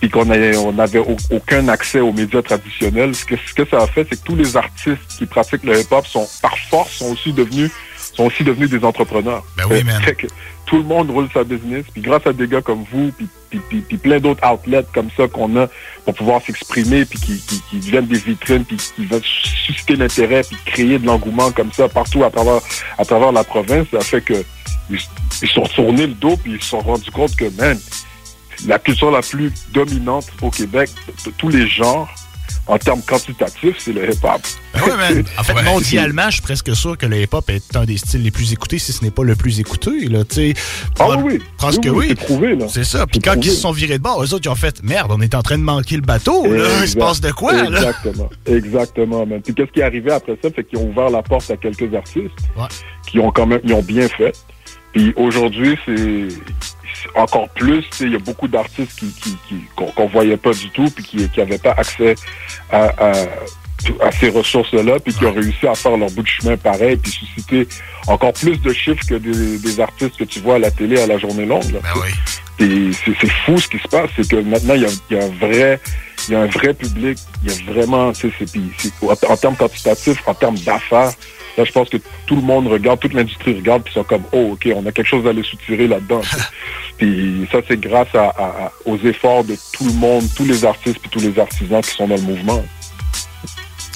[0.00, 4.06] puis qu'on n'avait aucun accès aux médias traditionnels, ce que, ce que ça a fait,
[4.10, 7.70] c'est que tous les artistes qui pratiquent le hip-hop sont, par force, sont aussi devenus
[8.16, 9.44] sont aussi devenus des entrepreneurs.
[9.56, 10.02] Ben oui, Fait- man.
[10.02, 10.26] fait que
[10.66, 13.60] tout le monde roule sa business, puis grâce à des gars comme vous, puis, puis,
[13.68, 15.66] puis- puis plein d'autres outlets comme ça qu'on a
[16.04, 20.42] pour pouvoir s'exprimer, puis qui, qui, qui deviennent des vitrines, puis qui veulent susciter l'intérêt,
[20.42, 22.60] puis créer de l'engouement comme ça partout à travers,
[22.98, 24.34] à travers la province, ça fait que
[24.90, 24.98] ils,
[25.42, 27.78] ils sont retournés le dos, puis ils se sont rendus compte que, man,
[28.66, 32.08] la culture la plus dominante au Québec, de, de tous les genres,
[32.66, 34.40] en termes quantitatifs, c'est le hip-hop.
[34.72, 35.24] Ben ouais, man.
[35.38, 38.30] En fait, mondialement, je suis presque sûr que le hip-hop est un des styles les
[38.30, 40.06] plus écoutés, si ce n'est pas le plus écouté.
[40.08, 40.54] Là, tu sais.
[40.98, 41.42] Ah oui, oui.
[41.58, 42.66] Presque Oui, c'est prouvé, là.
[42.68, 43.06] C'est ça.
[43.06, 43.46] Puis quand prouvé.
[43.46, 45.42] ils se sont virés de bord, eux autres, ils ont fait merde, on est en
[45.42, 46.46] train de manquer le bateau.
[46.46, 46.64] Là.
[46.82, 47.52] Il se passe de quoi?
[47.52, 47.78] Là?
[47.78, 48.30] Exactement.
[48.46, 49.40] Exactement, man.
[49.42, 51.94] Puis qu'est-ce qui est arrivé après ça, c'est qu'ils ont ouvert la porte à quelques
[51.94, 52.30] artistes
[53.06, 54.32] qui ont quand même, ils ont bien fait.
[54.92, 56.28] Puis aujourd'hui, c'est
[57.14, 59.14] encore plus, il y a beaucoup d'artistes qui,
[59.76, 62.14] qu'on qu'on voyait pas du tout, puis qui qui avaient pas accès
[62.70, 63.12] à, à,
[64.00, 67.10] à ces ressources-là, puis qui ont réussi à faire leur bout de chemin pareil, puis
[67.12, 67.68] susciter
[68.06, 71.06] encore plus de chiffres que des, des artistes que tu vois à la télé à
[71.06, 71.70] la journée longue.
[71.72, 71.80] là.
[72.60, 75.16] Et c'est c'est fou ce qui se passe, c'est que maintenant il y a, il
[75.16, 75.80] y a un vrai,
[76.28, 78.46] il y a un vrai public, il y a vraiment, tu sais,
[79.28, 81.12] en termes quantitatifs, en termes d'affaires,
[81.58, 84.22] là je pense que tout le monde regarde, toute l'industrie regarde, puis ils sont comme,
[84.32, 86.20] oh ok, on a quelque chose à les soutirer là-dedans.
[86.96, 90.64] puis ça c'est grâce à, à- à- aux efforts de tout le monde, tous les
[90.64, 92.64] artistes puis tous les artisans qui sont dans le mouvement.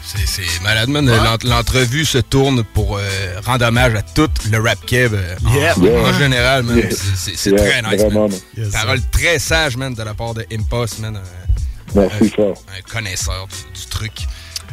[0.05, 1.05] C'est- C'est malade, man.
[1.07, 3.03] L'ent- L'entrevue se tourne pour euh,
[3.45, 5.79] rendre hommage à tout le rap kev euh, en- Yeah.
[5.79, 6.13] en, Yeah.
[6.19, 6.79] général, man.
[6.79, 6.91] Yeah.
[6.91, 8.31] C'est- C'est c'est Yeah, très nice, vraiment, man.
[8.57, 8.65] man.
[8.65, 11.17] Yes, Parole très sage, man, de la part de Impost, man.
[11.17, 12.55] Un, Merci fort.
[12.77, 14.13] un connaisseur du, du truc.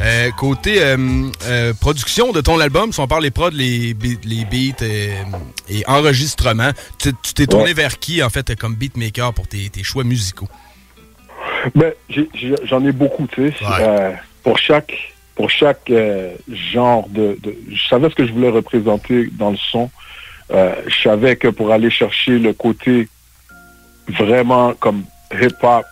[0.02, 0.98] Euh, côté euh,
[1.46, 5.24] euh, production de ton album, si on parle les prods, les, be- les beats euh,
[5.70, 7.74] et enregistrements, tu t'es tourné Ouais.
[7.74, 10.50] vers qui, en fait, comme beatmaker pour tes, tes choix musicaux?
[11.76, 11.94] Ben,
[12.64, 14.18] j'en ai, beaucoup, tu sais.
[14.44, 14.94] Pour chaque,
[15.34, 19.58] pour chaque euh, genre de, de- Je savais ce que je voulais représenter dans le
[19.58, 19.90] son.
[20.52, 23.08] Euh, je savais que pour aller chercher le côté
[24.10, 25.04] vraiment comme
[25.34, 25.86] hip-hop,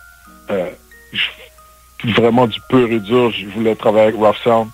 [0.50, 0.70] euh,
[1.12, 1.20] je-
[2.12, 4.68] vraiment du pur et dur, je voulais travailler avec Rough Sound.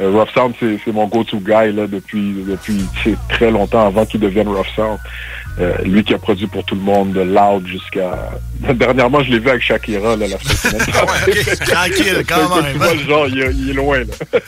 [0.00, 4.18] Euh, Rough Sound, c'est mon go-to guy là, depuis, depuis tu très longtemps avant qu'il
[4.20, 4.98] devienne Rough Sound.
[5.60, 8.30] Euh, lui qui a produit pour tout le monde, de Loud jusqu'à...
[8.74, 10.86] Dernièrement, je l'ai vu avec Shakira là, la semaine
[11.66, 12.76] Tranquille, quand Tu même.
[12.76, 14.40] vois le genre, il, est- il est loin, là.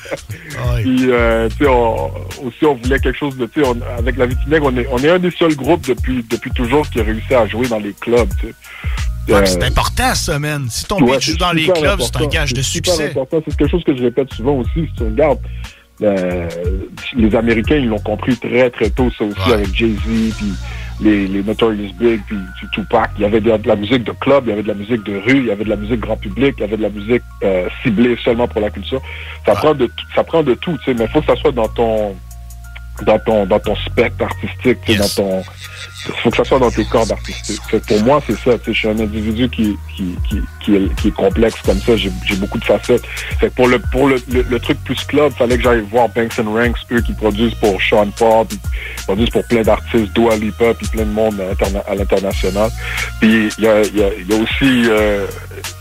[0.83, 2.11] Puis, euh, tu sais, on-
[2.45, 5.11] aussi, on voulait quelque chose de, tu on- avec la Vitinègre, on est, on est
[5.11, 8.29] un des seuls groupes depuis, depuis toujours qui a réussi à jouer dans les clubs,
[8.41, 8.55] tu.
[9.29, 10.67] Ouais, Euh, C'est important, ça, man.
[10.71, 13.13] Si ton Ouais, joue dans les clubs, c'est un gage de succès.
[13.31, 14.71] C'est quelque chose que je répète souvent aussi.
[14.75, 15.39] Si tu regardes,
[16.03, 16.49] euh,
[17.15, 19.99] les Américains, ils l'ont compris très, très tôt, ça aussi, avec Jay-Z,
[20.39, 20.53] puis
[21.03, 22.37] les, les Notorious Big, puis
[22.73, 23.11] Tupac.
[23.17, 25.03] Il y avait de, de la musique de club, il y avait de la musique
[25.05, 26.89] de rue, il y avait de la musique grand public, il y avait de la
[26.91, 29.01] musique euh, ciblée seulement pour la culture.
[29.47, 31.37] Ça prend de tout, ça prend de tout, tu sais, mais il faut que ça
[31.37, 32.17] soit dans ton
[33.07, 35.43] dans ton dans ton spectre artistique, tu sais, dans ton
[36.23, 37.61] faut que ça soit dans tes cordes artistiques.
[37.69, 38.57] Fait que pour moi, c'est ça.
[38.67, 41.97] Je suis un individu qui, qui, qui, qui, est, qui est complexe comme ça.
[41.97, 43.05] J'ai beaucoup de facettes.
[43.39, 46.39] Fait que pour le pour le, le, truc plus club, fallait que j'aille voir Banks
[46.39, 48.59] and Ranks, eux qui produisent pour Sean Paul, puis
[49.05, 52.71] produisent pour plein d'artistes, Dua Lipa, puis plein de monde à l'interna- à l'international.
[53.21, 55.27] Puis il y a, y, a, y a aussi euh,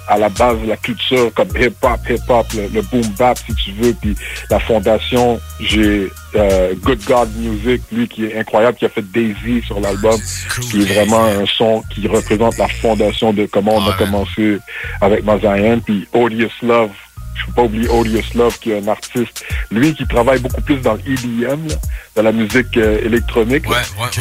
[0.09, 3.93] à la base la culture comme hip-hop, hip-hop, le, le boom bap si tu veux,
[3.93, 4.15] puis
[4.49, 9.61] la fondation, j'ai euh, Good God Music, lui qui est incroyable, qui a fait Daisy
[9.65, 10.19] sur l'album,
[10.61, 14.57] qui est vraiment un son qui représente la fondation de comment on a commencé
[15.01, 16.91] avec Mazayan, puis Odious Love,
[17.35, 20.77] je peux pas oublier Odious Love qui est un artiste, lui qui travaille beaucoup plus
[20.77, 21.67] dans l'EDM,
[22.15, 23.77] dans la musique euh, électronique, là,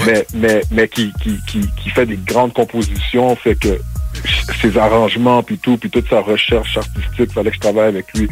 [0.07, 3.81] mais mais mais qui, qui qui qui fait des grandes compositions, fait que
[4.61, 8.29] ses arrangements puis tout, puis toute sa recherche artistique, fallait que je travaille avec lui.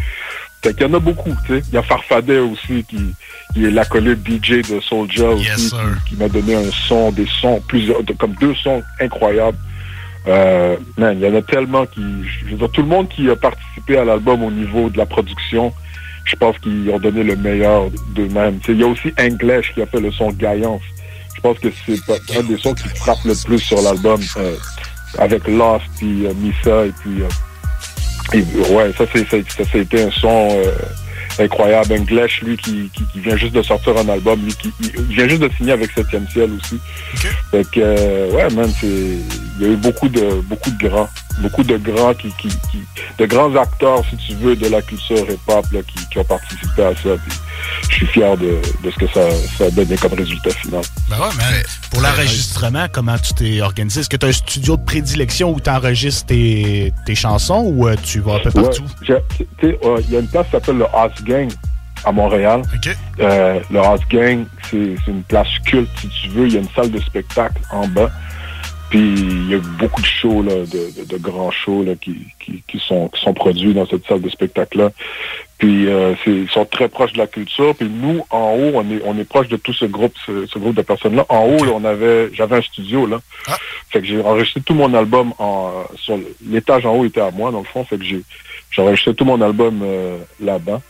[0.62, 1.62] Fait qu'il y en a beaucoup, tu sais.
[1.68, 3.14] Il y a Farfadet aussi qui,
[3.54, 7.62] qui est l'acolyte DJ de Soulja aussi, qui, qui m'a donné un son, des sons,
[7.68, 9.58] plusieurs, comme deux sons incroyables.
[10.28, 13.30] Euh, man, il y en a tellement qui, je veux dire, tout le monde qui
[13.30, 15.72] a participé à l'album au niveau de la production,
[16.24, 18.58] je pense qu'ils ont donné le meilleur d'eux-mêmes.
[18.58, 20.82] Tu sais, Il y a aussi English qui a fait le son Gaillance.
[21.36, 24.56] Je pense que c'est un des sons qui frappe le plus sur l'album, euh,
[25.18, 27.22] avec Lost, puis euh, Missa, et puis...
[27.22, 27.28] euh,
[28.32, 30.72] et, ouais, ça, c'est, ça, ça, ça a été un son euh,
[31.38, 31.92] incroyable.
[31.92, 35.28] English, lui, qui, qui, qui vient juste de sortir un album, lui, qui il vient
[35.28, 36.78] juste de signer avec Septième Ciel aussi.
[37.50, 41.08] Fait que, euh, ouais, man, c'est, il y a eu beaucoup de, beaucoup de grands,
[41.38, 42.82] beaucoup de grands qui, qui, qui
[43.18, 46.94] de grands acteurs, si tu veux, de la culture hip-hop, qui, qui ont participé à
[46.94, 47.10] ça.
[47.26, 47.38] Puis
[47.90, 50.82] je suis fier de, de ce que ça, ça a donné comme résultat final.
[51.08, 54.00] Ben ouais, mais pour l'enregistrement, comment tu t'es organisé?
[54.00, 57.88] Est-ce que tu as un studio de prédilection où tu enregistres tes, tes chansons ou
[57.88, 58.84] euh, tu vas un peu partout?
[59.08, 59.22] Ouais,
[59.64, 61.50] euh, Il y a une place qui s'appelle le House Gang
[62.04, 62.62] à Montréal.
[63.20, 66.46] Euh, le House Gang, c'est c'est une place culte, si tu veux.
[66.46, 68.10] Il y a une salle de spectacle en bas.
[68.90, 72.18] Puis il y a beaucoup de shows, là, de, de- de grands shows là, qui,
[72.38, 74.90] qui, qui sont, qui sont produits dans cette salle de spectacle-là.
[75.58, 77.74] Puis euh, c'est- ils sont très proches de la culture.
[77.74, 80.58] Puis nous, en haut, on est, on est proche de tout ce groupe, ce, ce
[80.58, 81.26] groupe de personnes-là.
[81.28, 83.18] En haut, là, on avait, j'avais un studio là.
[83.90, 87.50] Fait que j'ai enregistré tout mon album en sur l'étage en haut était à moi
[87.50, 87.84] dans le fond.
[87.84, 88.22] Fait que j'ai
[88.70, 90.80] j'ai enregistré tout mon album euh, là-bas.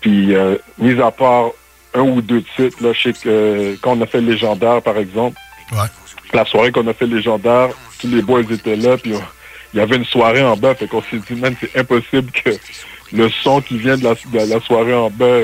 [0.00, 1.50] Puis euh, mis à part
[1.94, 4.98] un ou deux titres, là, je sais que euh, quand on a fait Légendaire, par
[4.98, 5.38] exemple,
[6.32, 9.14] la soirée qu'on a fait Légendaire, tous les boys étaient là, puis
[9.72, 12.50] il y avait une soirée en bas, fait qu'on s'est dit, man, c'est impossible que
[13.12, 15.40] le son qui vient de la, de la soirée en bas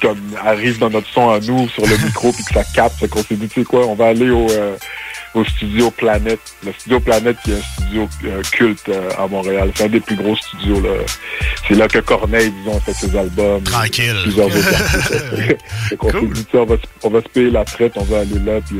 [0.00, 2.98] comme arrive dans notre son à nous sur le micro puis que ça capte.
[2.98, 4.76] Fait qu'on s'est dit, tu sais quoi, on va aller au, euh,
[5.34, 6.40] au studio Planète.
[6.64, 9.70] Le studio Planète qui est un studio euh, culte euh, à Montréal.
[9.74, 10.90] C'est un des plus gros studios là.
[11.68, 13.62] C'est là que Corneille, disons, fait ses albums.
[13.62, 14.16] Tranquille.
[14.22, 15.24] Plusieurs autres artistes.
[15.88, 17.92] fait qu'on s'est dit, tu sais, on va, se- on va se payer la traite,
[17.96, 18.78] on va aller là puis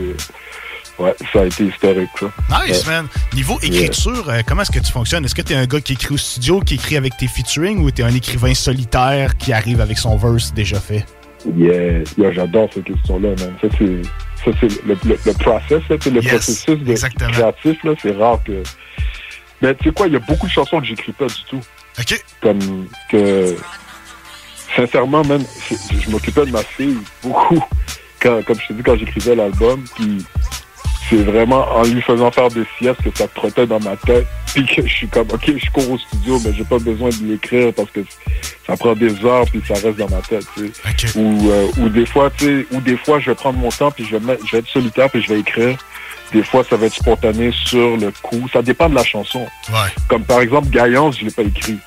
[1.01, 2.27] ouais, ça a été historique ça.
[2.67, 2.93] Nice, Ouais.
[2.93, 3.09] man.
[3.35, 5.25] Niveau écriture, euh, comment est-ce que tu fonctionnes?
[5.25, 7.79] Est-ce que tu es un gars qui écrit au studio, qui écrit avec tes featuring
[7.81, 11.05] ou tu es un écrivain solitaire qui arrive avec son verse déjà fait?
[11.57, 13.55] Yeah, yeah, j'adore cette question-là, man.
[13.63, 14.03] Ça, c'est,
[14.45, 16.95] ça, c'est le, le, le process, là, le Yes, processus de
[17.33, 18.63] créatif, là, c'est rare que.
[19.63, 21.61] Mais tu sais quoi, il y a beaucoup de chansons que j'écris pas du tout.
[21.99, 22.25] OK.
[22.43, 23.57] Comme que.
[24.77, 25.23] Sincèrement,
[25.69, 27.63] c'est- je m'occupais de ma fille beaucoup.
[28.21, 30.25] Quand, comme je t'ai dit, quand j'écrivais l'album, puis
[31.11, 34.27] c'est vraiment en lui faisant faire des siestes que ça trottait dans ma tête.
[34.55, 37.25] Puis que je suis comme, OK, je cours au studio, mais j'ai pas besoin de
[37.31, 38.01] l'écrire parce que
[38.67, 40.45] ça prend des heures puis ça reste dans ma tête.
[40.57, 41.19] tu sais.
[41.19, 43.91] Ou, euh, ou des fois, tu sais, ou des fois, je vais prendre mon temps
[43.91, 45.77] puis je vais, mettre- je vais être solitaire puis je vais écrire.
[46.33, 48.49] Des fois, ça va être spontané sur le coup.
[48.53, 49.41] Ça dépend de la chanson.
[49.69, 49.91] Ouais.
[50.09, 51.79] Comme par exemple, Gaillance, je l'ai pas écrit.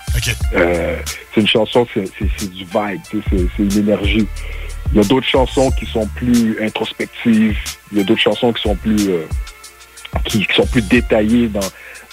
[0.54, 0.98] Euh,
[1.34, 4.28] c'est une chanson, c'est du vibe, tu sais, c'est c'est une énergie.
[4.94, 7.57] Il y a d'autres chansons qui sont plus introspectives.
[7.91, 9.26] Il y a d'autres chansons qui sont plus euh,
[10.26, 11.60] qui, qui sont plus détaillées dans,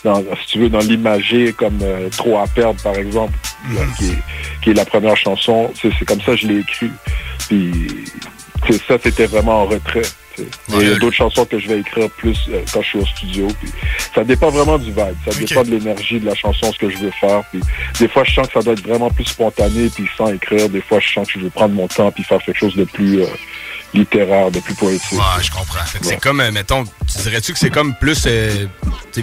[0.03, 3.35] dans si tu veux, dans l'imagé, comme euh, Trop à perdre, par exemple,
[3.75, 4.19] là, qui, est,
[4.63, 5.71] qui est la première chanson.
[5.81, 6.91] C'est c'est comme ça que je l'ai écrit.
[7.49, 8.09] Puis
[8.89, 10.03] ça, c'était vraiment en retrait.
[10.69, 13.07] Il y a d'autres chansons que je vais écrire plus euh, quand je suis au
[13.07, 13.49] studio.
[13.61, 13.71] Puis
[14.15, 15.15] ça dépend vraiment du vibe.
[15.27, 17.43] Ça dépend de l'énergie de la chanson, ce que je veux faire.
[17.51, 17.61] Puis
[17.99, 20.69] des fois, je sens que ça doit être vraiment plus spontané, puis sans écrire.
[20.69, 22.85] Des fois, je sens que je veux prendre mon temps, puis faire quelque chose de
[22.85, 23.27] plus euh,
[23.95, 25.13] littéraire, de plus poétique.
[25.13, 25.81] Ouais, je comprends.
[26.03, 28.67] C'est comme, euh, mettons, tu dirais-tu que c'est comme plus euh,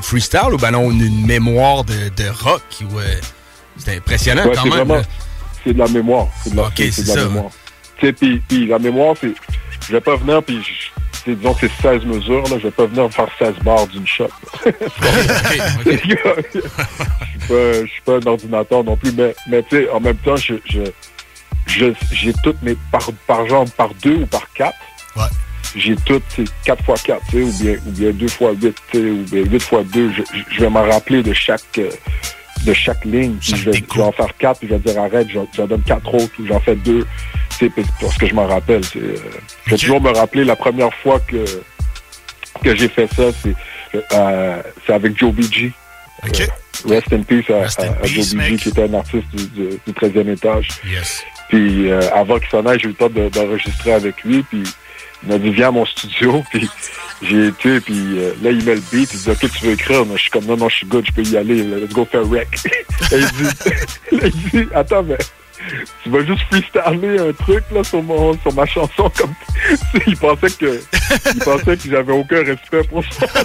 [0.02, 2.62] freestyle ou ben non, une, mémoire de, de rock
[2.92, 3.04] ou euh,
[3.78, 4.78] c'est impressionnant Ouais, quand c'est même.
[4.80, 5.02] vraiment- là.
[5.64, 6.28] C'est de la mémoire.
[6.44, 7.52] C'est de la, Ok, c'est de la ça, mémoire.
[7.98, 9.34] Puis, la mémoire, c'est.
[9.88, 10.62] Je vais pas venir, puis
[11.28, 12.58] c'est- disons que c'est 16 mesures, là.
[12.58, 14.30] Je vais pas venir faire 16 barres d'une shot.
[15.86, 16.16] Je suis
[17.48, 20.36] pas, je suis pas un ordinateur non plus, mais, mais tu sais, en même temps,
[20.36, 20.82] je, je,
[21.68, 24.78] je- j'ai toutes mes, par, par genre, par deux ou par quatre.
[25.76, 28.76] J'ai toutes, c'est 4 fois 4, tu sais, ou bien, ou bien 2 fois 8,
[28.92, 30.12] tu sais, ou bien 8 fois 2.
[30.12, 31.90] Je, je- je vais m'en rappeler de chaque, euh,
[32.66, 33.36] de chaque ligne.
[33.40, 35.82] Puis je, vais, je vais en faire 4, puis je vais dire arrête, j'en donne
[35.84, 37.06] 4 autres, ou j'en fais 2.
[37.60, 38.82] Tu sais, parce- que je m'en rappelle.
[38.96, 39.16] euh,
[39.66, 41.44] je vais toujours me rappeler la première fois que,
[42.64, 43.56] que j'ai fait ça, c'est
[44.14, 45.72] euh, avec Joe BG.
[46.24, 46.28] Euh,
[46.88, 49.94] Rest in peace à, à- à Joe BG, qui était un artiste du, du- du
[49.94, 50.68] 13e étage.
[50.86, 51.24] Yes.
[51.50, 54.44] Puis euh, avant qu'il s'en aille, j'ai eu le temps de- d'enregistrer avec lui.
[54.44, 54.64] Puis
[55.24, 56.44] m'a dit viens à mon studio.
[56.52, 56.70] Puis
[57.22, 57.80] j'ai été.
[57.82, 59.14] Puis euh, là, il met le beat.
[59.14, 60.06] Il dit ok, tu veux écrire?
[60.06, 61.64] Mais Je suis comme non, non, je suis good, je peux y aller.
[61.64, 62.48] Let's go faire rec.
[63.12, 63.44] Et il dit,
[64.12, 65.18] là, il dit attends, mais
[66.04, 69.34] tu vas juste freestyler un truc là sur mon sur ma chanson comme
[70.08, 70.80] il pensait que
[71.34, 73.26] il pensait que j'avais aucun respect pour ça.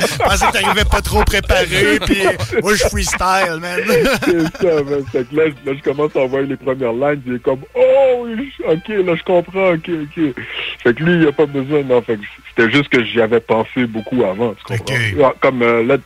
[0.00, 2.22] Je pensais que t'arrivais pas trop préparé, puis
[2.62, 3.80] moi, je freestyle, man.
[4.24, 5.04] C'est ça, man.
[5.12, 8.26] Fait que là, là, je commence à envoyer les premières lignes, il est comme Oh
[8.66, 10.34] ok, là je comprends, ok, ok.
[10.82, 12.00] Fait que lui, il a pas besoin, non.
[12.02, 14.94] Fait que c'était juste que j'y avais pensé beaucoup avant, tu comprends?
[15.22, 15.96] Ah, Comme euh, là,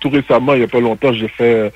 [0.00, 1.70] tout récemment, il y a pas longtemps, j'ai fait euh,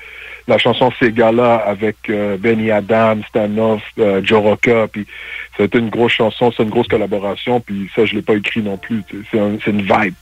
[0.47, 5.05] la chanson Segala avec euh, Benny Adam, Stanoff, euh, Joe Rocca, puis
[5.57, 8.77] c'était une grosse chanson, c'est une grosse collaboration, puis ça, je l'ai pas écrit non
[8.77, 9.03] plus.
[9.31, 10.13] C'est un- c'est une vibe.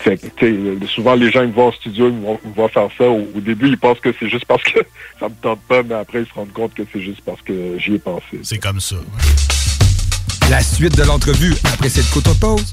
[0.00, 2.54] Fait que, souvent, les gens ils me voient au studio, ils me voient, ils me
[2.54, 3.04] voient faire ça.
[3.04, 4.78] Au, au début, ils pensent que c'est juste parce que
[5.20, 7.76] ça me tente pas, mais après, ils se rendent compte que c'est juste parce que
[7.78, 8.40] j'y ai pensé.
[8.42, 8.96] C'est comme ça.
[10.50, 12.72] La suite de l'entrevue après cette courte pause.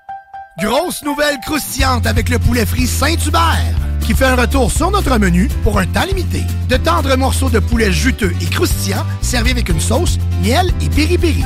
[0.59, 5.47] Grosse nouvelle croustillante avec le poulet frit Saint-Hubert qui fait un retour sur notre menu
[5.63, 6.43] pour un temps limité.
[6.67, 11.45] De tendres morceaux de poulet juteux et croustillants servis avec une sauce, miel et piri-piri.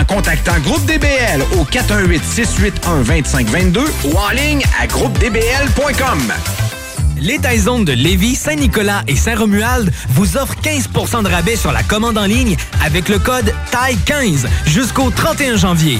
[0.03, 6.33] contactant Groupe DBL au 418-681-2522 ou en ligne à groupedbl.com.
[7.19, 12.17] Les Taizones de Lévis, Saint-Nicolas et Saint-Romuald vous offrent 15% de rabais sur la commande
[12.17, 15.99] en ligne avec le code TAI15 jusqu'au 31 janvier.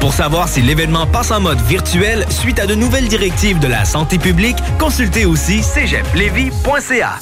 [0.00, 3.84] Pour savoir si l'événement passe en mode virtuel suite à de nouvelles directives de la
[3.84, 7.18] santé publique, consultez aussi cégeplevy.ca.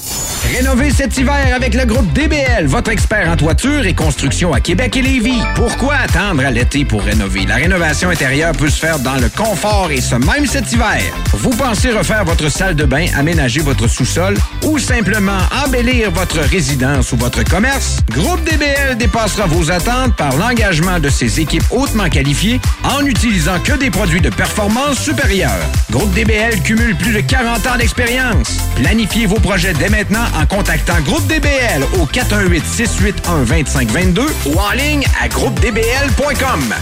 [0.54, 4.96] Rénovez cet hiver avec le groupe DBL, votre expert en toiture et construction à Québec
[4.96, 5.40] et Lévis.
[5.56, 7.46] Pourquoi attendre à l'été pour rénover?
[7.46, 11.00] La rénovation intérieure peut se faire dans le confort et ce même cet hiver.
[11.32, 17.10] Vous pensez refaire votre salle de bain, aménager votre sous-sol ou simplement embellir votre résidence
[17.12, 17.96] ou votre commerce?
[18.10, 23.72] Groupe DBL dépassera vos attentes par l'engagement de ses équipes hautement qualifiées en n'utilisant que
[23.72, 25.50] des produits de performance supérieure.
[25.90, 28.56] Groupe DBL cumule plus de 40 ans d'expérience.
[28.76, 35.28] Planifiez vos projets dès maintenant en contactant Groupe DBL au 418-681-2522 ou en ligne à
[35.28, 36.74] groupedbl.com.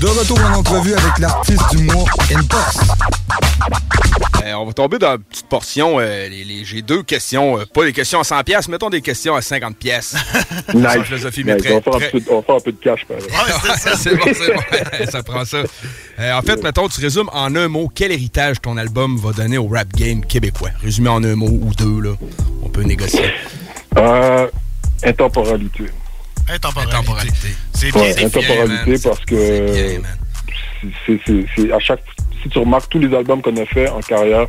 [0.00, 2.78] De retour en entrevue avec l'artiste du mois, Intox.
[4.44, 5.98] Euh, on va tomber dans une petite portion.
[6.00, 9.02] euh, les- les- J'ai deux questions, euh, pas des questions à 100 pièces, mettons des
[9.02, 10.14] questions à 50 pièces.
[10.74, 11.02] Nice.
[11.04, 11.62] Philosophie, mais Nice.
[11.64, 13.16] très- on, va faire un très- peu, on va faire un peu de cash, par
[13.18, 13.34] exemple.
[13.96, 15.06] c'est bon, c'est bon.
[15.10, 15.58] ça prend ça.
[16.18, 19.58] Euh, en fait, mettons, tu résumes en un mot quel héritage ton album va donner
[19.58, 20.70] au rap game québécois.
[20.82, 22.14] Résumé en un mot ou deux, là.
[22.62, 23.24] On peut négocier.
[23.96, 24.46] Euh,
[25.04, 25.84] intemporalité.
[26.48, 27.48] Intemporalité.
[27.74, 30.00] C'est bien Ouais, intemporalité parce que
[31.56, 32.02] c'est à chaque
[32.42, 34.46] si tu remarques tous les albums qu'on a fait en carrière,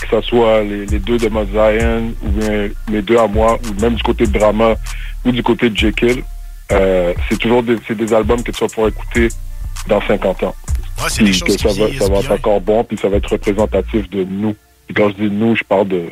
[0.00, 3.58] que ce soit les, les deux de Mott Zion ou bien mes deux à moi,
[3.64, 4.74] ou même du côté de Drama
[5.24, 6.22] ou du côté de Jekyll,
[6.72, 9.28] euh, c'est toujours des, c'est des albums que tu vas pouvoir écouter
[9.86, 10.54] dans 50 ans.
[10.98, 13.08] Ouais, c'est des Puis choses que ça va, ça va être encore bon, puis ça
[13.08, 14.54] va être représentatif de nous.
[14.88, 16.04] Et quand je dis nous, je parle de,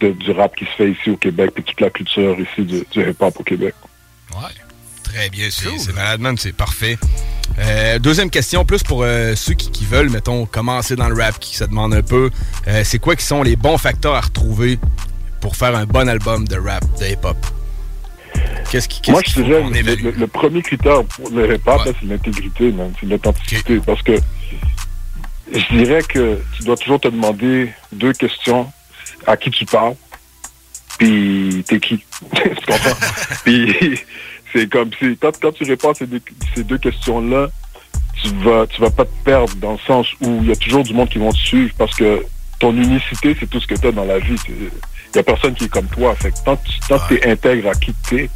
[0.00, 2.82] de- du rap qui se fait ici au Québec, puis toute la culture ici du,
[2.90, 3.74] du hip-hop au Québec.
[5.02, 6.96] Très bien, c'est c'est malade, man, c'est parfait.
[7.58, 11.38] Euh, deuxième question, plus pour euh, ceux qui, qui veulent, mettons, commencer dans le rap,
[11.38, 12.30] qui se demandent un peu,
[12.68, 14.78] euh, c'est quoi qui sont les bons facteurs à retrouver
[15.40, 17.36] pour faire un bon album de rap, de hip-hop?
[18.70, 22.72] Qu'est-ce qui, Moi, je dirais, le, le- premier critère pour le hip-hop, c'est l'intégrité.
[23.00, 23.80] C'est l'authenticité.
[23.84, 24.16] Parce que
[25.52, 28.70] je dirais que tu dois toujours te demander deux questions.
[29.26, 29.96] À qui tu parles,
[30.98, 31.98] puis t'es qui?
[32.34, 32.96] tu comprends?
[33.44, 33.98] puis
[34.52, 36.06] c'est comme si, quand, quand tu réponds à ces
[36.64, 37.48] deux, questions-là,
[38.22, 40.82] tu vas, tu vas pas te perdre dans le sens où il y a toujours
[40.82, 42.24] du monde qui vont te suivre parce que
[42.58, 44.36] ton unicité, c'est tout ce que tu as dans la vie.
[44.48, 46.14] Il y a personne qui est comme toi.
[46.16, 48.30] Fait que tant que tu t'es intègre à qui tu es,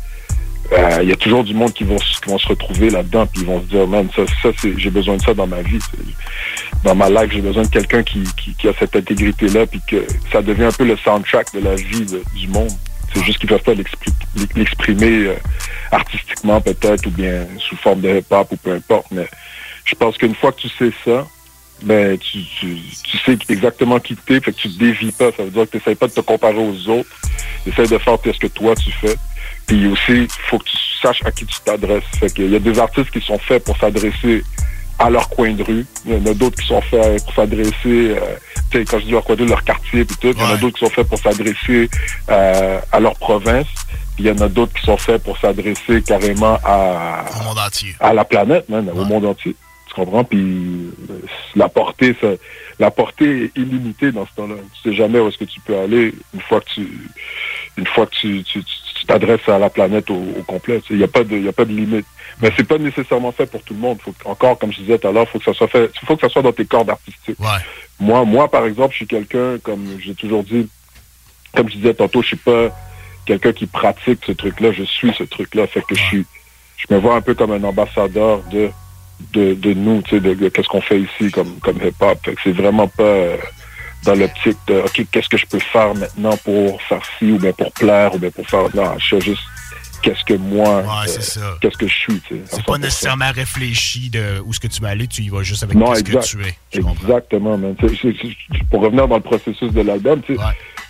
[0.72, 3.26] euh, il y a toujours du monde qui vont, se- qui vont se retrouver là-dedans,
[3.26, 5.60] puis ils vont se dire, man, ça, ça c'est, j'ai besoin de ça dans ma
[5.60, 5.78] vie.
[6.82, 10.06] Dans ma life, j'ai besoin de quelqu'un qui, qui, qui a cette intégrité-là, puis que
[10.32, 12.70] ça devient un peu le soundtrack de la vie de- du monde.
[13.14, 14.12] C'est juste qu'ils peuvent pas l'expri-
[14.56, 15.34] l'exprimer euh,
[15.92, 19.06] artistiquement peut-être, ou bien sous forme de hip-hop, ou peu importe.
[19.12, 19.28] Mais
[19.84, 21.26] je pense qu'une fois que tu sais ça,
[21.82, 22.40] ben tu,
[23.24, 25.30] sais exactement qui t'es, fait que tu te dévies pas.
[25.36, 27.10] Ça veut dire que tu n'essaies pas de te comparer aux autres.
[27.64, 29.14] Tu essaies de faire ce que toi tu fais.
[29.66, 32.04] Puis aussi, il faut que tu saches à qui tu t'adresses.
[32.18, 34.42] Fait qu'il y a des artistes qui sont faits pour s'adresser
[34.98, 35.86] à leur coin de rue.
[36.06, 38.36] Il y en a d'autres qui sont faits pour s'adresser euh,
[38.82, 40.28] quand je dis leur de leur quartier, puis tout.
[40.28, 41.88] Il y en a d'autres qui sont faits pour s'adresser
[42.30, 43.66] euh, à leur province.
[44.18, 47.94] Il y en a d'autres qui sont faits pour s'adresser carrément à, Au monde entier.
[48.00, 49.54] à la planète, man, au monde entier.
[49.88, 50.24] Tu comprends?
[50.24, 50.38] Puis
[51.10, 51.18] euh,
[51.56, 52.28] la portée, ça,
[52.78, 54.54] la portée est illimitée dans ce temps-là.
[54.82, 56.88] Tu sais jamais où est-ce que tu peux aller une fois que tu
[57.76, 58.62] une fois que tu tu-
[59.48, 60.80] à la planète au, au complet.
[60.88, 62.06] Il n'y a pas de y a pas de limite.
[62.40, 63.98] Mais c'est pas nécessairement fait pour tout le monde.
[64.02, 65.90] Faut encore, comme je disais tout à l'heure, faut que ça soit fait.
[66.06, 67.36] faut que ça soit dans tes cordes artistiques.
[68.00, 70.68] Moi, moi, par exemple, je suis quelqu'un, comme j'ai toujours dit,
[71.54, 72.68] comme je disais tantôt, je suis pas
[73.24, 75.66] quelqu'un qui pratique ce truc-là, je suis ce truc-là.
[75.66, 76.26] Fait que je suis,
[76.76, 78.70] je me vois un peu comme un ambassadeur de,
[79.32, 82.18] de, de nous, tu sais, de, qu'est-ce qu'on fait ici comme, comme hip-hop.
[82.24, 83.36] Fait que c'est vraiment pas euh,
[84.04, 87.52] dans l'optique de, OK, qu'est-ce que je peux faire maintenant pour faire ci, ou bien
[87.52, 89.42] pour plaire, ou bien pour faire, non, je sais juste
[90.04, 92.80] qu'est-ce que moi, Ouais, euh, qu'est-ce que je suis, tu C'est pas 100%.
[92.80, 95.94] nécessairement réfléchi de où est-ce que tu vas aller, tu y vas juste avec Non,
[95.94, 96.20] ce exact.
[96.20, 96.54] que tu es.
[96.78, 97.74] Exactement, man.
[98.70, 100.40] Pour revenir dans le processus de l'album, tu sais,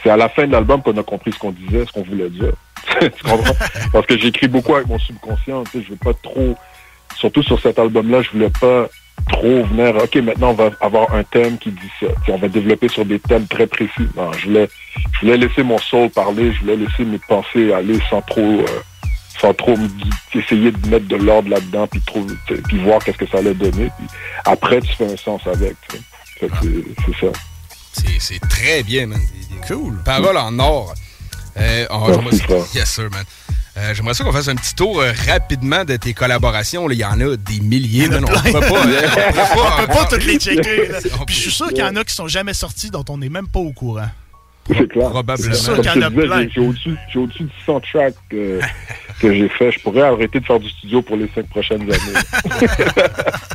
[0.02, 2.28] c'est à la fin de l'album qu'on a compris ce qu'on disait, ce qu'on voulait
[2.28, 2.52] dire.
[3.00, 3.54] tu comprends?
[3.92, 6.56] Parce que j'écris beaucoup avec mon subconscient, tu sais, je veux pas trop,
[7.16, 8.88] surtout sur cet album-là, je voulais pas
[9.30, 12.06] trop venir, ok, maintenant on va avoir un thème qui dit ça.
[12.06, 14.08] Tu sais, on va développer sur des thèmes très précis.
[14.16, 14.68] Non, je voulais,
[15.14, 18.66] je voulais laisser mon soul parler, je voulais laisser mes pensées aller sans trop, euh,
[19.40, 19.76] sans trop
[20.34, 23.90] essayer de mettre de l'ordre là-dedans, puis voir qu'est-ce que ça allait donner.
[23.98, 24.06] Puis
[24.44, 25.76] après, tu fais un sens avec.
[26.40, 27.32] que c'est- c'est ça.
[28.18, 29.20] C'est- très bien, man.
[29.68, 29.96] Cool.
[30.04, 30.94] Parole en or.
[31.56, 32.64] Euh, frère.
[32.74, 33.24] yes, sir, man.
[33.76, 36.88] Euh, J'aimerais ça qu'on fasse un petit tour euh, rapidement de tes collaborations.
[36.90, 38.24] Il y en a des milliers, man.
[38.24, 38.66] On ne peut pas.
[39.28, 40.88] on peut pas- On peut pas toutes les checker.
[41.26, 43.28] Puis je suis sûr qu'il y en a qui sont jamais sortis dont on n'est
[43.28, 44.08] même pas au courant.
[44.66, 45.10] C'est clair.
[45.10, 45.54] Probablement.
[45.54, 46.40] C'est qu'il je y en te a disais, plein.
[46.42, 46.50] j'ai-
[47.12, 48.60] j'ai au-dessus de 100 tracks que,
[49.20, 49.70] que j'ai fait.
[49.72, 51.94] Je pourrais arrêter de faire du studio pour les cinq prochaines années.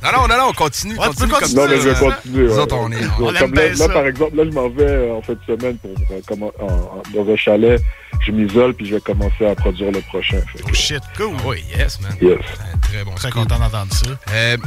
[0.02, 0.94] Non, non, non, non, on continue.
[0.98, 2.44] Ouais, tu continue comme non, mais je vais euh, continuer.
[2.46, 2.60] Nous ouais.
[2.60, 2.96] autres, on est.
[3.20, 3.40] On- là,
[3.78, 6.52] là, par exemple, là, je m'en vais euh, en fin de semaine pour, euh, comment-
[6.60, 7.82] en- en- dans un chalet.
[8.22, 10.38] Je m'isole, puis je vais commencer à produire le prochain.
[10.52, 11.36] Fait que- Oh shit, cool.
[11.46, 12.12] Oui, yes, man.
[12.22, 12.38] Yes.
[12.82, 13.12] Très bon.
[13.16, 14.08] Très content d'entendre ça.
[14.34, 14.58] Euh,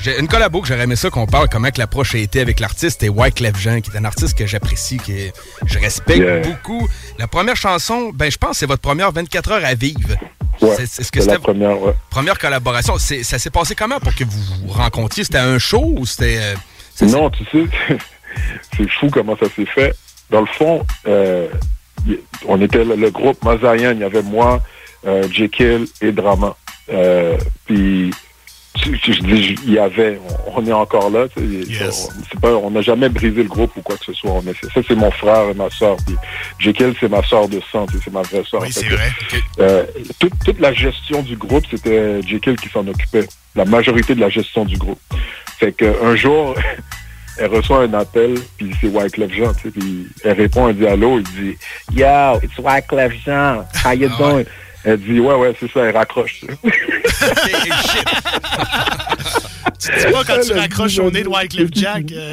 [0.00, 2.58] j'ai une collabo que j'aurais aimé ça qu'on parle comment que l'approche a été avec
[2.60, 5.12] l'artiste et Wyclef Jean qui est un artiste que j'apprécie que
[5.66, 6.40] je respecte Yeah.
[6.40, 6.88] beaucoup.
[7.18, 10.16] La première chanson, ben je pense que c'est votre première 24 heures à vivre.
[10.60, 11.94] Ouais, C'est- est-ce que c'est la c'était première, ouais.
[12.10, 12.96] première collaboration?
[12.98, 15.24] Ça s'est passé comment pour que vous vous rencontriez?
[15.24, 17.66] C'était un show ou c'était euh, Non, tu sais,
[18.76, 19.94] c'est fou comment ça s'est fait.
[20.30, 21.48] Dans le fond, euh,
[22.46, 24.60] on était le, le groupe Mazayan, il y avait moi,
[25.06, 26.56] euh, Jekyll et Drama.
[26.92, 28.10] Euh, puis,
[28.80, 31.26] tu- tu- je dis, il y avait, on, on est encore là.
[31.28, 31.74] tu sais,
[32.36, 34.30] on- pas, on n'a jamais brisé le groupe ou quoi que ce soit.
[34.32, 35.96] On est- ça, c'est mon frère et ma soeur.
[36.06, 36.16] Puis,
[36.58, 38.62] Jekyll, c'est ma soeur de sang, tu sais, c'est ma vraie soeur.
[38.62, 39.10] Oui, c'est vrai.
[39.60, 39.84] euh,
[40.18, 43.26] toute, toute la gestion du groupe, c'était Jekyll qui s'en occupait.
[43.54, 44.98] La majorité de la gestion du groupe.
[45.58, 46.54] Fait qu'un jour,
[47.38, 51.18] elle reçoit un appel, puis c'est Wyclef Jean, tu sais, puis elle répond, dit allô,
[51.18, 51.56] il dit
[51.94, 54.44] Yo, it's Wyclef Jean, how you doing?
[54.84, 56.40] Elle dit ouais, ouais, c'est ça, elle raccroche.
[56.40, 56.46] tu
[60.06, 62.04] dis pas quand tu raccroches au nez de Wycliffe Jack.
[62.12, 62.32] euh,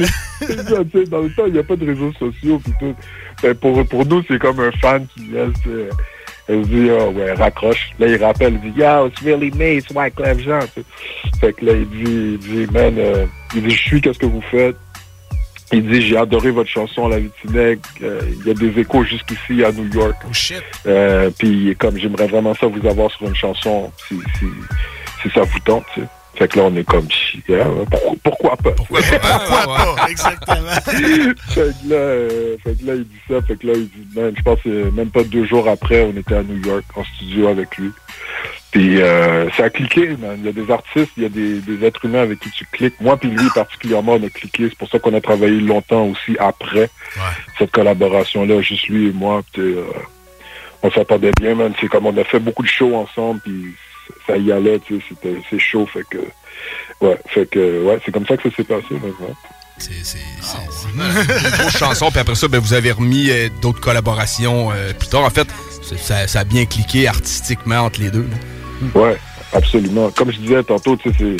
[1.05, 2.95] dans le temps, il n'y a pas de réseaux sociaux, puis tout.
[3.39, 5.49] Fait pour, pour nous, c'est comme un fan qui laisse.
[5.67, 5.89] euh,
[6.49, 7.91] elle dit, oh, ouais, raccroche.
[7.99, 10.61] Là, il rappelle, il dit, Yo, it's really me, it's Wyclef Jean.
[11.39, 14.25] Fait que là, il dit, il dit, man, euh, il dit, je suis, qu'est-ce que
[14.25, 14.75] vous faites?
[15.71, 17.79] Il dit, j'ai adoré votre chanson, La Vitinègue.
[18.01, 20.15] Euh, Il y a des échos jusqu'ici à New York.
[20.27, 20.63] Oh shit.
[20.87, 24.45] Euh, puis comme j'aimerais vraiment ça vous avoir sur une chanson, si, si,
[25.21, 26.07] si ça vous tente, tu sais.
[26.35, 27.07] Fait que là, on est comme,
[27.49, 28.71] yeah, pourquoi, pourquoi pas?
[28.71, 30.07] Pourquoi pas?
[30.09, 30.71] Exactement.
[30.85, 30.93] fait,
[31.51, 33.41] que là, euh, fait que là, il dit ça.
[33.41, 36.35] Fait que là, il dit, man, je pense même pas deux jours après, on était
[36.35, 37.91] à New York en studio avec lui.
[38.71, 40.37] Puis euh, ça a cliqué, man.
[40.37, 42.65] Il y a des artistes, il y a des, des êtres humains avec qui tu
[42.71, 43.01] cliques.
[43.01, 44.67] Moi puis lui particulièrement, on a cliqué.
[44.69, 46.89] C'est pour ça qu'on a travaillé longtemps aussi après
[47.57, 49.41] cette collaboration-là, juste lui et moi.
[49.53, 49.83] Puis, euh,
[50.83, 51.73] on s'entendait bien, man.
[51.81, 53.75] C'est comme on a fait beaucoup de shows ensemble, puis
[54.27, 56.19] ça y allait, tu sais, c'était c'est chaud, fait que
[57.01, 59.33] ouais, fait que ouais, c'est comme ça que ça s'est passé, man, ouais.
[59.77, 59.93] C'est
[60.93, 65.07] une grosse chanson, puis après ça, ben, vous avez remis euh, d'autres collaborations euh, plus
[65.07, 65.23] tard.
[65.23, 65.47] En fait,
[65.97, 68.23] ça, ça a bien cliqué artistiquement entre les deux.
[68.23, 68.37] là.
[68.95, 69.17] Ouais,
[69.53, 70.09] absolument.
[70.11, 71.37] Comme je disais tantôt, tu sais, c'est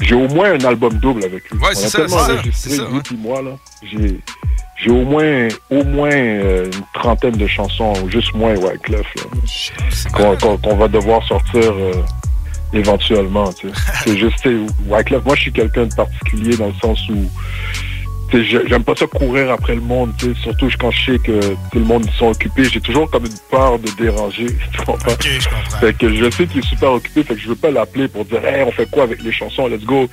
[0.00, 1.58] j'ai au moins un album double avec lui.
[1.58, 3.00] Ouais, On c'est a ça, tellement c'est ça, enregistré, c'est ça, lui ouais.
[3.04, 3.50] puis moi là.
[3.82, 4.20] J'ai
[4.76, 10.36] j'ai au moins au moins euh, une trentaine de chansons, juste moins Wyclef là.
[10.62, 11.92] Qu'on va devoir sortir euh,
[12.72, 13.52] éventuellement.
[13.52, 13.74] tu sais.
[14.04, 14.48] C'est juste
[14.86, 15.24] Wyclef.
[15.24, 17.28] Moi, je suis quelqu'un de particulier dans le sens où
[18.32, 21.40] j'aime pas ça courir après le monde, surtout quand je sais que
[21.72, 22.64] tout le monde ils sont occupés.
[22.64, 24.46] J'ai toujours comme une peur de déranger.
[24.72, 25.12] Tu comprends?
[25.12, 25.78] Ok, je comprends.
[25.78, 28.24] Fait que je sais qu'il est super occupé, fait que je veux pas l'appeler pour
[28.24, 30.08] dire Hey, on fait quoi avec les chansons, let's go.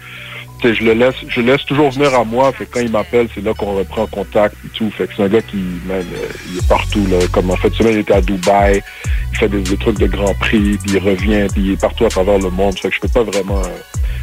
[0.63, 2.51] Je le laisse, je laisse toujours venir à moi.
[2.51, 4.89] Fait que quand il m'appelle, c'est là qu'on reprend contact et tout.
[4.91, 7.17] Fait que c'est un gars qui, man, euh, il est partout, là.
[7.31, 8.81] Comme en fait, semaine, il était à Dubaï,
[9.31, 12.05] il fait des, des trucs de Grand Prix, puis il revient, puis il est partout
[12.05, 12.77] à travers le monde.
[12.79, 13.67] Fait que je peux pas vraiment, euh,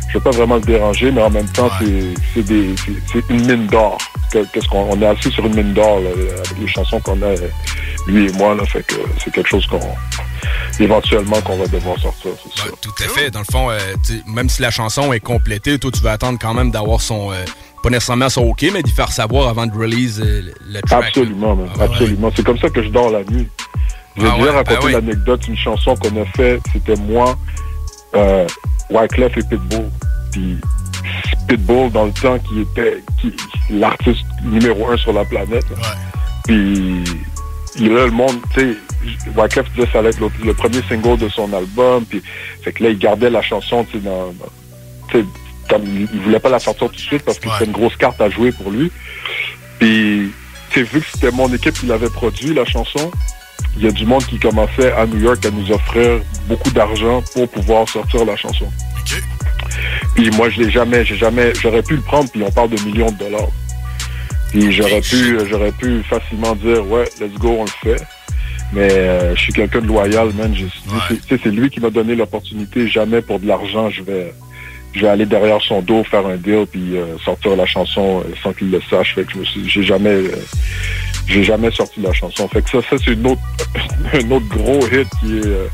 [0.09, 3.34] je peux pas vraiment le déranger, mais en même temps, c'est, c'est des, c'est, c'est
[3.34, 3.98] une mine d'or.
[4.32, 7.20] Que- Qu'est-ce qu'on, on est assis sur une mine d'or, là, avec les chansons qu'on
[7.22, 7.48] a, euh,
[8.06, 8.64] lui et moi, là.
[8.64, 9.78] Fait que c'est quelque chose qu'on,
[10.80, 12.76] éventuellement, qu'on va devoir sortir, c'est sûr.
[12.80, 13.30] Tout à fait.
[13.30, 13.78] Dans le fond, euh,
[14.26, 17.30] même si la chanson est complétée, toi, tu vas attendre quand même d'avoir son.
[17.30, 17.44] euh,
[17.82, 21.09] pas nécessairement son OK, mais d'y faire savoir avant de release euh, le- track.
[21.09, 22.30] Absolument, man, absolument.
[22.34, 23.48] C'est comme ça que je dors la nuit.
[24.16, 24.92] Je vais Ah bien ouais, raconter ben oui.
[24.92, 27.36] l'anecdote, une chanson qu'on a fait, c'était moi,
[28.90, 29.90] Wyclef et Pitbull.
[30.30, 30.59] Puis
[31.49, 33.33] Pitbull, dans le temps, qui était qui,
[33.70, 35.66] l'artiste numéro un sur la planète.
[36.45, 37.03] Puis
[37.77, 38.77] il là, le monde, tu sais,
[39.37, 42.05] Wyclef disait que ça allait être le, le premier single de son album.
[42.05, 42.23] Puis
[42.62, 45.23] fait que là, il gardait la chanson, tu sais, dans, dans-
[45.69, 48.20] comme il, voulait pas la sortir tout de suite parce que c'était une grosse carte
[48.20, 48.91] à jouer pour lui.
[49.79, 50.31] Puis,
[50.70, 53.11] tu sais, vu que c'était mon équipe qui l'avait produit, la chanson,
[53.77, 57.23] il y a du monde qui commençait à New York à nous offrir beaucoup d'argent
[57.33, 58.66] pour pouvoir sortir la chanson.
[60.14, 62.81] Puis moi, je l'ai jamais, j'ai jamais, j'aurais pu le prendre, puis on parle de
[62.82, 63.48] millions de dollars.
[64.51, 68.02] Puis j'aurais pu, j'aurais pu facilement dire, ouais, let's go, on le fait.
[68.74, 70.55] Mais euh, je suis quelqu'un de loyal, man.
[70.55, 70.66] Je-
[71.28, 72.89] C'est lui qui m'a donné l'opportunité.
[72.89, 74.32] Jamais pour de l'argent, je vais,
[74.94, 78.32] je vais aller derrière son dos, faire un deal, puis euh, sortir la chanson euh,
[78.43, 79.14] sans qu'il le sache.
[79.14, 79.32] Fait que
[79.66, 80.36] j'ai jamais, euh,
[81.28, 82.48] j'ai jamais sorti la chanson.
[82.48, 83.43] Fait que ça, ça c'est une autre,
[84.14, 85.66] un autre gros hit qui est, euh,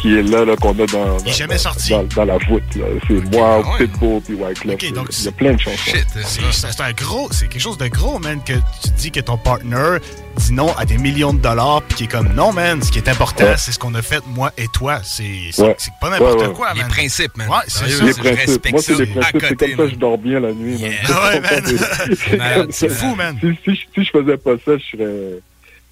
[0.00, 1.90] qui est là, là qu'on a dans, dans, jamais sorti.
[1.90, 2.62] dans, dans la voûte.
[3.06, 4.74] C'est moi, Pitbull, puis Wyclef.
[4.74, 5.76] Ok, donc Il y a plein de chansons.
[6.24, 9.36] C'est c'est un gros, c'est quelque chose de gros, man, que tu dis que ton
[9.38, 9.98] partner
[10.36, 12.98] dit non à des millions de dollars, puis qui est comme non, man, ce qui
[12.98, 13.54] est important, Ouais.
[13.56, 15.00] c'est ce qu'on a fait, moi et toi.
[15.02, 15.22] C'est
[15.58, 15.76] Ouais.
[16.00, 16.52] pas n'importe Ouais, ouais.
[16.54, 16.88] quoi, Les man.
[16.90, 17.48] principes, man.
[17.48, 17.84] Ouais, c'est ça.
[17.86, 18.24] Les je principes.
[18.38, 19.24] respecte Moi, c'est ça à principes.
[19.40, 20.78] C'est côté, comme ça que je dors bien la nuit.
[20.82, 20.90] man.
[21.24, 21.40] Ouais,
[22.40, 22.66] man.
[22.70, 22.94] C'est ça.
[22.94, 23.36] fou, man.
[23.40, 25.40] Si, si, je- si je faisais pas ça, je serais.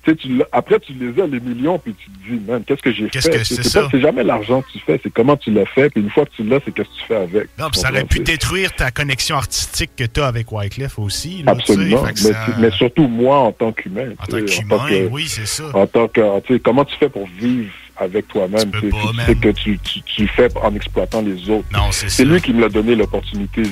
[0.04, 2.62] Tu sais, tu l'as- après, tu les as, les millions, puis tu te dis, man,
[2.66, 3.10] qu'est-ce que j'ai fait?
[3.10, 6.10] Qu'est-ce que c'est jamais l'argent que tu fais, c'est comment tu l'as fait, puis une
[6.10, 7.48] fois que tu l'as, c'est qu'est-ce que tu fais avec.
[7.58, 11.42] Non, ça aurait pu détruire ta connexion artistique que tu as avec Wyclef aussi.
[11.44, 12.04] Là, Absolument.
[12.04, 14.10] fait Mais, ça- mais surtout moi en tant qu'humain.
[14.18, 15.64] En tant qu'humain, oui, c'est ça.
[15.74, 19.34] En tant que, tu sais, comment tu fais pour vivre avec toi-même tu sais, sais
[19.34, 21.66] que tu, tu, tu fais en exploitant les autres.
[21.90, 23.62] C'est C'est lui qui me l'a donné l'opportunité.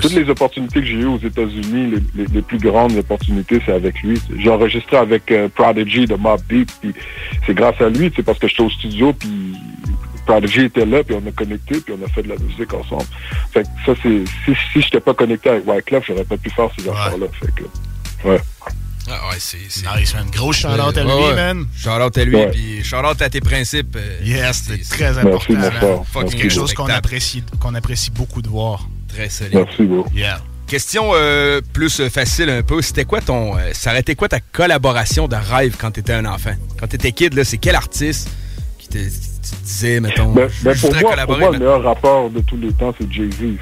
[0.00, 3.72] Toutes les opportunités que j'ai eues aux États-Unis, les, les, les plus grandes opportunités, c'est
[3.72, 4.20] avec lui.
[4.38, 6.70] J'ai enregistré avec euh, Prodigy de Mob Deep,
[7.46, 9.54] c'est grâce à lui, sais, parce que j'étais au studio, puis
[10.26, 13.06] Prodigy était là, puis on a connecté, puis on a fait de la musique ensemble.
[13.52, 16.68] Fait que ça, c'est si, si j'étais pas connecté avec Wyclef, j'aurais pas pu faire
[16.78, 17.26] ces affaires-là.
[17.40, 18.40] Fait que, ouais.
[19.10, 19.56] Ah ouais, c'est.
[19.68, 20.26] c'est- Nice, man.
[20.32, 21.34] Gros shout-out à lui, Ouais, ouais.
[21.34, 21.66] man.
[21.76, 23.96] Shout-out à lui, puis shout-out à tes principes.
[23.96, 26.04] euh, Yes, c'est très Merci, important.
[26.28, 28.86] C'est quelque chose qu'on apprécie, qu'on apprécie beaucoup de voir.
[29.08, 29.54] Très solide.
[29.54, 30.06] Merci, bro.
[30.14, 30.40] Yeah.
[30.66, 32.82] Question euh, plus euh, facile un peu.
[32.82, 33.56] C'était quoi ton.
[33.56, 36.52] euh, ça aurait été quoi ta collaboration de rêve quand t'étais un enfant?
[36.78, 38.28] Quand t'étais kid, là, c'est quel artiste
[38.78, 40.32] qui te, tu disais, mettons.
[40.34, 42.94] Ben, ben, pour, moi, pour collaborer, moi, mais- le meilleur rapport de tous les temps,
[43.00, 43.56] c'est Jay-Z.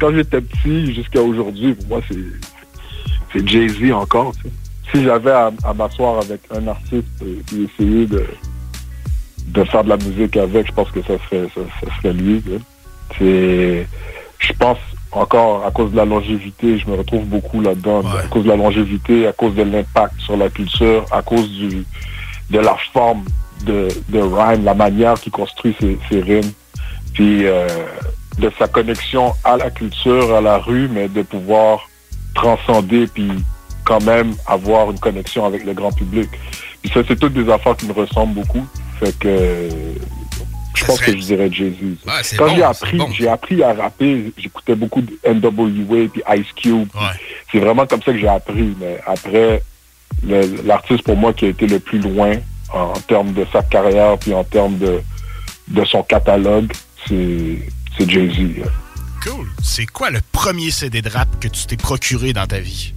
[0.00, 2.16] Quand j'étais petit jusqu'à aujourd'hui, pour moi, c'est
[3.32, 4.32] c'est Jay-Z encore.
[4.36, 4.54] tu sais.
[4.92, 8.26] Si j'avais à, à m'asseoir avec un artiste et essayer de,
[9.46, 12.42] de faire de la musique avec, je pense que ça serait, ça, ça serait lui.
[12.42, 12.60] tu sais.
[13.18, 13.86] C'est,
[14.38, 14.78] je pense
[15.12, 18.02] encore à cause de la longévité, je me retrouve beaucoup là-dedans.
[18.06, 21.84] À cause de la longévité, à cause de l'impact sur la culture, à cause du,
[22.50, 23.24] de la forme
[23.64, 26.52] de, de rhyme, la manière qu'il construit ses, ses rimes,
[27.12, 27.66] puis euh,
[28.38, 31.89] de sa connexion à la culture, à la rue, mais de pouvoir
[32.40, 33.30] transcender puis
[33.84, 36.28] quand même avoir une connexion avec le grand public.
[36.82, 38.66] Puis ça, c'est toutes des affaires qui me ressemblent beaucoup.
[38.98, 39.68] Fait que
[40.74, 41.50] je pense que je dirais.
[41.50, 43.08] Ouais, c'est Quand bon, j'ai appris, bon.
[43.12, 46.88] j'ai appris à rapper, j'écoutais beaucoup de NWA puis Ice Cube.
[47.52, 48.74] C'est vraiment comme ça que j'ai appris.
[48.80, 49.62] Mais après,
[50.64, 52.32] l'artiste pour moi qui a été le plus loin
[52.72, 55.00] en, en termes de sa carrière puis en termes de,
[55.68, 56.72] de son catalogue,
[57.06, 57.58] c'est
[57.98, 58.62] c'est Jay-Z.
[59.24, 59.46] Cool.
[59.62, 62.94] C'est quoi le premier CD de rap que tu t'es procuré dans ta vie?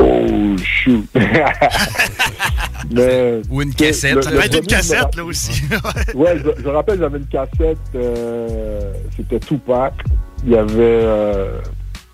[0.00, 1.06] Oh, shoot.
[2.90, 4.14] Mais, Ou une cassette.
[4.16, 5.62] le- Ça peut être une me cassette, là aussi.
[6.14, 9.94] Ouais, je, je rappelle, j'avais une cassette, euh, c'était Tupac.
[10.44, 11.60] Il y avait, euh,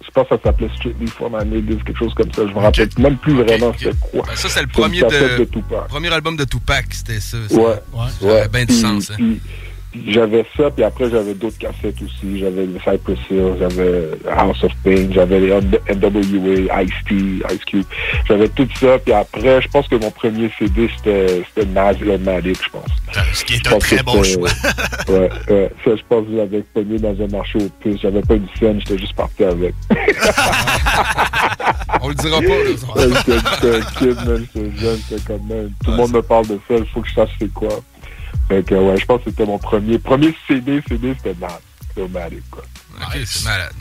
[0.04, 2.42] je pense que ça s'appelait Strictly for My Niggas, quelque chose comme ça.
[2.46, 4.22] Je me rappelle même plus vraiment c'était quoi.
[4.26, 5.88] Ben, ça, c'est le premier cassette de, Tupac.
[5.88, 7.38] premier album de Tupac, c'était ça.
[7.48, 7.54] ça.
[7.56, 7.74] Ouais,
[8.20, 8.38] Ça ouais.
[8.40, 9.10] avait bien du Puis- sens.
[9.10, 9.14] hein.
[9.16, 9.40] puis
[10.06, 12.38] j'avais ça, puis après j'avais d'autres cassettes aussi.
[12.38, 17.84] J'avais le Cypress Hill, j'avais House of Pain, j'avais les NWA, Ice-T, Ice Cube.
[18.26, 22.58] J'avais tout ça, puis après, je pense que mon premier CD, c'était c'était Nas Matic,
[22.64, 22.88] je pense.
[23.34, 24.48] Ce qui est Je un pense très que bon choix.
[25.08, 25.70] ouais, ouais.
[25.84, 28.00] Ça, je pense que je l'avais pogné dans un marché aux puces.
[28.00, 29.74] J'avais pas une scène, j'étais juste parti avec.
[32.00, 32.46] On le dira pas,
[32.96, 35.70] J'étais j'étais un kid, man, j'étais jeune, c'était comme même.
[35.84, 37.68] Tout le monde me parle de ça, il faut que je sache c'est quoi.
[38.52, 39.98] Fait que, ouais, je pense que c'était mon premier.
[39.98, 41.58] Premier CD, CD, c'était Nas,
[42.08, 42.62] Matic, quoi.
[43.00, 43.72] Ok, c'est malade.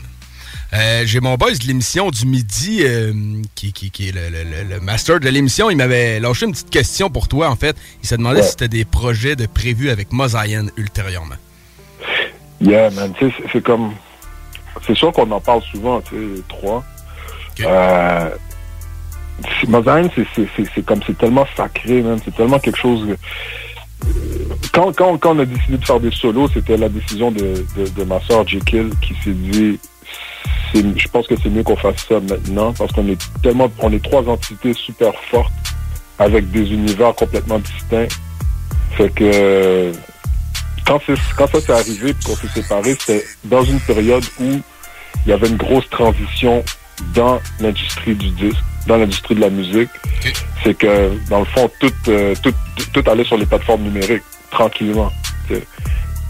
[0.72, 3.12] Euh, J'ai mon boss de l'émission du midi, euh,
[3.54, 5.68] qui, qui, qui est le, le- le- master de l'émission.
[5.68, 7.76] Il m'avait lâché une petite question pour toi, en fait.
[8.02, 8.46] Il se demandait Ouais.
[8.46, 11.34] si tu des projets de prévus avec Mosaïen ultérieurement.
[12.62, 13.92] Yeah, man, c'est- comme.
[14.86, 16.82] C'est sûr qu'on en parle souvent, tu sais, trois.
[17.60, 18.30] Euh,
[20.34, 22.18] c'est- c'est c'est comme, c'est tellement sacré, man.
[22.24, 23.06] C'est tellement quelque chose.
[23.06, 23.18] que-
[24.72, 27.64] Quand, quand, quand on a décidé de faire des solos, c'était la décision de,
[28.06, 29.78] ma soeur Jekyll qui s'est dit.
[30.74, 33.70] Je pense que c'est mieux qu'on fasse ça maintenant parce qu'on est tellement.
[33.78, 35.52] On est trois entités super fortes
[36.18, 38.08] avec des univers complètement distincts.
[38.92, 39.92] Fait que
[40.86, 41.00] quand,
[41.36, 44.60] quand ça s'est arrivé et qu'on s'est séparés, c'était dans une période où
[45.24, 46.64] il y avait une grosse transition
[47.14, 49.90] dans l'industrie du disque, dans l'industrie de la musique.
[50.62, 52.54] C'est que, dans le fond, tout, euh, tout,
[52.92, 55.10] tout, allait sur les plateformes numériques, tranquillement.
[55.48, 55.62] sais.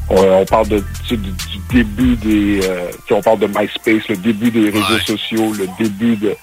[0.09, 1.35] On, on parle de, du, du
[1.70, 2.61] début des...
[2.65, 6.35] euh, on parle de MySpace, le début des réseaux sociaux, le début de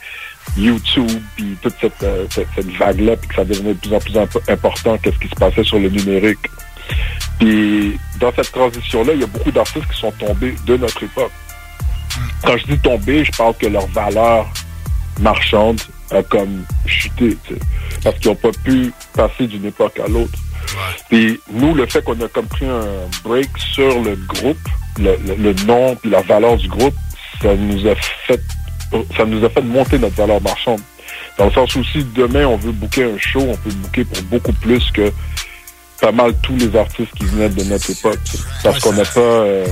[0.57, 3.99] YouTube, puis toute cette, euh, cette, cette vague-là, puis que ça devenait de plus en
[3.99, 6.39] plus imp- important, qu'est-ce qui se passait sur le numérique.
[7.37, 11.31] Puis dans cette transition-là, il y a beaucoup d'artistes qui sont tombés de notre époque.
[12.43, 14.47] Quand je dis tomber, je parle que leur valeur
[15.19, 15.79] marchande
[16.11, 17.37] a comme chuté,
[18.03, 20.37] parce qu'ils n'ont pas pu passer d'une époque à l'autre.
[21.09, 22.81] Puis nous, le fait qu'on a comme pris un
[23.23, 24.57] break sur le groupe,
[24.99, 26.93] le, le- le nom puis la valeur du groupe,
[27.41, 28.41] ça nous a fait
[29.15, 30.81] ça nous a fait monter notre valeur marchande.
[31.37, 34.23] Dans le sens où si demain on veut booker un show, on peut booker pour
[34.23, 35.11] beaucoup plus que
[36.01, 38.19] pas mal tous les artistes qui venaient de notre époque.
[38.63, 39.65] Parce qu'on n'a pas euh,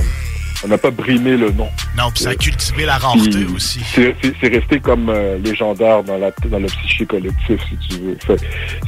[0.64, 1.68] on n'a pas brimé le nom.
[1.96, 3.80] Non, puis ça a cultivé la rareté Puis, aussi.
[3.94, 8.16] C'est resté comme euh, légendaire dans, la, dans le psyché collectif, si tu veux.
[8.26, 8.38] Fait,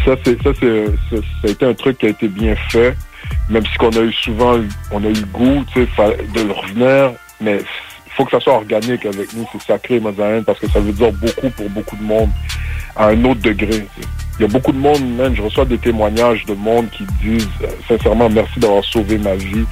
[0.04, 2.96] ça, c'est, ça, c'est, ça, ça a été un truc qui a été bien fait,
[3.48, 4.58] même si qu'on a eu souvent,
[4.90, 8.40] on a eu le goût, tu sais, de le revenir, mais il faut que ça
[8.40, 11.96] soit organique avec nous, c'est sacré, Mosaïen, parce que ça veut dire beaucoup pour beaucoup
[11.96, 12.30] de monde,
[12.96, 13.86] à un autre degré.
[14.38, 17.46] Il y a beaucoup de monde, même, je reçois des témoignages de monde qui disent,
[17.62, 19.66] euh, sincèrement, merci d'avoir sauvé ma vie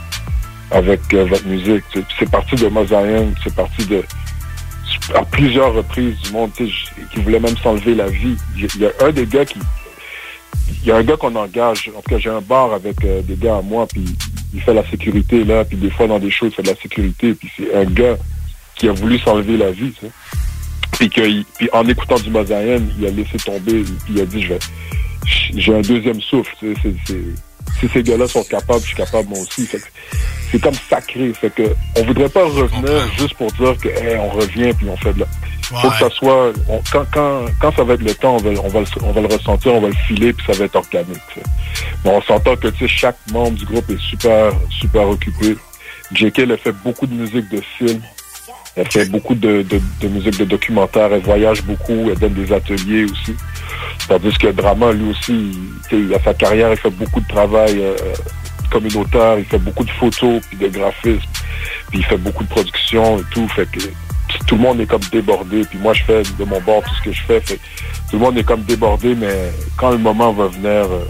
[0.71, 1.85] avec euh, votre musique.
[2.19, 4.03] C'est parti de Mosaïen, c'est parti de
[5.15, 8.37] à plusieurs reprises du monde qui voulait même s'enlever la vie.
[8.57, 9.59] Il y a- un des gars qui.
[10.83, 11.91] Il y a un gars qu'on engage.
[11.97, 14.05] En tout cas, j'ai un bar avec euh, des gars à moi, puis
[14.55, 16.77] il fait la sécurité là, puis des fois dans des shows, il fait de la
[16.77, 18.17] sécurité, puis c'est un gars
[18.77, 20.13] qui a voulu s'enlever la vie, tu sais.
[20.93, 24.47] Puis, que, puis en écoutant du Mosaïen, il a laissé tomber, puis il a dit,
[25.57, 26.55] j'ai un deuxième souffle.
[26.61, 26.75] tu
[27.07, 27.15] sais,
[27.81, 29.69] si ces gars-là sont capables, je suis capable moi aussi.
[30.51, 31.33] C'est comme sacré.
[31.35, 34.97] Fait que on voudrait pas revenir juste pour dire que hey, on revient puis on
[34.97, 35.27] fait de la.
[35.63, 36.53] Faut que ça soit.
[36.69, 39.13] on- quand, quand, quand ça va être le temps, on va, on, va le, on
[39.13, 41.21] va le ressentir, on va le filer, puis ça va être organique.
[42.05, 45.57] Mais on s'entend que tu sais, chaque membre du groupe est super, super occupé.
[46.15, 48.01] JK, a fait beaucoup de musique de film.
[48.79, 51.13] Elle fait beaucoup de, de, musique de documentaire.
[51.13, 52.11] Elle voyage beaucoup.
[52.11, 53.35] Elle donne des ateliers aussi.
[54.07, 55.51] Tandis que Drama, lui aussi,
[55.91, 56.71] il, a sa carrière.
[56.71, 57.97] Il fait beaucoup de travail euh,
[58.71, 59.39] communautaire.
[59.39, 61.29] Il fait beaucoup de photos puis de graphisme.
[61.91, 63.49] Puis il fait beaucoup de production et tout.
[63.49, 63.81] Fait que
[64.47, 65.63] tout le monde est comme débordé.
[65.69, 67.41] Puis moi, je fais de mon bord tout ce que je fais.
[67.41, 67.59] Fait
[68.11, 71.05] tout le monde est comme débordé, mais quand le moment va venir, euh,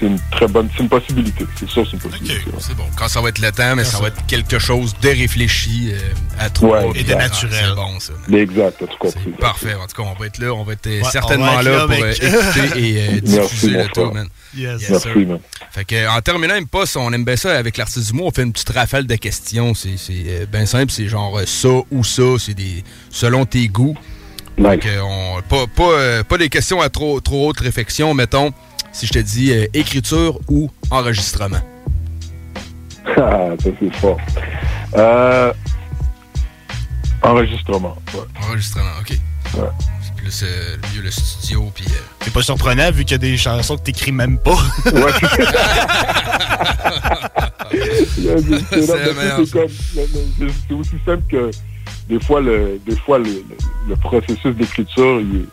[0.00, 1.44] c'est une très bonne, c'est une possibilité.
[1.56, 2.40] C'est sûr, c'est une possibilité.
[2.58, 2.86] C'est bon.
[2.96, 5.98] Quand ça va être le temps, mais ça va être quelque chose de réfléchi euh,
[6.38, 6.80] à trois.
[6.80, 7.34] Ouais, puis exact.
[7.34, 8.14] C'est bon, ça.
[8.28, 9.30] Mais exact, t'as tout compris.
[9.38, 9.74] Parfait.
[9.74, 10.52] En tout cas, on va être là.
[10.54, 12.98] On va être euh, Ouais, certainement on va être là, là, pour euh, écouter et
[12.98, 14.28] euh, Merci, diffuser mon le tout, man.
[14.56, 14.80] Yes.
[14.80, 15.40] Yes, Merci, man.
[15.70, 18.26] Fait que, en terminant, même pas, on aime bien ça avec l'artiste du mot.
[18.26, 19.74] On fait une petite rafale de questions.
[19.74, 20.90] C'est c'est, bien simple.
[20.90, 22.38] C'est genre ça ou ça.
[22.38, 23.96] C'est des selon tes goûts.
[24.58, 28.12] On, pas, pas, euh, pas des questions à trop, trop haute réflexion.
[28.14, 28.52] Mettons,
[28.92, 31.60] si je te dis euh, écriture ou enregistrement?
[33.16, 34.18] Ah, ça c'est fort.
[34.96, 35.52] Euh,
[37.22, 37.96] enregistrement.
[38.14, 38.20] ouais.
[38.46, 39.18] Enregistrement, ok.
[39.56, 39.68] Ouais.
[40.02, 41.84] C'est plus euh, le lieu, le studio, puis.
[41.88, 44.56] euh, C'est pas surprenant vu qu'il y a des chansons que t'écris même pas.
[44.92, 45.12] Ouais.
[49.48, 51.50] C'est aussi simple que
[52.08, 53.44] des fois le, des fois le, le-
[53.88, 55.46] le processus d'écriture il est,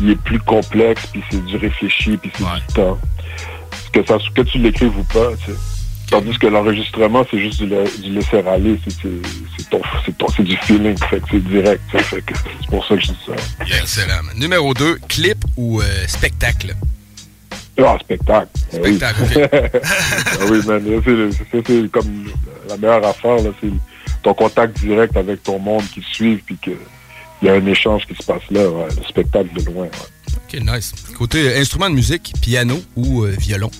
[0.00, 2.98] il est plus complexe puis c'est du réfléchi puis c'est du temps.
[3.92, 5.58] Que ça que tu l'écrives ou pas, tu sais.
[6.10, 11.44] Tandis que l'enregistrement, c'est juste du, la- du laisser aller, c'est du feeling, que c'est
[11.44, 11.82] direct.
[11.92, 13.32] que C'est pour ça que je dis ça.
[13.80, 14.22] Excellent.
[14.36, 16.74] Numéro 2, clip ou euh, spectacle?
[17.78, 18.48] Ah, spectacle.
[18.82, 18.96] Oui.
[18.96, 19.50] Spectacle, ok.
[19.52, 20.82] Ah oui, man.
[21.66, 22.24] c'est- comme
[22.68, 23.50] la meilleure affaire, là.
[23.60, 23.68] C'est
[24.22, 26.72] ton contact direct avec ton monde qui te suit, puis qu'il
[27.46, 28.68] y a un échange qui se passe là.
[28.68, 28.86] ouais.
[28.96, 29.84] Le spectacle de loin.
[29.84, 29.90] ouais.
[30.54, 30.92] Ok, nice.
[31.16, 33.70] Côté euh, instrument de musique, piano ou euh, violon?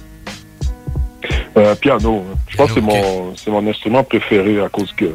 [1.56, 2.24] Euh, piano.
[2.48, 5.12] Je pense que c'est mon, c'est mon instrument préféré à cause que,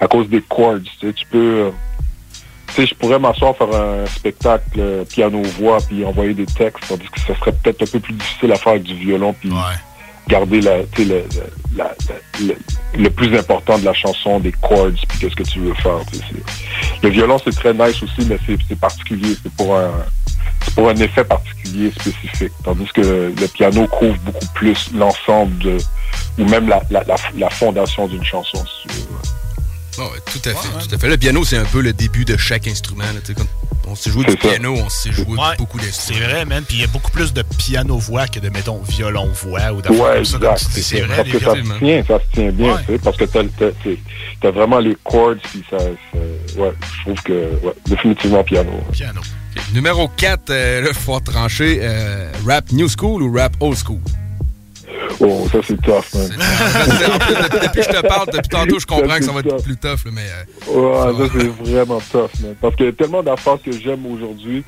[0.00, 0.80] à cause des chords.
[0.84, 1.70] Tu, sais, tu peux, euh,
[2.68, 7.20] tu sais, je pourrais m'asseoir faire un spectacle piano-voix puis envoyer des textes, tandis que
[7.20, 9.50] ça serait peut-être un peu plus difficile à faire avec du violon puis
[10.28, 11.24] garder la, le,
[11.76, 12.56] la- la- le-
[12.98, 15.98] le plus important de la chanson, des chords puis qu'est-ce que tu veux faire.
[17.02, 19.34] Le violon c'est très nice aussi, mais c'est, particulier.
[19.42, 19.90] C'est pour un,
[20.74, 22.52] pour un effet particulier spécifique.
[22.64, 25.76] Tandis que le piano couvre beaucoup plus l'ensemble
[26.38, 28.58] ou même la, la, la, la fondation d'une chanson.
[28.64, 29.41] si tu veux.
[30.04, 31.08] Ouais, tout à fait, tout à fait.
[31.08, 33.04] Le piano, c'est un peu le début de chaque instrument.
[33.04, 33.44] là, quand
[33.88, 34.48] on s'est joué du C'est ça.
[34.48, 36.20] piano, on s'est joué Ouais, beaucoup C'est d'instruments.
[36.28, 36.64] vrai, man.
[36.66, 40.14] Puis il y a beaucoup plus de piano-voix que de, mettons, violon-voix ou d'affaires Ouais,
[40.16, 40.38] comme ça.
[40.56, 43.16] C'est c'est vrai, Parce que ça se tient, ça se tient bien, tu sais, parce
[43.16, 43.42] que t'as,
[44.40, 48.72] t'as vraiment les chords, puis ça, ça- ouais, je trouve que, ouais, définitivement piano.
[48.92, 49.20] Piano.
[49.74, 51.78] Numéro 4, euh, là, faut trancher.
[51.82, 54.00] euh, rap new school ou rap old school?
[55.20, 56.30] Oh, ça c'est tough, man.
[57.14, 59.40] En plus, depuis, que je te parle, depuis tantôt, je comprends Ça, que ça va
[59.40, 59.62] être tough.
[59.64, 60.22] plus tough, là, mais...
[60.70, 62.54] euh, Ouais, ça c'est vraiment tough, man.
[62.60, 64.64] Parce qu'il y a tellement d'affaires que j'aime aujourd'hui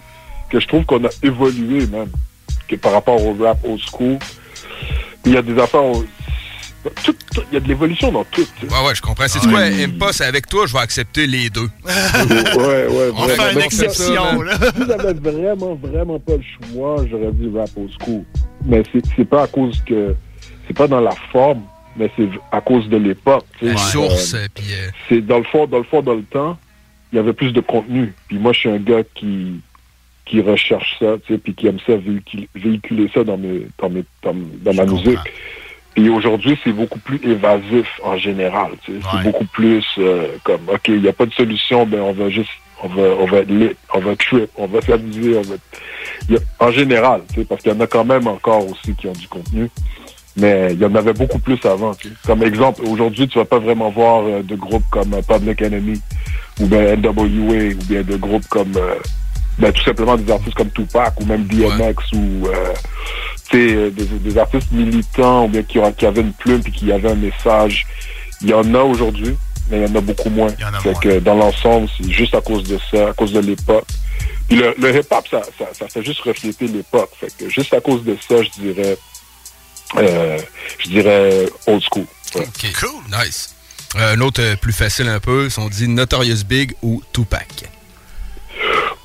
[0.51, 2.09] que je trouve qu'on a évolué, man.
[2.69, 4.19] Que par rapport au rap old school,
[5.27, 5.83] il y a des affaires.
[6.85, 8.47] Au- tout- tout- Il y a de l'évolution dans tout.
[8.61, 8.73] tu sais.
[8.73, 9.27] Ouais, ouais, je comprends.
[9.29, 11.69] C'est quoi, Impa, c'est avec toi, je vais accepter les deux.
[11.85, 13.43] ouais, ouais, On vraiment.
[13.43, 14.57] fait une exception, là.
[14.59, 16.43] Si j'avais vraiment, vraiment pas le
[16.73, 18.23] choix, j'aurais dit rap old school.
[18.67, 20.15] Mais c'est c'est pas à cause que.
[20.67, 21.63] C'est pas dans la forme,
[21.97, 23.45] mais c'est à cause de l'époque.
[23.59, 23.75] tu sais.
[23.75, 24.65] La Euh, source, euh, puis...
[24.73, 26.57] euh, c'est dans le fond, dans le fond, dans le temps,
[27.13, 28.15] il y avait plus de contenu.
[28.29, 29.61] Puis moi, je suis un gars qui
[30.27, 31.93] qui recherche ça, tu sais, puis qui aime ça
[32.55, 34.35] véhiculer, ça dans mes dans mes dans,
[34.65, 35.19] dans ma musique.
[35.95, 38.73] Puis aujourd'hui, c'est beaucoup plus évasif en général.
[38.85, 38.99] tu sais.
[39.13, 42.29] C'est beaucoup plus euh, comme ok, il n'y a pas de solution, ben on va
[42.31, 42.51] juste
[42.83, 45.55] on va on va être lit, on va trip, on va s'amuser, on va.
[46.29, 48.69] il y a- en général, tu sais, parce qu'il y en a quand même encore
[48.69, 49.71] aussi qui ont du contenu.
[50.37, 51.95] Mais il y en avait beaucoup plus avant.
[51.95, 52.15] tu sais.
[52.27, 56.01] Comme exemple, aujourd'hui, tu vas pas vraiment voir euh, de groupes comme euh, Public Enemy
[56.61, 58.97] ou bien NWA ou bien de groupes comme euh,
[59.61, 62.49] ben, tout simplement des artistes comme Tupac ou même DMX ou
[63.47, 66.73] euh, tu sais, euh, des, des artistes militants ou bien qui, avaient une plume puis
[66.73, 67.87] qui avaient un message.
[68.41, 69.37] Il y en a aujourd'hui,
[69.71, 70.51] mais il y en a beaucoup moins.
[70.83, 73.87] Fait que dans l'ensemble, c'est juste à cause de ça, à cause de l'époque.
[74.49, 77.11] Puis le, le hip-hop, ça, ça, ça fait juste refléter l'époque.
[77.19, 78.99] Fait que juste à cause de ça, je dirais,
[79.97, 80.39] euh,
[80.79, 82.07] je dirais old school.
[82.35, 82.43] Ouais.
[82.43, 82.73] OK.
[82.81, 83.03] Cool.
[83.11, 83.55] Nice.
[83.97, 87.71] Euh, un autre euh, plus facile un peu, si on dit Notorious Big ou Tupac?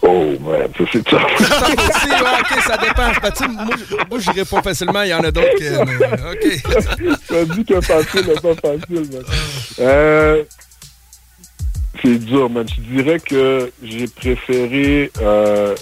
[0.01, 1.19] Oh, man, ça c'est tough.
[1.39, 3.11] Si, ouais, ok, ça dépend.
[3.35, 5.85] Sais, moi, j- moi j'irai pas facilement, il y en a d'autres que.
[5.85, 7.17] mais, ok.
[7.27, 9.23] Ça dit que facile n'est pas facile, man.
[9.79, 10.43] Euh,
[12.01, 12.65] c'est dur, man.
[12.67, 15.75] Je dirais que j'ai préféré euh,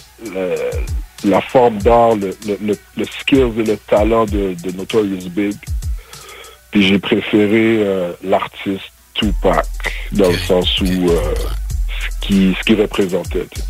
[1.23, 5.55] la forme d'art, le, le, le, le skills et le talent de, de Notorious Big.
[6.71, 9.65] Puis j'ai préféré euh, l'artiste Tupac,
[10.13, 11.33] dans le sens où euh,
[12.01, 13.45] ce qui ce qu'il représentait.
[13.51, 13.61] tu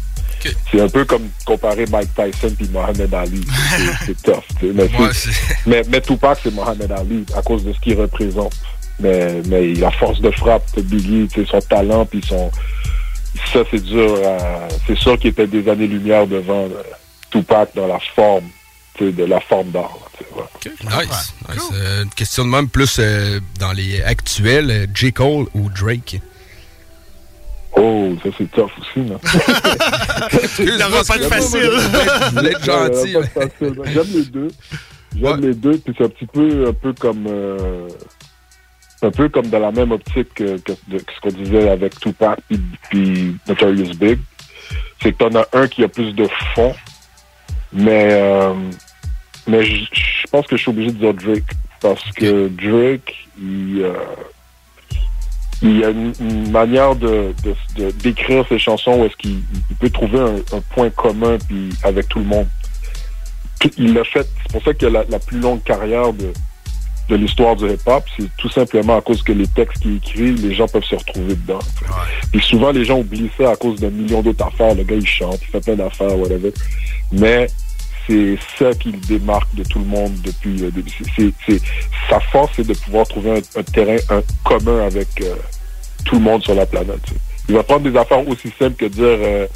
[0.72, 3.46] C'est un peu comme comparer Mike Tyson puis Mohamed Ali.
[4.06, 4.44] C'est- tough.
[4.60, 4.74] tu sais.
[4.74, 4.90] Mais,
[5.66, 8.54] mais, mais Tupac, c'est Mohamed Ali à cause de ce qu'il représente.
[9.00, 12.50] Mais, mais la force de frappe de Biggie, tu sais, son talent, puis son.
[13.54, 14.16] Ça, c'est dur.
[14.26, 16.82] à- C'est sûr qu'il était des années-lumière devant euh,
[17.32, 18.46] Tupac dans la forme,
[19.00, 19.98] de la forme d'art.
[20.66, 21.34] Nice.
[21.50, 21.62] nice.
[21.74, 25.14] Euh, une question de même plus euh, dans les actuels, J.
[25.14, 26.20] Cole ou Drake?
[27.80, 29.20] Oh, ça c'est tough aussi, non?
[29.24, 31.70] Ça va pas être facile.
[32.34, 33.16] Vous êtes gentil.
[33.62, 34.48] J'aime les deux.
[35.16, 37.88] J'aime les deux, puis c'est un petit peu, un peu comme, euh,
[39.02, 42.00] un peu comme dans la même optique que, que- de- que ce qu'on disait avec
[42.00, 42.60] Tupac puis,
[42.90, 44.20] puis Notorious Big.
[45.02, 46.74] C'est que t'en as un qui a plus de fond,
[47.72, 48.54] mais, euh,
[49.48, 51.44] mais je je pense que je suis obligé de dire Drake
[51.80, 53.94] parce que Drake, il, euh,
[55.62, 59.40] il y a une, une manière de, de- de- d'écrire ses chansons où est-ce qu'il
[59.70, 62.48] il peut trouver un, un point commun puis avec tout le monde.
[63.78, 64.28] Il l'a fait.
[64.44, 66.32] C'est pour ça qu'il a la, la plus longue carrière de,
[67.10, 68.04] de l'histoire du hip-hop.
[68.16, 71.34] C'est tout simplement à cause que les textes qu'il écrit, les gens peuvent se retrouver
[71.36, 71.60] dedans.
[72.32, 74.76] Puis souvent, les gens oublient ça à cause d'un million d'autres affaires.
[74.76, 76.54] Le gars, il chante, il fait plein d'affaires, whatever.
[77.12, 77.48] Mais
[78.08, 80.90] c'est ça qui le démarque de tout le monde depuis le début.
[80.90, 81.62] C'est- c'est- c'est-
[82.10, 85.36] sa force, c'est de pouvoir trouver un, un terrain un commun avec euh,
[86.06, 87.02] tout le monde sur la planète.
[87.06, 87.20] tu sais.
[87.50, 89.48] Il va prendre des affaires aussi simples que dire euh,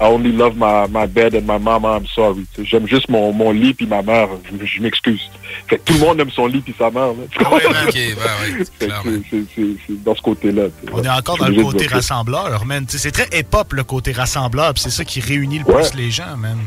[0.00, 2.46] I only love my, my bed and my mama, I'm sorry.
[2.54, 5.20] Tu sais, J'aime juste mon, mon lit puis ma mère, je, je m'excuse.
[5.66, 7.14] Fait que tout le monde aime son lit puis sa mère.
[7.14, 7.26] ben,
[7.90, 8.94] c'est-
[9.30, 10.64] c'est- c'est- c'est dans ce côté-là.
[10.66, 10.92] tu sais.
[10.94, 12.84] On est encore dans le côté rassembleur, man.
[12.88, 15.82] C'est très hip-hop, le côté rassembleur, puis c'est ça qui réunit le Ouais.
[15.82, 16.58] plus les gens, man.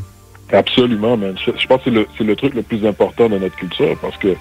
[0.51, 1.35] Absolument, man.
[1.45, 3.97] Je, je pense que c'est le, c'est le truc le plus important de notre culture
[4.01, 4.35] parce que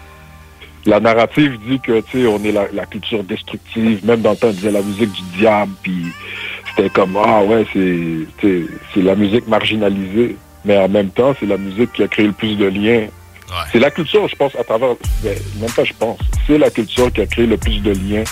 [0.86, 4.04] la narrative dit que, tu sais, on est la, la culture destructive.
[4.04, 6.06] Même dans le temps, on disait la musique du diable, puis
[6.68, 10.36] c'était comme, ah ouais, c'est, c'est la musique marginalisée.
[10.64, 13.06] Mais en même temps, c'est la musique qui a créé le plus de liens.
[13.72, 14.90] C'est la culture, je pense, à travers,
[15.22, 18.24] ben, même pas je pense, c'est la culture qui a créé le plus de liens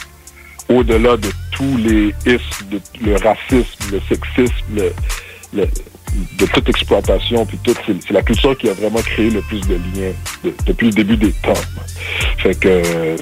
[0.68, 4.92] au-delà de tous les ismes, de, le racisme, le sexisme, le,
[5.54, 5.68] le-
[6.38, 9.74] de toute exploitation, puis tout, c'est la culture qui a vraiment créé le plus de
[9.74, 10.12] liens
[10.44, 11.52] de- depuis le début des temps.
[12.38, 13.16] Fait que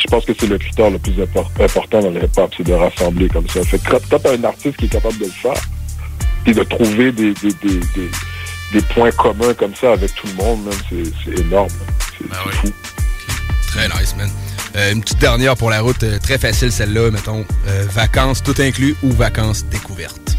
[0.00, 2.72] je pense que c'est le critère le plus impor- important dans le hip-hop, c'est de
[2.74, 3.62] rassembler comme ça.
[3.64, 5.60] Fait que quand, t'as un artiste qui est capable de le faire,
[6.44, 8.10] puis de trouver des, des, des, des,
[8.72, 11.68] des points communs comme ça avec tout le monde, c'est énorme.
[12.18, 12.72] C'est Ben c'est fou.
[13.68, 14.30] Très nice, man.
[14.76, 17.44] Euh, une petite dernière pour la route, euh, très facile celle-là, mettons.
[17.68, 20.36] Euh, vacances tout inclus ou vacances découvertes?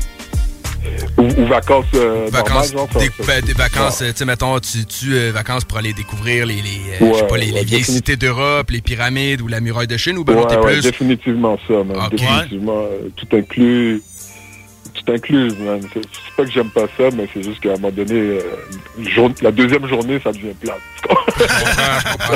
[1.17, 4.07] Ou, ou vacances euh, Vacances, normales, genre, ça- dé- ça- ben, des vacances, Ouais.
[4.07, 7.27] euh, tu sais, mettons, tu, tu euh, vacances pour aller découvrir les, les, je sais
[7.27, 10.35] pas, les, les vieilles cités d'Europe, les pyramides ou la muraille de Chine, ou ben
[10.35, 10.81] non, t'es plus...
[10.81, 12.09] définitivement ça, man.
[12.11, 12.79] Définitivement.
[12.91, 14.01] euh, Tout inclus.
[14.93, 15.81] Tout inclus, man.
[15.93, 16.01] C'est
[16.37, 18.39] pas que j'aime pas ça, mais c'est juste qu'à un moment donné,
[18.99, 20.79] jour- la deuxième journée, ça devient plate.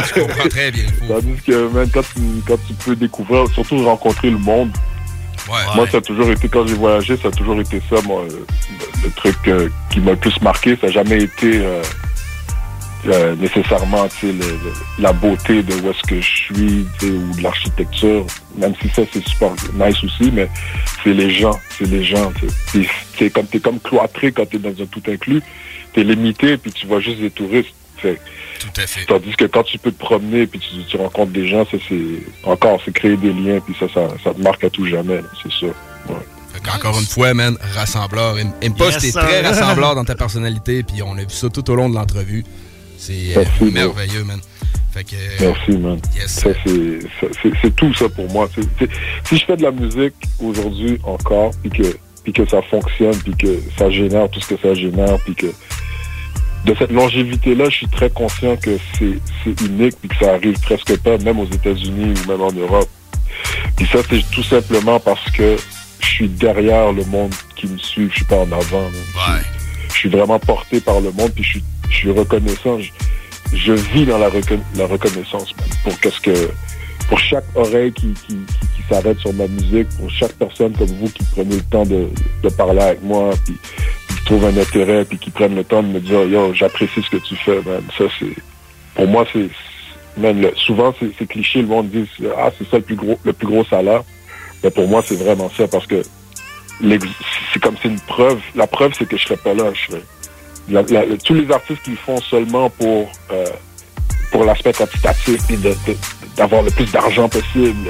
[0.07, 0.83] je comprends très bien.
[1.07, 4.71] Tandis que, man, quand tu, quand tu peux découvrir, surtout rencontrer le monde,
[5.75, 8.45] moi, ça a toujours été, quand j'ai voyagé, ça a toujours été ça, moi, euh,
[9.03, 11.61] le, truc euh, qui m'a le plus marqué, ça n'a jamais été
[13.07, 14.07] euh, nécessairement,
[14.99, 18.25] la beauté de où est-ce que je suis, ou de l'architecture,
[18.57, 20.49] même si ça, c'est super nice aussi, mais
[21.03, 22.31] c'est les gens, c'est les gens,
[23.17, 25.41] sais, comme t'es comme cloîtré quand t'es dans un tout inclus,
[25.93, 27.73] t'es limité, puis tu vois juste des touristes.
[28.59, 29.05] Tout à fait.
[29.05, 32.23] Tandis que quand tu peux te promener puis tu, tu rencontres des gens, ça c'est
[32.43, 35.51] encore c'est créer des liens puis ça, ça ça te marque à tout jamais, c'est
[35.51, 35.65] ça.
[36.09, 36.15] Ouais.
[36.75, 38.35] Encore une fois, man, rassembleur.
[38.35, 41.67] Im- Impost Yes, est très rassembleur dans ta personnalité, puis on a vu ça tout
[41.71, 42.43] au long de l'entrevue.
[42.97, 44.39] C'est euh, merveilleux, man.
[44.91, 45.15] Fait que...
[45.15, 45.99] euh, Merci man.
[46.27, 46.49] Ça
[47.63, 48.49] c'est tout ça pour moi.
[49.25, 53.33] Si je fais de la musique aujourd'hui encore puis que puis que ça fonctionne puis
[53.35, 55.47] que ça génère tout ce que ça génère puis que
[56.65, 60.97] de cette longévité-là, je suis très conscient que c'est unique puis que ça arrive presque
[60.99, 62.89] pas, même aux États-Unis ou même en Europe.
[63.77, 65.55] Puis ça, c'est tout simplement parce que
[65.99, 68.89] je suis derrière le monde qui me suit, je suis pas en avant.
[69.89, 72.79] Je suis vraiment porté par le monde puis je suis, je suis reconnaissant.
[72.79, 72.89] Je,
[73.53, 75.53] je vis dans la, recon- la reconnaissance
[75.83, 76.49] pour qu'est-ce que
[77.09, 81.09] pour chaque oreille qui, qui, qui, s'arrête sur ma musique, pour chaque personne comme vous
[81.09, 82.07] qui prenez le temps de,
[82.43, 83.55] de parler avec moi, puis,
[84.07, 87.09] qui trouve un intérêt, puis qui prennent le temps de me dire yo j'apprécie ce
[87.09, 87.81] que tu fais, man.
[87.97, 88.35] Ça c'est
[88.95, 89.49] pour moi c'est
[90.17, 92.07] man, souvent c'est cliché, le monde dit
[92.37, 94.03] ah c'est ça le plus gros le plus gros salaire.
[94.63, 96.01] Mais pour moi c'est vraiment ça parce que
[97.53, 98.39] c'est comme c'est une preuve.
[98.55, 99.71] La preuve c'est que je serais pas là.
[99.73, 103.45] Je serais, tous les artistes qui font seulement pour euh,
[104.31, 105.75] pour l'aspect quantitatif et de-
[106.39, 107.89] d'avoir le plus d'argent possible,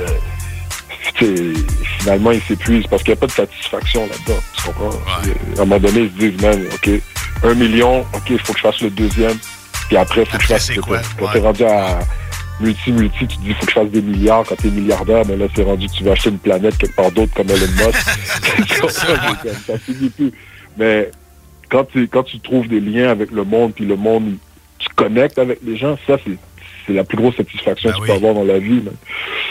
[1.21, 1.53] euh,
[1.99, 4.39] finalement ils s'épuisent parce qu'il n'y a pas de satisfaction là-dedans.
[4.57, 4.89] Tu comprends?
[4.89, 6.89] À un moment donné, ils se disent, man, OK,
[7.43, 9.37] un million, OK, il faut que je fasse le deuxième.
[9.87, 10.71] Puis après, il faut que je fasse.
[10.81, 10.99] quoi?
[11.17, 11.31] Quand Ouais.
[11.33, 11.99] t'es rendu à
[12.59, 14.43] multi-multi, tu te dis, il faut que je fasse des milliards.
[14.47, 17.33] Quand t'es milliardaire, mais là, c'est rendu, tu vas acheter une planète quelque part d'autre
[17.35, 18.89] comme Elon Musk.
[19.67, 20.31] Ça finit plus.
[20.77, 21.11] Mais
[21.69, 24.35] quand tu, quand tu trouves des liens avec le monde, puis le monde,
[24.79, 26.37] tu connectes avec les gens, ça, c'est,
[26.89, 28.81] c'est la plus grosse satisfaction que tu peux avoir dans la vie.
[28.81, 28.95] man.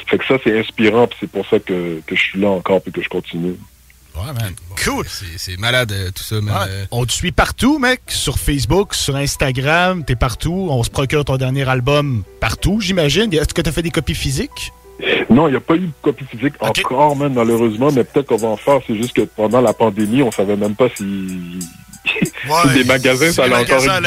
[0.06, 2.82] Fait que ça, c'est inspirant, puis c'est pour ça que, que je suis là encore,
[2.82, 3.54] puis que je continue.
[4.16, 4.52] Ouais, man.
[4.84, 5.06] Cool.
[5.36, 6.68] C'est malade, euh, tout ça, man.
[6.68, 6.86] Ouais.
[6.90, 8.00] On te suit partout, mec.
[8.08, 10.66] Sur Facebook, sur Instagram, t'es partout.
[10.70, 13.32] On se procure ton dernier album partout, j'imagine.
[13.32, 14.72] Est-ce que t'as fait des copies physiques?
[15.30, 18.36] Non, il n'y a pas eu de copie physique encore, man, malheureusement, mais peut-être qu'on
[18.36, 18.80] va en faire.
[18.86, 21.04] C'est juste que pendant la pandémie, on savait même pas si,
[22.68, 24.02] si des magasins, ça allait encore être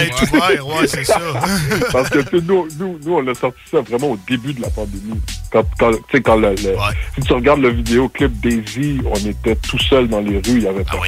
[0.81, 1.19] ouais, c'est ça.
[1.91, 5.19] Parce que nous, nous, nous, on a sorti ça vraiment au début de la pandémie.
[5.51, 6.75] Quand, quand, tu sais, quand le, le-
[7.15, 10.67] si tu regardes le vidéoclip Daisy, on était tout seul dans les rues, il y
[10.67, 11.05] avait personne.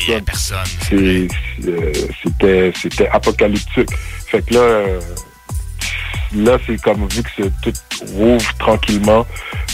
[1.68, 1.92] Euh,
[2.24, 3.90] C'était, c'était apocalyptique.
[4.28, 5.00] Fait que là, euh,
[6.36, 7.74] là, c'est comme vu que tout
[8.16, 9.26] rouvre tranquillement.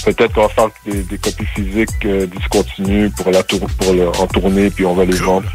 [0.05, 4.07] Peut-être qu'on va faire des, des copies physiques euh, discontinues pour la tour, pour le,
[4.09, 5.49] en tournée, puis on va les vendre.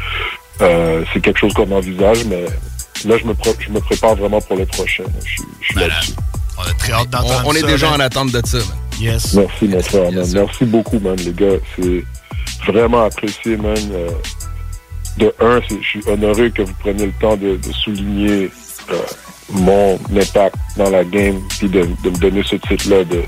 [0.61, 2.43] Euh, c'est quelque chose qu'on envisage, mais
[3.05, 5.03] là, je me, je me prépare vraiment pour le prochain.
[5.23, 6.13] Je suis- je suis là-dessus.
[6.57, 8.01] On a très hâte d'entendre On, on est ça, déjà man.
[8.01, 8.67] en attente de ça, man.
[8.99, 9.33] Yes.
[9.33, 10.25] Merci, mon frère, man.
[10.33, 11.57] Merci beaucoup, man, les gars.
[11.75, 12.03] C'est
[12.71, 13.75] vraiment apprécié, man.
[13.91, 14.09] Euh,
[15.17, 18.49] de un, c'est- je suis honoré que vous preniez le temps de, de souligner
[18.91, 18.95] euh,
[19.49, 23.21] mon impact dans la game, puis de, de me donner ce titre-là de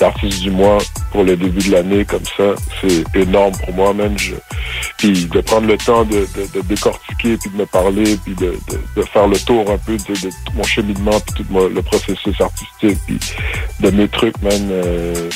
[0.00, 0.78] d'artiste du mois
[1.12, 2.54] pour le début de l'année, comme ça.
[2.80, 3.92] C'est énorme pour moi.
[4.16, 4.34] Je-
[4.98, 6.26] puis de prendre le temps de,
[6.68, 8.56] décortiquer, puis de me parler, puis de,
[9.12, 12.98] faire le tour un peu de, tout mon cheminement, puis tout mon- le processus artistique,
[13.06, 13.18] puis
[13.80, 14.68] de mes trucs, man.
[14.70, 15.28] euh,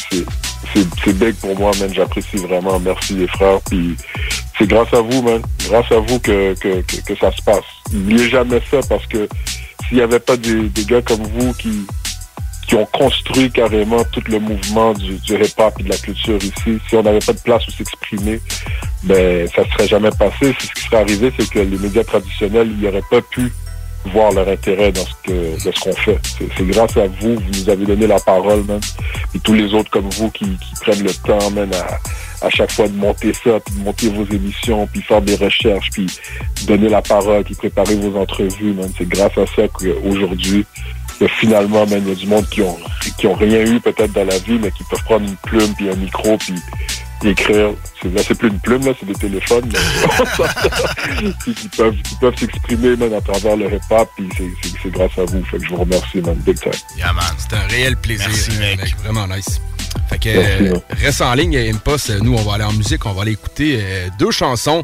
[1.04, 1.90] c'est big pour moi, man.
[1.92, 2.78] J'apprécie vraiment.
[2.80, 3.60] Merci les frères.
[3.68, 3.96] Puis
[4.58, 5.40] c'est grâce à vous, man.
[5.68, 6.54] Grâce à vous que,
[7.20, 7.64] ça se passe.
[7.92, 9.28] N'oubliez jamais ça parce que
[9.88, 11.86] s'il n'y avait pas des gars comme vous qui,
[12.72, 16.78] qui ont construit carrément tout le mouvement du, du hip-hop et de la culture ici,
[16.88, 18.40] si on n'avait pas de place où s'exprimer,
[19.02, 20.54] ben ça serait jamais passé.
[20.58, 23.52] Ce qui serait arrivé, c'est que les médias traditionnels, n'auraient pas pu
[24.06, 26.18] voir leur intérêt dans ce que dans ce qu'on fait.
[26.56, 28.80] C'est grâce à vous, vous nous avez donné la parole, man.
[29.34, 32.72] Et tous les autres comme vous qui, qui prennent le temps, man, à, à chaque
[32.72, 36.06] fois de monter ça, puis de monter vos émissions, puis faire des recherches, puis
[36.66, 38.90] donner la parole, puis préparer vos entrevues, man.
[38.96, 40.64] C'est grâce à ça qu'aujourd'hui,
[41.18, 42.78] que finalement, man, il y a du monde qui ont
[43.18, 45.90] qui ont rien eu peut-être dans la vie, mais qui peuvent prendre une plume puis
[45.90, 46.54] un micro puis
[47.24, 47.70] écrire.
[48.02, 49.70] C'est- Là, c'est plus une plume, là, c'est des téléphones.
[49.72, 55.16] mais- puis qui peuvent qui peuvent s'exprimer même à travers le hip-hop, puis c'est- grâce
[55.18, 55.44] à vous.
[55.44, 56.72] Fait que je vous remercie, man, big time.
[56.96, 57.24] Yeah, man.
[57.38, 58.26] C'était un réel plaisir.
[58.28, 58.96] Merci, euh, mec.
[59.04, 59.60] Vraiment nice.
[60.10, 62.10] Fait que Merci, euh, reste en ligne, Impost.
[62.22, 63.06] Nous, on va aller en musique.
[63.06, 64.82] On va aller écouter euh, deux chansons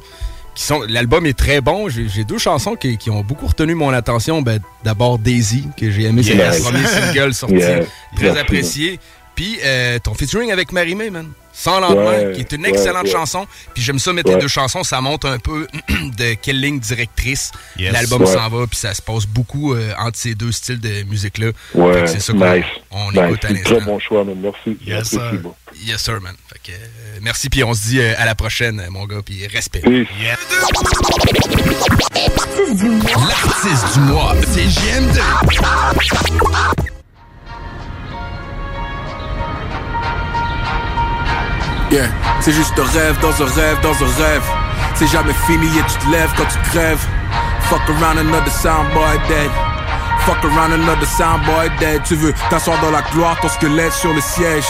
[0.59, 0.83] qui sont.
[0.89, 1.89] L'album est très bon.
[1.89, 4.43] J'ai deux chansons qui, qui ont beaucoup retenu mon attention.
[4.43, 6.23] Ben, D'abord Daisy, que j'ai aimé.
[6.25, 7.55] C'est le premier single sorti.
[7.57, 7.87] Yes.
[8.17, 8.99] Très apprécié.
[9.39, 11.31] Puis euh, ton featuring avec Marie-May, man.
[11.53, 13.11] Sans lendemain, Ouais, qui est une excellente ouais.
[13.13, 13.47] chanson.
[13.73, 14.83] Puis j'aime ça mettre les deux chansons.
[14.83, 15.69] Ça montre un peu
[16.19, 17.93] de quelle ligne directrice Yes.
[17.93, 18.27] l'album Ouais.
[18.27, 18.67] s'en va.
[18.67, 21.51] Puis ça se passe beaucoup euh, entre ces deux styles de musique-là.
[21.75, 22.65] Ouais, c'est ça qu'on nice.
[22.91, 23.21] on nice.
[23.29, 23.77] écoute à l'instant.
[23.77, 24.37] Très bon choix, man.
[24.43, 24.77] Merci.
[24.85, 25.33] Yes, Merci, sir.
[25.41, 25.55] bon.
[25.85, 26.35] Yes, sir, man.
[26.53, 29.47] Fait que, euh, merci, puis on se dit euh, à la prochaine, mon gars, puis
[29.47, 29.83] respect.
[33.29, 35.21] L'artiste du mois, c'est JMD.
[41.91, 42.09] Yeah,
[42.41, 44.43] c'est juste un rêve dans un rêve dans un rêve.
[44.95, 47.01] C'est jamais fini et tu te lèves quand tu crèves.
[47.71, 49.51] Fuck around another soundboy dead.
[50.27, 52.03] Fuck around another soundboy dead.
[52.05, 54.67] Tu veux t'asseoir dans la gloire, ton squelette sur le siège.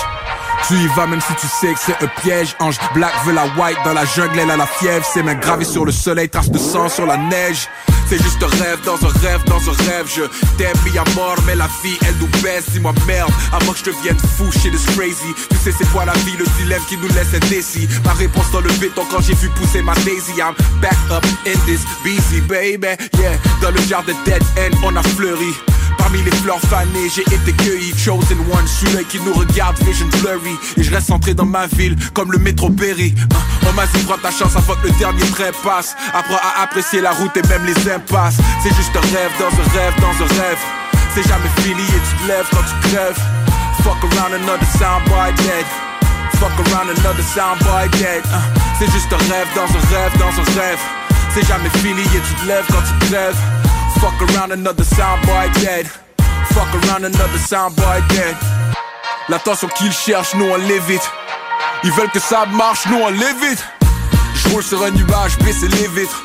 [0.67, 2.55] Tu y vas même si tu sais que c'est un piège.
[2.61, 5.05] Ange black veut la white dans la jungle, elle a la fièvre.
[5.05, 7.69] Ses mains gravées sur le soleil, traces de sang sur la neige.
[8.09, 10.07] C'est juste un rêve dans un rêve dans un rêve.
[10.15, 10.23] Je
[10.57, 12.71] t'aime mis à mort, mais la vie elle nous baisse.
[12.71, 15.35] Dis-moi merde, avant que je devienne fou, shit is crazy.
[15.51, 17.89] Tu sais c'est quoi la vie, le dilemme qui nous laisse indécis.
[18.05, 20.33] Ma réponse dans le béton quand j'ai vu pousser ma daisy.
[20.39, 22.97] I'm back up in this busy baby.
[23.19, 25.55] Yeah, dans le jardin dead end, on a fleuri.
[25.99, 30.48] Parmi les fleurs fanées, j'ai été cueilli Chosen one, celui qui nous regarde, vision blurry
[30.77, 33.15] Et je reste centré dans ma ville, comme le métro Berry.
[33.19, 33.39] Hein,
[33.69, 35.97] On m'a dit, prends ta chance avant que le dernier trait passe.
[36.15, 38.37] Apprends à apprécier la route et même les impasses.
[38.63, 40.59] C'est juste un rêve dans un rêve dans un rêve.
[41.15, 43.21] C'est jamais fini et tu te lèves quand tu crèves.
[43.83, 45.65] Fuck around another soundboy dead
[46.41, 48.43] Fuck around another soundboy dead Hein,
[48.79, 50.81] C'est juste un rêve dans un rêve dans un rêve.
[51.35, 53.37] C'est jamais fini et tu te lèves quand tu crèves.
[54.01, 55.87] Fuck around another soundboy dead.
[56.53, 58.37] Fuck around another soundboy dead.
[59.29, 61.11] L'attention qu'ils cherchent, nous on l'évite.
[61.85, 63.63] Ils veulent que ça marche, nous on l'évite.
[64.35, 66.25] Je roule sur un nuage, baisser les vitres.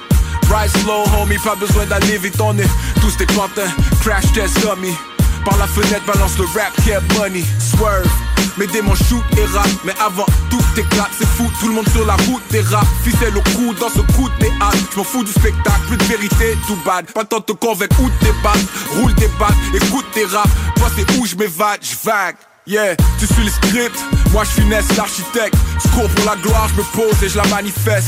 [0.49, 2.39] Ride slow, homie, pas besoin d'aller vite.
[2.39, 2.69] On est
[3.01, 3.69] tous des pantins,
[4.01, 4.95] crash test dummy.
[5.43, 8.09] Par la fenêtre, balance le rap, get money, swerve.
[8.57, 12.05] Mes démons shoot et rap, mais avant tout éclate, c'est fou, tout le monde sur
[12.05, 15.23] la route des rap, ficelle au cou dans ce coup de théâtre, je m'en fous
[15.23, 18.59] du spectacle, plus de vérité, tout bad, pas temps de convaincre ou de débattre,
[18.95, 22.35] roule des battes, écoute tes rap, toi c'est où je m'évade, je vague.
[22.65, 23.99] Yeah, tu suis le script,
[24.31, 27.45] moi je finesse l'architecte, je cours pour la gloire, je me pose et je la
[27.48, 28.07] manifeste.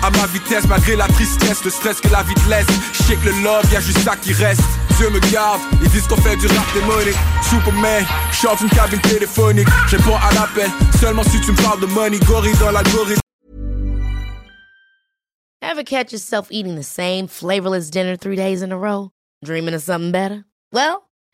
[0.00, 2.66] À ma vitesse, malgré la tristesse, le stress que la vie te laisse.
[2.92, 4.60] Je sais le love, y'a juste ça qui reste.
[4.96, 7.16] Dieu me garde, ils disent qu'on fait du rap démonique.
[7.42, 9.66] Superman, chante une cabine téléphonique.
[9.88, 10.70] Je réponds à l'appel,
[11.00, 12.18] seulement si tu me parles de money.
[12.26, 13.20] Gorille dans l'algorithme.
[15.62, 19.10] Ever catch yourself eating the same flavorless dinner three days in a row?
[19.44, 20.44] Dreaming of something better?
[20.72, 21.05] Well,